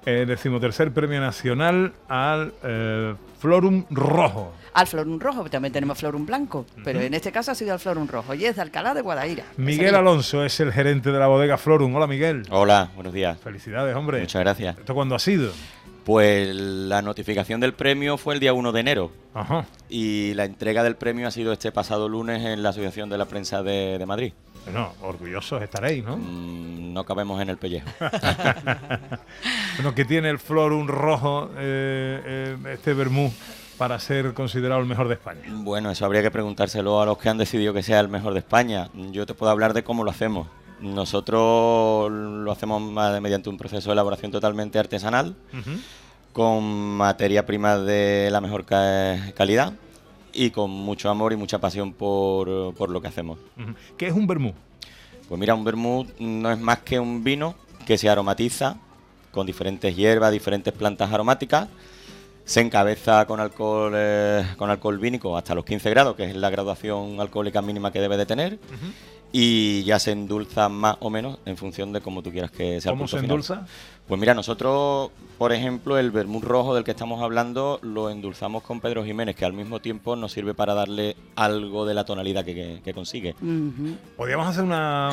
Eh, 0.06 0.24
decimotercer 0.26 0.92
premio 0.92 1.20
nacional 1.20 1.92
al 2.08 2.54
eh, 2.62 3.14
Florum 3.38 3.84
Rojo. 3.90 4.52
Al 4.72 4.86
Florum 4.86 5.18
Rojo, 5.18 5.44
también 5.50 5.72
tenemos 5.72 5.98
Florum 5.98 6.24
Blanco, 6.24 6.64
pero 6.84 7.00
en 7.00 7.12
este 7.12 7.32
caso 7.32 7.50
ha 7.50 7.54
sido 7.54 7.72
al 7.72 7.80
Florum 7.80 8.06
Rojo 8.06 8.34
y 8.34 8.46
es 8.46 8.56
de 8.56 8.62
Alcalá 8.62 8.94
de 8.94 9.02
Guadaira. 9.02 9.44
Miguel. 9.56 9.94
Alonso 9.94 10.44
es 10.44 10.58
el 10.60 10.72
gerente 10.72 11.10
de 11.10 11.18
la 11.18 11.26
bodega 11.26 11.58
Florum. 11.58 11.94
Hola, 11.94 12.06
Miguel. 12.06 12.44
Hola, 12.50 12.90
buenos 12.94 13.12
días. 13.12 13.38
Felicidades, 13.40 13.94
hombre. 13.94 14.20
Muchas 14.20 14.40
gracias. 14.40 14.78
¿Esto 14.78 14.94
cuándo 14.94 15.14
ha 15.14 15.18
sido? 15.18 15.52
Pues 16.04 16.54
la 16.54 17.02
notificación 17.02 17.60
del 17.60 17.74
premio 17.74 18.16
fue 18.16 18.34
el 18.34 18.40
día 18.40 18.54
1 18.54 18.72
de 18.72 18.80
enero. 18.80 19.12
Ajá. 19.34 19.66
Y 19.88 20.32
la 20.34 20.44
entrega 20.44 20.82
del 20.82 20.96
premio 20.96 21.28
ha 21.28 21.30
sido 21.30 21.52
este 21.52 21.72
pasado 21.72 22.08
lunes 22.08 22.42
en 22.44 22.62
la 22.62 22.70
Asociación 22.70 23.10
de 23.10 23.18
la 23.18 23.26
Prensa 23.26 23.62
de, 23.62 23.98
de 23.98 24.06
Madrid. 24.06 24.32
Bueno, 24.64 24.92
orgullosos 25.02 25.62
estaréis, 25.62 26.04
¿no? 26.04 26.16
Mm, 26.16 26.92
no 26.92 27.04
cabemos 27.04 27.40
en 27.42 27.50
el 27.50 27.56
pellejo. 27.56 27.88
Bueno, 29.76 29.94
que 29.94 30.04
tiene 30.04 30.28
el 30.28 30.38
Florum 30.38 30.86
Rojo, 30.86 31.50
eh, 31.56 32.20
eh, 32.24 32.56
este 32.74 32.92
vermú, 32.92 33.32
para 33.78 33.98
ser 33.98 34.34
considerado 34.34 34.80
el 34.80 34.86
mejor 34.86 35.08
de 35.08 35.14
España? 35.14 35.40
Bueno, 35.48 35.90
eso 35.90 36.04
habría 36.04 36.20
que 36.22 36.30
preguntárselo 36.30 37.00
a 37.00 37.06
los 37.06 37.16
que 37.16 37.30
han 37.30 37.38
decidido 37.38 37.72
que 37.72 37.82
sea 37.82 37.98
el 38.00 38.08
mejor 38.08 38.34
de 38.34 38.40
España. 38.40 38.90
Yo 39.10 39.24
te 39.24 39.32
puedo 39.32 39.50
hablar 39.50 39.72
de 39.72 39.82
cómo 39.82 40.04
lo 40.04 40.10
hacemos. 40.10 40.48
Nosotros 40.80 42.10
lo 42.10 42.52
hacemos 42.52 42.82
mediante 43.22 43.48
un 43.48 43.56
proceso 43.56 43.88
de 43.88 43.92
elaboración 43.94 44.30
totalmente 44.30 44.78
artesanal, 44.78 45.34
con 46.34 46.62
materia 46.96 47.46
prima 47.46 47.78
de 47.78 48.28
la 48.30 48.40
mejor 48.42 48.64
ca- 48.66 49.32
calidad 49.34 49.72
y 50.32 50.50
con 50.50 50.70
mucho 50.70 51.10
amor 51.10 51.32
y 51.32 51.36
mucha 51.36 51.58
pasión 51.58 51.92
por, 51.92 52.74
por 52.74 52.90
lo 52.90 53.00
que 53.00 53.08
hacemos. 53.08 53.38
¿Qué 53.96 54.06
es 54.06 54.12
un 54.12 54.26
vermú? 54.26 54.54
Pues 55.28 55.38
mira, 55.38 55.54
un 55.54 55.64
vermut 55.64 56.08
no 56.18 56.50
es 56.50 56.58
más 56.58 56.80
que 56.80 56.98
un 56.98 57.22
vino 57.22 57.54
que 57.86 57.96
se 57.96 58.08
aromatiza 58.08 58.76
con 59.30 59.46
diferentes 59.46 59.94
hierbas, 59.94 60.32
diferentes 60.32 60.72
plantas 60.72 61.12
aromáticas. 61.12 61.68
Se 62.44 62.60
encabeza 62.60 63.26
con 63.26 63.38
alcohol, 63.38 63.92
eh, 63.94 64.44
con 64.56 64.70
alcohol 64.70 64.98
vínico 64.98 65.36
hasta 65.36 65.54
los 65.54 65.64
15 65.64 65.90
grados, 65.90 66.16
que 66.16 66.24
es 66.24 66.34
la 66.34 66.50
graduación 66.50 67.20
alcohólica 67.20 67.62
mínima 67.62 67.92
que 67.92 68.00
debe 68.00 68.16
de 68.16 68.26
tener. 68.26 68.58
Y 69.32 69.84
ya 69.84 69.98
se 70.00 70.10
endulza 70.10 70.68
más 70.68 70.96
o 71.00 71.08
menos 71.08 71.38
en 71.46 71.56
función 71.56 71.92
de 71.92 72.00
cómo 72.00 72.20
tú 72.22 72.32
quieras 72.32 72.50
que 72.50 72.80
sea 72.80 72.90
el 72.90 72.96
¿Cómo 72.98 73.04
punto 73.04 73.10
se 73.16 73.16
final. 73.20 73.30
endulza? 73.36 73.66
Pues 74.08 74.18
mira, 74.18 74.34
nosotros, 74.34 75.12
por 75.38 75.52
ejemplo, 75.52 75.96
el 75.96 76.10
vermut 76.10 76.42
rojo 76.42 76.74
del 76.74 76.82
que 76.82 76.90
estamos 76.90 77.22
hablando 77.22 77.78
lo 77.82 78.10
endulzamos 78.10 78.64
con 78.64 78.80
Pedro 78.80 79.04
Jiménez, 79.04 79.36
que 79.36 79.44
al 79.44 79.52
mismo 79.52 79.78
tiempo 79.78 80.16
nos 80.16 80.32
sirve 80.32 80.52
para 80.52 80.74
darle 80.74 81.14
algo 81.36 81.86
de 81.86 81.94
la 81.94 82.04
tonalidad 82.04 82.44
que, 82.44 82.54
que- 82.56 82.80
que 82.84 82.92
consigue. 82.92 83.36
Podríamos 84.16 84.48
hacer 84.48 84.64
una, 84.64 85.10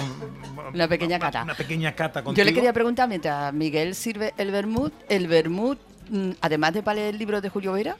Una 0.74 0.88
pequeña 0.88 1.20
cata. 1.20 1.44
una 1.44 1.54
pequeña 1.54 1.94
cata 1.94 2.24
contigo. 2.24 2.44
Yo 2.44 2.50
le 2.50 2.56
quería 2.56 2.74
preguntar, 2.74 3.08
mientras 3.08 3.54
Miguel 3.54 3.94
sirve 3.94 4.34
el 4.40 4.50
vermut, 4.50 4.94
el 5.10 5.28
vermut, 5.28 5.78
mm, 6.10 6.32
además 6.42 6.74
de 6.74 6.82
para 6.82 6.96
leer 6.96 7.14
el 7.14 7.20
libro 7.20 7.40
de 7.40 7.50
Julio 7.50 7.74
Vera, 7.74 7.98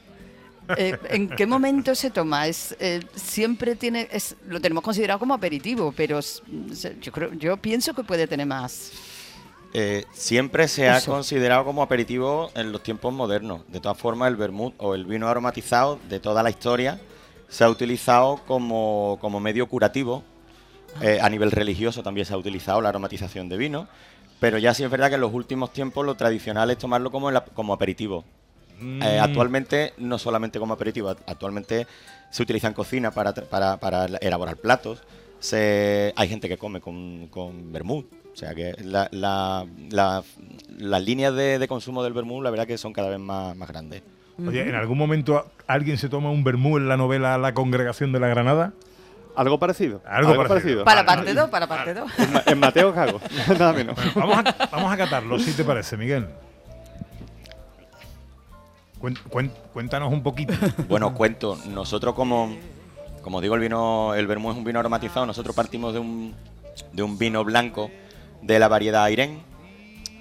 eh, 0.76 0.98
¿en 1.10 1.28
qué 1.28 1.46
momento 1.46 1.94
se 1.94 2.10
toma? 2.10 2.46
Es 2.46 2.76
eh, 2.80 3.00
siempre 3.14 3.76
tiene, 3.76 4.08
es, 4.10 4.36
lo 4.46 4.60
tenemos 4.60 4.84
considerado 4.84 5.18
como 5.18 5.34
aperitivo, 5.34 5.92
pero 5.96 6.20
yo 7.00 7.12
creo, 7.12 7.32
yo 7.34 7.56
pienso 7.56 7.94
que 7.94 8.04
puede 8.04 8.26
tener 8.26 8.46
más. 8.46 8.92
Eh, 9.74 10.06
siempre 10.12 10.66
se 10.66 10.88
ha 10.88 11.00
considerado 11.02 11.64
como 11.64 11.82
aperitivo 11.82 12.50
en 12.54 12.72
los 12.72 12.82
tiempos 12.82 13.12
modernos. 13.12 13.62
De 13.68 13.80
todas 13.80 13.98
formas, 13.98 14.28
el 14.28 14.36
vermut 14.36 14.74
o 14.78 14.94
el 14.94 15.04
vino 15.04 15.28
aromatizado 15.28 15.98
de 16.08 16.20
toda 16.20 16.42
la 16.42 16.50
historia 16.50 16.98
se 17.48 17.64
ha 17.64 17.70
utilizado 17.70 18.40
como, 18.46 19.18
como 19.20 19.40
medio 19.40 19.68
curativo. 19.68 20.24
Eh, 21.02 21.18
a 21.20 21.28
nivel 21.28 21.50
religioso 21.50 22.02
también 22.02 22.26
se 22.26 22.32
ha 22.32 22.38
utilizado 22.38 22.80
la 22.80 22.88
aromatización 22.88 23.48
de 23.48 23.56
vino. 23.58 23.88
Pero 24.40 24.56
ya 24.56 24.72
sí 24.72 24.84
es 24.84 24.90
verdad 24.90 25.08
que 25.08 25.16
en 25.16 25.20
los 25.20 25.34
últimos 25.34 25.72
tiempos 25.72 26.06
lo 26.06 26.14
tradicional 26.14 26.70
es 26.70 26.78
tomarlo 26.78 27.10
como, 27.10 27.28
el 27.28 27.42
como 27.54 27.72
aperitivo. 27.72 28.24
Mm. 28.80 29.02
Eh, 29.02 29.18
actualmente 29.20 29.92
no 29.98 30.18
solamente 30.18 30.58
como 30.58 30.74
aperitivo, 30.74 31.10
act- 31.10 31.22
actualmente 31.26 31.86
se 32.30 32.42
utiliza 32.42 32.68
en 32.68 32.74
cocina 32.74 33.10
para, 33.10 33.34
tra- 33.34 33.44
para, 33.46 33.76
para 33.78 34.06
elaborar 34.20 34.56
platos. 34.56 35.02
Se, 35.40 36.12
hay 36.16 36.28
gente 36.28 36.48
que 36.48 36.56
come 36.58 36.80
con, 36.80 37.28
con 37.28 37.72
vermut. 37.72 38.06
O 38.32 38.36
sea 38.36 38.54
que 38.54 38.74
la- 38.84 39.08
la- 39.12 39.66
la- 39.90 40.22
las 40.78 41.02
líneas 41.02 41.34
de, 41.34 41.58
de 41.58 41.68
consumo 41.68 42.02
del 42.04 42.12
vermut 42.12 42.42
la 42.44 42.50
verdad 42.50 42.66
que 42.66 42.78
son 42.78 42.92
cada 42.92 43.08
vez 43.08 43.18
más, 43.18 43.56
más 43.56 43.68
grandes. 43.68 44.02
Oye, 44.46 44.68
¿en 44.68 44.76
algún 44.76 44.96
momento 44.96 45.50
alguien 45.66 45.98
se 45.98 46.08
toma 46.08 46.30
un 46.30 46.44
vermú 46.44 46.76
en 46.76 46.86
la 46.88 46.96
novela 46.96 47.36
La 47.38 47.54
Congregación 47.54 48.12
de 48.12 48.20
la 48.20 48.28
Granada? 48.28 48.72
Algo 49.34 49.58
parecido. 49.58 50.00
Algo, 50.06 50.34
parecido. 50.46 50.84
Para 50.84 51.04
parte 51.04 51.34
2, 51.34 51.50
para 51.50 51.66
parte 51.66 51.94
2. 51.94 52.10
En 52.46 52.58
Mateo 52.60 52.92
Cago, 52.94 53.20
nada 53.48 53.72
menos. 53.72 53.96
Vamos 54.14 54.36
a, 54.38 54.68
vamos 54.70 54.92
a 54.92 54.96
catarlo, 54.96 55.38
si 55.40 55.52
te 55.52 55.64
parece, 55.64 55.96
Miguel. 55.96 56.26
Cuéntanos 59.72 60.12
un 60.12 60.22
poquito. 60.22 60.54
Bueno, 60.88 61.14
cuento, 61.14 61.58
nosotros 61.66 62.14
como, 62.14 62.56
como 63.22 63.40
digo, 63.40 63.54
el 63.54 63.60
vino, 63.60 64.14
el 64.14 64.26
vermú 64.26 64.50
es 64.50 64.56
un 64.56 64.64
vino 64.64 64.80
aromatizado, 64.80 65.26
nosotros 65.26 65.54
partimos 65.54 65.92
de 65.92 66.00
un, 66.00 66.34
de 66.92 67.02
un 67.02 67.18
vino 67.18 67.44
blanco 67.44 67.90
de 68.42 68.58
la 68.58 68.68
variedad 68.68 69.04
Airén, 69.04 69.40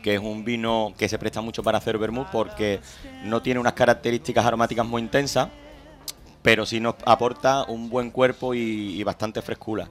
que 0.03 0.15
es 0.15 0.19
un 0.19 0.43
vino 0.45 0.93
que 0.97 1.09
se 1.09 1.17
presta 1.17 1.41
mucho 1.41 1.63
para 1.63 1.77
hacer 1.79 1.97
vermú 1.97 2.25
porque 2.31 2.79
no 3.23 3.41
tiene 3.41 3.59
unas 3.59 3.73
características 3.73 4.45
aromáticas 4.45 4.85
muy 4.85 5.01
intensas, 5.01 5.49
pero 6.41 6.65
sí 6.65 6.79
nos 6.79 6.95
aporta 7.05 7.63
un 7.67 7.89
buen 7.89 8.11
cuerpo 8.11 8.53
y, 8.53 8.59
y 8.59 9.03
bastante 9.03 9.41
frescura. 9.41 9.89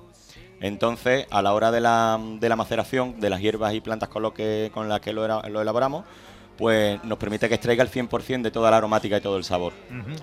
Entonces, 0.61 1.27
a 1.31 1.43
la 1.43 1.53
hora 1.53 1.71
de 1.71 1.81
la, 1.83 2.19
de 2.41 2.49
la 2.49 2.57
maceración 2.57 3.21
de 3.21 3.29
las 3.29 3.41
hierbas 3.41 3.75
y 3.75 3.81
plantas 3.81 4.09
con, 4.09 4.23
lo 4.23 4.33
que, 4.33 4.71
con 4.73 4.89
las 4.89 5.01
que 5.01 5.13
lo, 5.13 5.25
era- 5.25 5.47
lo 5.51 5.61
elaboramos, 5.61 6.05
pues 6.57 7.03
nos 7.05 7.19
permite 7.19 7.49
que 7.49 7.55
extraiga 7.55 7.83
el 7.83 7.91
100% 7.91 8.43
de 8.43 8.51
toda 8.51 8.71
la 8.71 8.79
aromática 8.79 9.17
y 9.17 9.21
todo 9.21 9.37
el 9.37 9.45
sabor. 9.45 9.73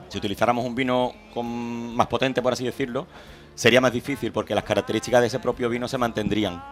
Si 0.10 0.18
utilizáramos 0.18 0.66
un 0.66 0.76
vino 0.76 1.14
con 1.34 1.96
más 1.96 2.08
potente, 2.08 2.42
por 2.42 2.54
así 2.54 2.66
decirlo, 2.66 3.08
sería 3.56 3.82
más 3.82 3.94
difícil 3.94 4.32
porque 4.32 4.56
las 4.56 4.64
características 4.64 5.22
de 5.22 5.28
ese 5.28 5.40
propio 5.40 5.70
vino 5.70 5.88
se 5.88 5.98
mantendrían. 5.98 6.64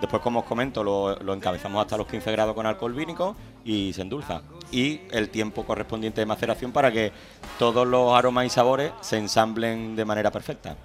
Después, 0.00 0.22
como 0.22 0.40
os 0.40 0.46
comento, 0.46 0.84
lo, 0.84 1.16
lo 1.16 1.34
encabezamos 1.34 1.80
hasta 1.82 1.96
los 1.96 2.06
15 2.06 2.30
grados 2.30 2.54
con 2.54 2.66
alcohol 2.66 2.94
vínico 2.94 3.34
y 3.64 3.92
se 3.92 4.02
endulza. 4.02 4.42
Y 4.70 5.00
el 5.10 5.28
tiempo 5.28 5.64
correspondiente 5.64 6.20
de 6.20 6.26
maceración 6.26 6.70
para 6.70 6.92
que 6.92 7.10
todos 7.58 7.84
los 7.86 8.12
aromas 8.16 8.46
y 8.46 8.50
sabores 8.50 8.92
se 9.00 9.18
ensamblen 9.18 9.96
de 9.96 10.04
manera 10.04 10.30
perfecta. 10.30 10.76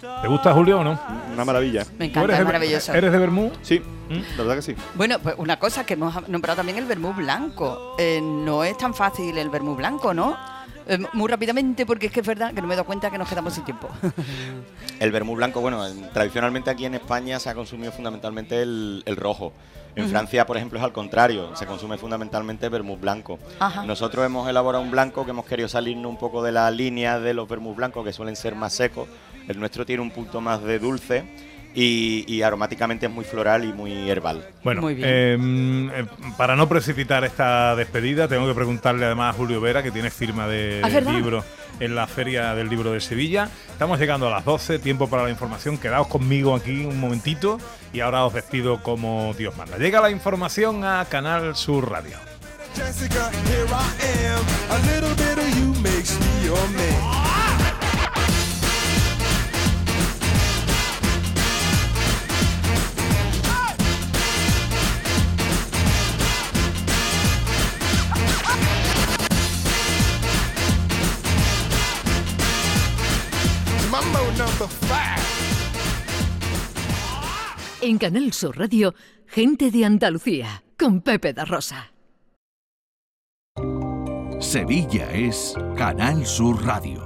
¿Te 0.00 0.28
gusta 0.28 0.52
Julio 0.52 0.80
o 0.80 0.84
no? 0.84 0.98
Una 1.32 1.44
maravilla. 1.44 1.84
Me 1.98 2.08
¿Tú 2.08 2.20
encanta, 2.20 2.20
eres 2.24 2.34
es 2.34 2.38
de- 2.38 2.44
maravilloso. 2.44 2.92
¿Eres 2.94 3.12
de 3.12 3.18
vermú? 3.18 3.50
Sí, 3.62 3.82
la 4.10 4.42
verdad 4.42 4.56
que 4.56 4.62
sí. 4.62 4.74
Bueno, 4.94 5.18
pues 5.18 5.34
una 5.38 5.58
cosa 5.58 5.84
que 5.86 5.94
hemos 5.94 6.28
nombrado 6.28 6.56
también 6.56 6.78
el 6.78 6.84
vermú 6.86 7.12
blanco. 7.14 7.94
Eh, 7.98 8.20
no 8.22 8.64
es 8.64 8.76
tan 8.78 8.94
fácil 8.94 9.36
el 9.38 9.48
vermú 9.50 9.74
blanco, 9.74 10.12
¿no? 10.14 10.36
Eh, 10.88 10.98
muy 11.14 11.28
rápidamente, 11.28 11.84
porque 11.84 12.06
es 12.06 12.12
que 12.12 12.20
es 12.20 12.26
verdad 12.26 12.54
que 12.54 12.60
no 12.60 12.68
me 12.68 12.74
he 12.74 12.76
dado 12.76 12.86
cuenta 12.86 13.10
que 13.10 13.18
nos 13.18 13.28
quedamos 13.28 13.54
sin 13.54 13.64
tiempo. 13.64 13.88
El 15.00 15.10
vermú 15.12 15.34
blanco, 15.34 15.60
bueno, 15.60 15.86
en- 15.86 16.08
tradicionalmente 16.12 16.70
aquí 16.70 16.86
en 16.86 16.94
España 16.94 17.38
se 17.40 17.50
ha 17.50 17.54
consumido 17.54 17.92
fundamentalmente 17.92 18.62
el, 18.62 19.02
el 19.04 19.16
rojo. 19.16 19.52
En. 19.94 20.08
Francia, 20.10 20.44
por 20.46 20.56
ejemplo, 20.58 20.78
es 20.78 20.84
al 20.84 20.92
contrario, 20.92 21.56
se 21.56 21.64
consume 21.66 21.96
fundamentalmente 21.98 22.68
vermú 22.68 22.96
blanco. 22.98 23.38
Ajá. 23.58 23.84
Nosotros 23.84 24.24
hemos 24.26 24.46
elaborado 24.48 24.82
un 24.84 24.90
blanco 24.90 25.24
que 25.24 25.30
hemos 25.30 25.46
querido 25.46 25.68
salirnos 25.70 26.08
un 26.10 26.18
poco 26.18 26.42
de 26.42 26.52
la 26.52 26.70
línea 26.70 27.18
de 27.18 27.32
los 27.34 27.48
vermú 27.48 27.74
blancos 27.74 28.04
que 28.04 28.12
suelen 28.12 28.36
ser 28.36 28.54
más 28.54 28.74
secos. 28.74 29.08
El 29.48 29.58
nuestro 29.58 29.86
tiene 29.86 30.02
un 30.02 30.10
punto 30.10 30.40
más 30.40 30.62
de 30.62 30.78
dulce 30.78 31.24
y, 31.76 32.24
y 32.26 32.42
aromáticamente 32.42 33.06
es 33.06 33.12
muy 33.12 33.24
floral 33.24 33.64
y 33.64 33.72
muy 33.72 34.10
herbal. 34.10 34.44
Bueno, 34.64 34.88
eh, 34.88 34.96
eh, 35.02 36.06
para 36.38 36.56
no 36.56 36.66
precipitar 36.68 37.22
esta 37.24 37.76
despedida, 37.76 38.26
tengo 38.28 38.48
que 38.48 38.54
preguntarle 38.54 39.04
además 39.04 39.34
a 39.34 39.38
Julio 39.38 39.60
Vera, 39.60 39.82
que 39.82 39.90
tiene 39.90 40.08
firma 40.10 40.48
de 40.48 40.80
Ah, 40.82 40.88
libro 40.88 41.44
en 41.78 41.94
la 41.94 42.06
Feria 42.06 42.54
del 42.54 42.70
Libro 42.70 42.92
de 42.92 43.00
Sevilla. 43.00 43.50
Estamos 43.68 43.98
llegando 43.98 44.28
a 44.28 44.30
las 44.30 44.46
12, 44.46 44.78
tiempo 44.78 45.08
para 45.08 45.24
la 45.24 45.30
información. 45.30 45.76
Quedaos 45.76 46.06
conmigo 46.06 46.54
aquí 46.54 46.86
un 46.86 46.98
momentito 46.98 47.58
y 47.92 48.00
ahora 48.00 48.24
os 48.24 48.32
despido 48.32 48.82
como 48.82 49.34
Dios 49.36 49.54
manda. 49.58 49.76
Llega 49.76 50.00
la 50.00 50.10
información 50.10 50.82
a 50.82 51.04
Canal 51.04 51.54
Sur 51.56 51.90
Radio. 51.90 52.16
Jessica, 52.74 53.30
here 53.48 53.66
I 53.68 53.72
am. 54.26 54.42
A 54.70 54.78
En 77.80 77.98
Canal 77.98 78.32
Sur 78.32 78.58
Radio, 78.58 78.94
gente 79.26 79.70
de 79.70 79.84
Andalucía, 79.84 80.62
con 80.78 81.00
Pepe 81.00 81.32
da 81.32 81.44
Rosa. 81.44 81.92
Sevilla 84.40 85.12
es 85.12 85.54
Canal 85.76 86.26
Sur 86.26 86.64
Radio. 86.64 87.05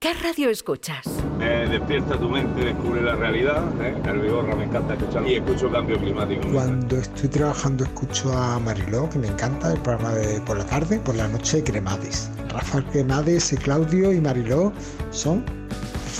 ¿Qué 0.00 0.14
radio 0.14 0.48
escuchas? 0.48 1.08
Eh, 1.40 1.66
despierta 1.68 2.16
tu 2.16 2.28
mente, 2.28 2.64
descubre 2.64 3.02
la 3.02 3.16
realidad. 3.16 3.64
¿eh? 3.82 4.00
El 4.06 4.20
Vigorra 4.20 4.54
me 4.54 4.62
encanta 4.62 4.94
escuchar 4.94 5.26
y 5.26 5.34
escucho 5.34 5.68
cambio 5.72 5.98
climático. 5.98 6.46
Cuando 6.52 6.98
estoy 6.98 7.28
trabajando 7.28 7.82
escucho 7.82 8.32
a 8.32 8.60
Mariló, 8.60 9.10
que 9.10 9.18
me 9.18 9.26
encanta, 9.26 9.72
el 9.72 9.80
programa 9.80 10.14
de 10.14 10.40
por 10.42 10.56
la 10.56 10.64
tarde, 10.66 11.00
por 11.00 11.16
la 11.16 11.26
noche 11.26 11.64
Cremades. 11.64 12.30
Rafael 12.48 12.84
Cremades, 12.84 13.52
Claudio 13.60 14.12
y 14.12 14.20
Mariló 14.20 14.72
son 15.10 15.44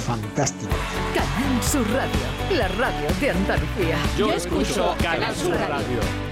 fantásticos. 0.05 0.75
Canal 1.15 1.63
Sur 1.63 1.89
Radio, 1.93 2.59
la 2.59 2.67
radio 2.67 3.09
de 3.21 3.31
Andalucía. 3.31 3.97
Yo 4.19 4.33
escucho 4.33 4.97
Canal 5.01 5.37
Sur 5.37 5.55
Radio. 5.55 6.28